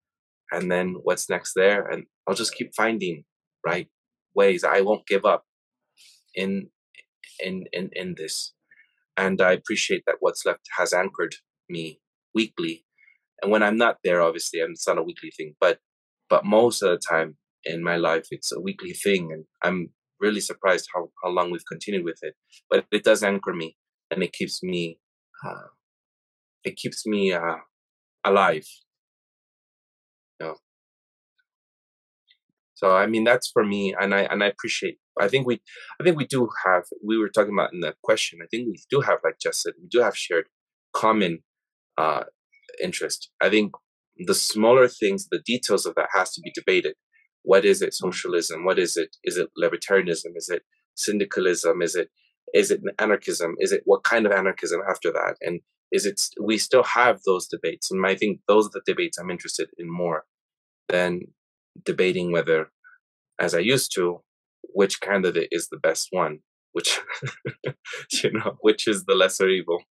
and 0.51 0.71
then 0.71 0.97
what's 1.03 1.29
next 1.29 1.53
there 1.55 1.87
and 1.87 2.05
i'll 2.27 2.35
just 2.35 2.55
keep 2.55 2.71
finding 2.77 3.25
right 3.67 3.89
ways 4.35 4.65
i 4.65 4.81
won't 4.81 5.07
give 5.07 5.25
up 5.25 5.45
in 6.35 6.69
in 7.41 7.65
in 7.73 7.91
in 7.93 8.15
this. 8.17 8.55
And 9.17 9.41
i 9.41 9.53
appreciate 9.53 10.05
that 10.07 10.17
what's 10.21 10.45
left 10.47 10.67
has 10.79 10.93
anchored 10.93 11.35
me 11.69 12.01
weekly. 12.35 12.85
And 13.43 13.51
when 13.53 13.63
i'm 13.63 13.77
not 13.77 13.99
there 14.05 14.21
obviously 14.23 14.61
it's 14.61 14.87
not 14.87 14.99
a 14.99 15.03
weekly 15.03 15.31
thing 15.37 15.55
but 15.61 15.79
but 16.29 16.45
most 16.45 16.83
of 16.83 16.91
the 16.91 16.99
time 16.99 17.37
in 17.65 17.83
my 17.83 17.97
life 17.97 18.27
it's 18.31 18.53
a 18.53 18.61
weekly 18.61 18.93
thing 18.93 19.31
and 19.33 19.45
i'm 19.63 19.91
really 20.21 20.41
surprised 20.41 20.89
how, 20.93 21.09
how 21.23 21.31
long 21.31 21.51
we've 21.51 21.71
continued 21.71 22.05
with 22.05 22.19
it. 22.23 22.35
But 22.69 22.87
it 22.91 23.05
does 23.05 23.23
anchor 23.23 23.55
me 23.55 23.77
and 24.11 24.23
it 24.23 24.33
keeps 24.33 24.63
me 24.63 24.99
uh, 25.47 25.69
it 26.65 26.77
keeps 26.77 27.07
me 27.07 27.33
uh, 27.33 27.59
alive 28.25 28.67
So 32.79 32.97
I 32.97 33.07
mean 33.07 33.25
that's 33.25 33.51
for 33.51 33.65
me, 33.65 33.93
and 34.01 34.15
I 34.15 34.21
and 34.21 34.43
I 34.45 34.47
appreciate. 34.47 34.99
I 35.21 35.27
think 35.27 35.49
we, 35.49 35.61
I 36.01 36.05
think 36.05 36.17
we 36.17 36.27
do 36.27 36.49
have. 36.65 36.85
We 37.05 37.19
were 37.19 37.29
talking 37.29 37.53
about 37.53 37.73
in 37.73 37.81
the 37.81 37.95
question. 38.05 38.39
I 38.41 38.47
think 38.47 38.69
we 38.69 38.79
do 38.89 39.01
have, 39.01 39.19
like 39.25 39.41
just 39.43 39.63
said, 39.63 39.73
we 39.83 39.89
do 39.89 40.01
have 40.01 40.17
shared 40.17 40.47
common 40.95 41.41
uh, 41.97 42.23
interest. 42.81 43.31
I 43.41 43.51
think 43.51 43.73
the 44.17 44.35
smaller 44.35 44.87
things, 44.87 45.27
the 45.29 45.43
details 45.45 45.87
of 45.87 45.97
that 45.97 46.11
has 46.15 46.33
to 46.35 46.41
be 46.41 46.53
debated. 46.55 46.95
What 47.43 47.65
is 47.65 47.83
it? 47.83 47.95
Socialism? 47.95 48.65
What 48.65 48.79
is 48.79 48.97
it? 48.97 49.17
Is 49.25 49.37
it 49.39 49.49
libertarianism? 49.61 50.37
Is 50.37 50.49
it 50.49 50.63
syndicalism? 50.95 51.83
Is 51.83 51.97
it 51.97 52.11
is 52.55 52.71
it 52.71 52.81
anarchism? 53.01 53.57
Is 53.59 53.73
it 53.73 53.83
what 53.87 54.05
kind 54.05 54.25
of 54.25 54.31
anarchism 54.31 54.83
after 54.89 55.11
that? 55.11 55.35
And 55.41 55.63
is 55.91 56.07
it 56.07 56.21
we 56.41 56.59
still 56.59 56.85
have 56.85 57.19
those 57.27 57.49
debates? 57.49 57.91
And 57.91 58.07
I 58.07 58.15
think 58.15 58.39
those 58.47 58.67
are 58.69 58.75
the 58.75 58.83
debates 58.87 59.19
I'm 59.19 59.31
interested 59.33 59.69
in 59.79 59.91
more 59.91 60.27
than 60.89 61.23
debating 61.85 62.33
whether, 62.33 62.71
as 63.39 63.55
I 63.55 63.61
used 63.61 63.95
to, 63.95 64.23
which 64.63 65.01
candidate 65.01 65.49
is 65.51 65.69
the 65.69 65.79
best 65.79 66.09
one, 66.11 66.41
which 66.73 67.01
you 68.13 68.33
know, 68.33 68.57
which 68.61 68.87
is 68.89 69.05
the 69.05 69.15
lesser 69.15 69.49
evil. 69.49 69.83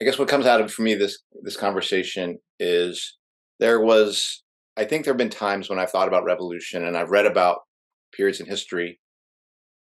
I 0.00 0.04
guess 0.04 0.18
what 0.18 0.28
comes 0.28 0.46
out 0.46 0.60
of 0.60 0.72
for 0.72 0.82
me 0.82 0.94
this 0.94 1.18
this 1.42 1.56
conversation 1.56 2.38
is 2.60 3.16
there 3.58 3.80
was 3.80 4.42
I 4.76 4.84
think 4.84 5.04
there 5.04 5.12
have 5.12 5.18
been 5.18 5.30
times 5.30 5.68
when 5.68 5.78
I've 5.78 5.90
thought 5.90 6.08
about 6.08 6.24
revolution 6.24 6.84
and 6.84 6.96
I've 6.96 7.10
read 7.10 7.26
about 7.26 7.62
periods 8.12 8.38
in 8.40 8.46
history. 8.46 9.00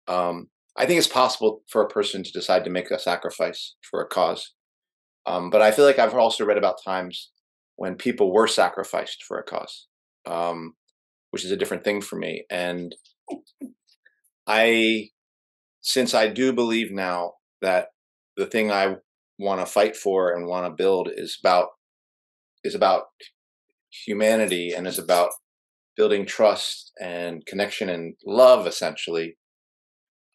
Um, 0.10 0.49
I 0.76 0.85
think 0.85 0.97
it's 0.97 1.07
possible 1.07 1.61
for 1.69 1.81
a 1.81 1.88
person 1.88 2.23
to 2.23 2.31
decide 2.31 2.65
to 2.65 2.69
make 2.69 2.91
a 2.91 2.99
sacrifice 2.99 3.76
for 3.89 4.01
a 4.01 4.07
cause. 4.07 4.53
Um, 5.26 5.50
but 5.50 5.62
I 5.62 5.72
feel 5.72 5.86
like 5.86 6.00
I've 6.00 6.14
also 6.14 6.45
read 6.45 6.58
about 6.58 6.84
times 6.84 7.32
when 7.76 7.95
people 7.95 8.34
were 8.34 8.48
sacrificed 8.48 9.24
for 9.24 9.38
a 9.38 9.44
cause, 9.44 9.88
um, 10.26 10.74
which 11.32 11.45
is 11.45 11.52
a 11.52 11.58
different 11.58 11.84
thing 11.84 12.02
for 12.02 12.18
me. 12.18 12.45
And 12.50 12.95
I, 14.45 15.10
since 15.82 16.14
I 16.14 16.28
do 16.28 16.54
believe 16.54 16.91
now 16.91 17.34
that 17.62 17.88
the 18.36 18.45
thing 18.45 18.72
I 18.72 18.98
want 19.40 19.60
to 19.60 19.66
fight 19.66 19.95
for 19.95 20.34
and 20.34 20.48
want 20.48 20.66
to 20.66 20.84
build 20.84 21.10
is 21.14 21.38
about 21.41 21.70
is 22.64 22.76
about 22.76 23.06
humanity 24.06 24.74
and 24.74 24.88
is 24.88 24.98
about 24.98 25.32
building 25.95 26.26
trust 26.26 26.91
and 27.00 27.45
connection 27.45 27.90
and 27.90 28.16
love 28.26 28.66
essentially 28.66 29.38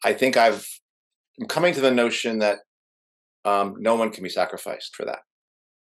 i 0.05 0.13
think 0.13 0.37
i've 0.37 0.67
i'm 1.39 1.47
coming 1.47 1.73
to 1.73 1.81
the 1.81 1.91
notion 1.91 2.39
that 2.39 2.59
um, 3.45 3.75
no 3.79 3.95
one 3.95 4.11
can 4.11 4.23
be 4.23 4.29
sacrificed 4.29 4.95
for 4.95 5.05
that. 5.05 5.19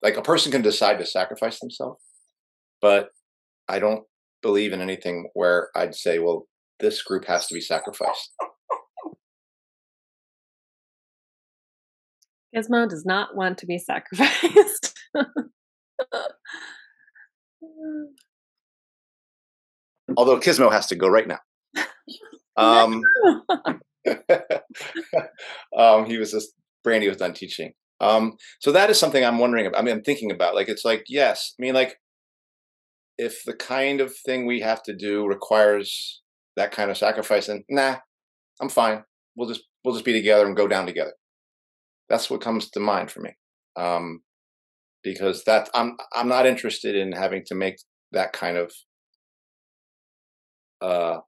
like 0.01 0.17
a 0.17 0.21
person 0.21 0.51
can 0.51 0.61
decide 0.61 0.99
to 0.99 1.05
sacrifice 1.05 1.59
themselves, 1.59 2.03
but 2.81 3.09
I 3.69 3.79
don't 3.79 4.03
believe 4.41 4.73
in 4.73 4.81
anything 4.81 5.29
where 5.33 5.69
I'd 5.75 5.95
say, 5.95 6.19
well, 6.19 6.47
this 6.79 7.01
group 7.01 7.25
has 7.25 7.47
to 7.47 7.53
be 7.53 7.61
sacrificed. 7.61 8.33
Gizmo 12.55 12.87
does 12.87 13.05
not 13.05 13.35
want 13.35 13.57
to 13.59 13.65
be 13.65 13.79
sacrificed. 13.79 14.93
Although 20.15 20.39
Gizmo 20.39 20.71
has 20.71 20.87
to 20.87 20.95
go 20.95 21.07
right 21.07 21.27
now. 21.27 21.39
Um, 22.55 23.01
um, 25.75 26.05
he 26.05 26.19
was 26.19 26.29
just 26.31 26.53
Brandy 26.83 27.07
was 27.07 27.17
done 27.17 27.33
teaching. 27.33 27.73
Um, 27.99 28.33
so 28.59 28.71
that 28.71 28.89
is 28.89 28.99
something 28.99 29.23
I'm 29.23 29.39
wondering 29.39 29.65
about. 29.65 29.79
I 29.79 29.83
mean, 29.83 29.95
I'm 29.95 30.03
thinking 30.03 30.31
about 30.31 30.55
like 30.55 30.67
it's 30.67 30.85
like 30.85 31.05
yes, 31.07 31.53
I 31.57 31.61
mean 31.61 31.73
like 31.73 31.97
if 33.17 33.43
the 33.45 33.53
kind 33.53 34.01
of 34.01 34.13
thing 34.25 34.45
we 34.45 34.59
have 34.61 34.83
to 34.83 34.95
do 34.95 35.25
requires 35.25 36.21
that 36.55 36.71
kind 36.71 36.91
of 36.91 36.97
sacrifice, 36.97 37.47
then 37.47 37.63
nah, 37.69 37.97
I'm 38.61 38.69
fine. 38.69 39.03
We'll 39.35 39.47
just 39.47 39.63
we'll 39.83 39.93
just 39.93 40.05
be 40.05 40.13
together 40.13 40.45
and 40.45 40.55
go 40.55 40.67
down 40.67 40.85
together. 40.85 41.13
That's 42.09 42.29
what 42.29 42.41
comes 42.41 42.69
to 42.71 42.79
mind 42.79 43.11
for 43.11 43.21
me, 43.21 43.31
um, 43.75 44.21
because 45.03 45.43
that 45.45 45.69
I'm 45.73 45.95
I'm 46.13 46.27
not 46.27 46.45
interested 46.45 46.95
in 46.95 47.13
having 47.13 47.43
to 47.47 47.55
make 47.55 47.77
that 48.11 48.33
kind 48.33 48.57
of 48.57 48.71
uh, 50.81 51.19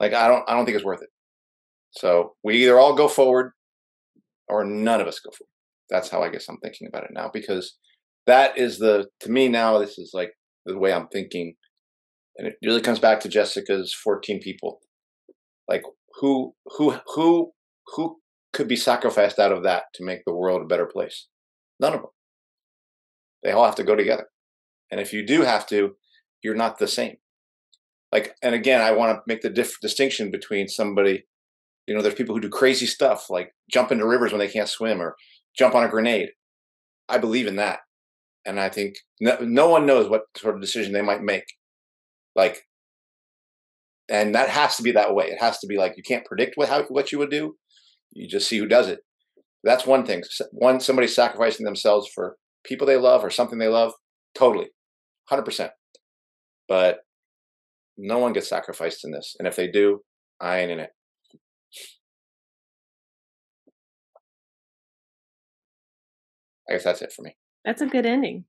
like 0.00 0.12
I 0.12 0.28
don't 0.28 0.44
I 0.48 0.54
don't 0.54 0.64
think 0.64 0.76
it's 0.76 0.84
worth 0.84 1.02
it. 1.02 1.10
So 1.92 2.34
we 2.42 2.56
either 2.62 2.78
all 2.78 2.94
go 2.94 3.06
forward 3.06 3.52
or 4.48 4.64
none 4.64 5.00
of 5.00 5.06
us 5.06 5.20
go 5.20 5.30
forward. 5.30 5.50
That's 5.90 6.08
how 6.08 6.22
I 6.22 6.30
guess 6.30 6.48
I'm 6.48 6.58
thinking 6.58 6.88
about 6.88 7.04
it 7.04 7.10
now 7.12 7.30
because 7.32 7.76
that 8.26 8.56
is 8.58 8.78
the 8.78 9.08
to 9.20 9.30
me 9.30 9.48
now 9.48 9.78
this 9.78 9.98
is 9.98 10.12
like 10.14 10.32
the 10.66 10.78
way 10.78 10.92
I'm 10.92 11.08
thinking 11.08 11.54
and 12.36 12.48
it 12.48 12.56
really 12.64 12.80
comes 12.80 12.98
back 12.98 13.20
to 13.20 13.28
Jessica's 13.28 13.94
14 13.94 14.40
people. 14.40 14.80
Like 15.68 15.82
who 16.20 16.54
who 16.66 16.96
who 17.14 17.52
who 17.94 18.16
could 18.52 18.68
be 18.68 18.76
sacrificed 18.76 19.38
out 19.38 19.52
of 19.52 19.62
that 19.64 19.84
to 19.94 20.04
make 20.04 20.20
the 20.24 20.34
world 20.34 20.62
a 20.62 20.66
better 20.66 20.86
place? 20.86 21.28
None 21.80 21.92
of 21.92 22.00
them. 22.00 22.10
They 23.42 23.52
all 23.52 23.64
have 23.64 23.74
to 23.76 23.84
go 23.84 23.94
together. 23.94 24.26
And 24.90 25.00
if 25.00 25.12
you 25.12 25.26
do 25.26 25.42
have 25.42 25.66
to, 25.68 25.96
you're 26.42 26.54
not 26.54 26.78
the 26.78 26.88
same. 26.88 27.16
Like 28.12 28.36
and 28.42 28.54
again, 28.54 28.80
I 28.80 28.92
want 28.92 29.16
to 29.16 29.22
make 29.26 29.42
the 29.42 29.50
diff- 29.50 29.80
distinction 29.80 30.30
between 30.30 30.68
somebody 30.68 31.24
you 31.86 31.94
know, 31.94 32.02
there's 32.02 32.14
people 32.14 32.34
who 32.34 32.40
do 32.40 32.48
crazy 32.48 32.86
stuff 32.86 33.28
like 33.28 33.52
jump 33.70 33.92
into 33.92 34.06
rivers 34.06 34.32
when 34.32 34.38
they 34.38 34.48
can't 34.48 34.68
swim 34.68 35.00
or 35.00 35.16
jump 35.56 35.74
on 35.74 35.84
a 35.84 35.88
grenade. 35.88 36.30
I 37.08 37.18
believe 37.18 37.46
in 37.46 37.56
that. 37.56 37.80
And 38.46 38.60
I 38.60 38.68
think 38.68 38.96
no, 39.20 39.38
no 39.40 39.68
one 39.68 39.86
knows 39.86 40.08
what 40.08 40.22
sort 40.36 40.54
of 40.54 40.60
decision 40.60 40.92
they 40.92 41.02
might 41.02 41.22
make. 41.22 41.44
Like, 42.34 42.62
and 44.10 44.34
that 44.34 44.50
has 44.50 44.76
to 44.76 44.82
be 44.82 44.92
that 44.92 45.14
way. 45.14 45.26
It 45.26 45.40
has 45.40 45.58
to 45.60 45.66
be 45.66 45.78
like 45.78 45.94
you 45.96 46.02
can't 46.02 46.26
predict 46.26 46.56
what 46.56 46.68
how 46.68 46.82
what 46.84 47.12
you 47.12 47.18
would 47.18 47.30
do. 47.30 47.56
You 48.12 48.28
just 48.28 48.48
see 48.48 48.58
who 48.58 48.66
does 48.66 48.88
it. 48.88 49.00
That's 49.62 49.86
one 49.86 50.04
thing. 50.04 50.22
One 50.52 50.80
somebody 50.80 51.08
sacrificing 51.08 51.64
themselves 51.64 52.08
for 52.14 52.36
people 52.64 52.86
they 52.86 52.96
love 52.96 53.24
or 53.24 53.30
something 53.30 53.58
they 53.58 53.68
love. 53.68 53.92
Totally, 54.34 54.68
hundred 55.28 55.44
percent. 55.44 55.70
But 56.68 56.98
no 57.96 58.18
one 58.18 58.32
gets 58.34 58.48
sacrificed 58.48 59.04
in 59.04 59.12
this, 59.12 59.36
and 59.38 59.48
if 59.48 59.56
they 59.56 59.70
do, 59.70 60.00
I 60.40 60.58
ain't 60.58 60.70
in 60.70 60.80
it. 60.80 60.90
I 66.68 66.74
guess 66.74 66.84
that's 66.84 67.02
it 67.02 67.12
for 67.12 67.22
me. 67.22 67.36
That's 67.64 67.82
a 67.82 67.86
good 67.86 68.06
ending. 68.06 68.44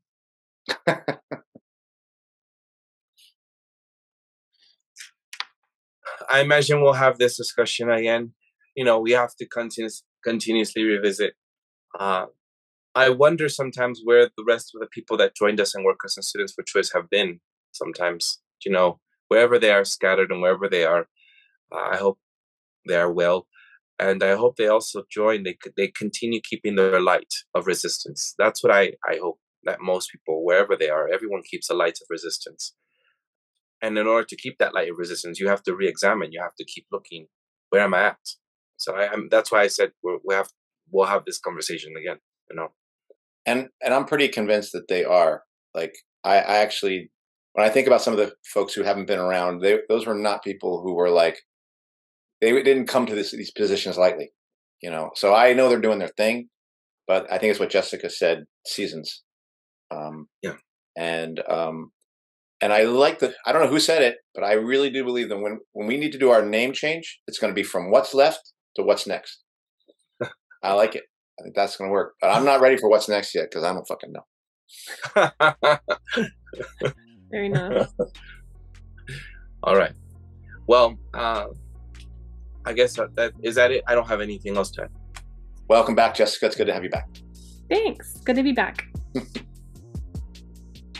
I 6.30 6.40
imagine 6.42 6.82
we'll 6.82 6.94
have 6.94 7.18
this 7.18 7.38
discussion 7.38 7.90
again. 7.90 8.34
You 8.76 8.84
know, 8.84 9.00
we 9.00 9.12
have 9.12 9.36
to 9.36 9.48
continuous, 9.48 10.04
continuously 10.24 10.84
revisit. 10.84 11.34
Uh, 11.98 12.26
I 12.94 13.10
wonder 13.10 13.50
sometimes 13.50 14.02
where 14.04 14.30
the 14.38 14.44
rest 14.46 14.72
of 14.74 14.82
the 14.82 14.88
people 14.88 15.18
that 15.18 15.36
joined 15.36 15.60
us 15.60 15.76
in 15.76 15.84
Workers 15.84 16.16
and 16.18 16.24
Students 16.24 16.54
for 16.54 16.64
Choice 16.64 16.92
have 16.94 17.10
been. 17.10 17.40
Sometimes, 17.72 18.40
you 18.66 18.72
know, 18.72 19.00
wherever 19.28 19.60
they 19.60 19.72
are 19.72 19.86
scattered 19.86 20.32
and 20.32 20.42
wherever 20.42 20.70
they 20.70 20.86
are, 20.86 21.08
uh, 21.72 21.90
I 21.92 21.98
hope 21.98 22.20
they 22.88 22.96
are 22.96 23.12
well 23.12 23.48
and 24.00 24.24
I 24.24 24.36
hope 24.36 24.56
they 24.56 24.68
also 24.68 25.04
join. 25.12 25.44
They 25.44 25.58
they 25.78 25.88
continue 25.88 26.42
keeping 26.42 26.76
their 26.76 27.00
light 27.00 27.34
of 27.54 27.68
resistance. 27.68 28.34
That's 28.38 28.64
what 28.64 28.74
I 28.74 28.94
I 29.08 29.18
hope 29.22 29.40
that 29.64 29.82
most 29.82 30.12
people, 30.12 30.46
wherever 30.46 30.76
they 30.76 30.90
are, 30.90 31.08
everyone 31.12 31.42
keeps 31.50 31.70
a 31.70 31.74
light 31.74 31.98
of 32.02 32.08
resistance. 32.10 32.76
And 33.82 33.98
in 33.98 34.08
order 34.08 34.26
to 34.26 34.36
keep 34.36 34.58
that 34.60 34.74
light 34.74 34.90
of 34.90 34.98
resistance, 34.98 35.40
you 35.40 35.48
have 35.50 35.64
to 35.64 35.76
re-examine. 35.76 36.32
You 36.32 36.42
have 36.42 36.56
to 36.56 36.66
keep 36.66 36.86
looking. 36.92 37.28
Where 37.70 37.82
am 37.82 37.94
I 37.94 38.04
at? 38.08 38.18
So 38.78 38.96
I 38.96 39.12
am. 39.12 39.28
That's 39.32 39.52
why 39.52 39.62
I 39.62 39.68
said 39.68 39.92
we 40.04 40.34
have 40.34 40.50
we'll 40.92 41.08
have 41.08 41.26
this 41.26 41.40
conversation 41.40 41.94
again. 41.98 42.18
You 42.50 42.56
know. 42.58 42.68
And 43.46 43.70
and 43.84 43.94
I'm 43.94 44.06
pretty 44.06 44.28
convinced 44.28 44.72
that 44.74 44.88
they 44.88 45.04
are. 45.04 45.44
Like 45.74 45.96
I, 46.24 46.38
I 46.38 46.58
actually, 46.58 47.12
when 47.54 47.66
I 47.66 47.70
think 47.70 47.88
about 47.88 48.02
some 48.02 48.14
of 48.14 48.20
the 48.20 48.34
folks 48.54 48.74
who 48.74 48.84
haven't 48.84 49.08
been 49.08 49.20
around, 49.20 49.62
they 49.62 49.80
those 49.90 50.06
were 50.06 50.16
not 50.16 50.44
people 50.44 50.82
who 50.82 50.94
were 50.94 51.10
like 51.10 51.40
they 52.46 52.62
didn't 52.62 52.88
come 52.88 53.08
to 53.08 53.16
this, 53.16 53.32
these 53.32 53.52
positions 53.52 53.98
lightly, 53.98 54.32
you 54.82 54.92
know. 54.92 55.10
So 55.16 55.34
I 55.34 55.54
know 55.54 55.68
they're 55.68 55.80
doing 55.80 56.00
their 56.00 56.12
thing, 56.16 56.50
but 57.08 57.26
I 57.32 57.40
think 57.40 57.52
it's 57.52 57.60
what 57.60 57.72
Jessica 57.72 58.10
said: 58.10 58.46
seasons. 58.68 59.24
Um, 59.90 60.28
yeah. 60.44 60.56
And 60.96 61.42
um, 61.50 61.92
and 62.62 62.72
I 62.72 62.84
like 62.84 63.20
the. 63.20 63.34
I 63.46 63.52
don't 63.52 63.64
know 63.64 63.70
who 63.70 63.80
said 63.80 64.04
it, 64.04 64.18
but 64.36 64.44
I 64.44 64.54
really 64.54 64.92
do 64.92 65.04
believe 65.04 65.30
that 65.30 65.40
when 65.40 65.60
when 65.74 65.88
we 65.88 65.98
need 65.98 66.12
to 66.12 66.20
do 66.20 66.30
our 66.30 66.46
name 66.46 66.72
change, 66.72 67.20
it's 67.28 67.40
going 67.40 67.52
to 67.52 67.56
be 67.56 67.64
from 67.64 67.90
what's 67.90 68.14
left 68.14 68.54
to 68.76 68.84
what's 68.84 69.08
next. 69.08 69.42
I 70.64 70.74
like 70.74 70.96
it. 70.96 71.04
I 71.40 71.44
think 71.44 71.56
that's 71.56 71.78
going 71.78 71.90
to 71.90 71.94
work. 71.94 72.14
But 72.22 72.30
I'm 72.30 72.46
not 72.46 72.62
ready 72.62 72.78
for 72.78 72.90
what's 72.90 73.10
next 73.10 73.34
yet 73.36 73.50
because 73.50 73.64
I 73.64 73.74
don't 73.74 73.88
fucking 73.88 74.14
know. 74.14 74.24
Very 77.32 77.50
nice. 77.50 77.88
All 79.64 79.76
right. 79.76 79.94
Well, 80.68 80.98
uh, 81.14 81.48
I 82.66 82.74
guess 82.74 82.96
that, 82.96 83.16
that 83.16 83.34
is 83.44 83.56
that 83.56 83.72
it. 83.72 83.84
I 83.88 83.96
don't 83.96 84.08
have 84.08 84.22
anything 84.22 84.58
else 84.58 84.72
to 84.72 84.84
add. 84.84 84.90
Welcome 85.68 85.96
back, 85.96 86.16
Jessica. 86.16 86.48
It's 86.48 86.56
good 86.56 86.68
to 86.68 86.74
have 86.74 86.84
you 86.84 86.90
back. 86.90 87.08
Thanks. 87.70 88.20
Good 88.22 88.36
to 88.36 88.44
be 88.44 88.52
back. 88.52 88.86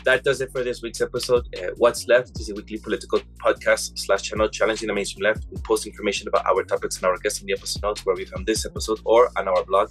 that 0.04 0.24
does 0.24 0.40
it 0.40 0.50
for 0.52 0.62
this 0.62 0.80
week's 0.82 1.00
episode. 1.00 1.46
Uh, 1.56 1.70
What's 1.76 2.06
Left 2.08 2.38
is 2.40 2.50
a 2.50 2.54
weekly 2.54 2.78
political 2.78 3.20
podcast 3.44 3.98
slash 3.98 4.22
channel 4.22 4.48
challenging 4.48 4.86
the 4.88 4.94
mainstream 4.94 5.24
left. 5.24 5.46
We 5.50 5.58
post 5.62 5.86
information 5.86 6.28
about 6.28 6.46
our 6.46 6.62
topics 6.62 6.96
and 6.96 7.06
our 7.06 7.18
guests 7.18 7.40
in 7.40 7.46
the 7.46 7.54
episode 7.54 7.82
notes 7.82 8.06
where 8.06 8.14
we 8.14 8.24
found 8.24 8.46
this 8.46 8.64
episode 8.64 9.00
or 9.04 9.30
on 9.36 9.48
our 9.48 9.64
blog 9.64 9.90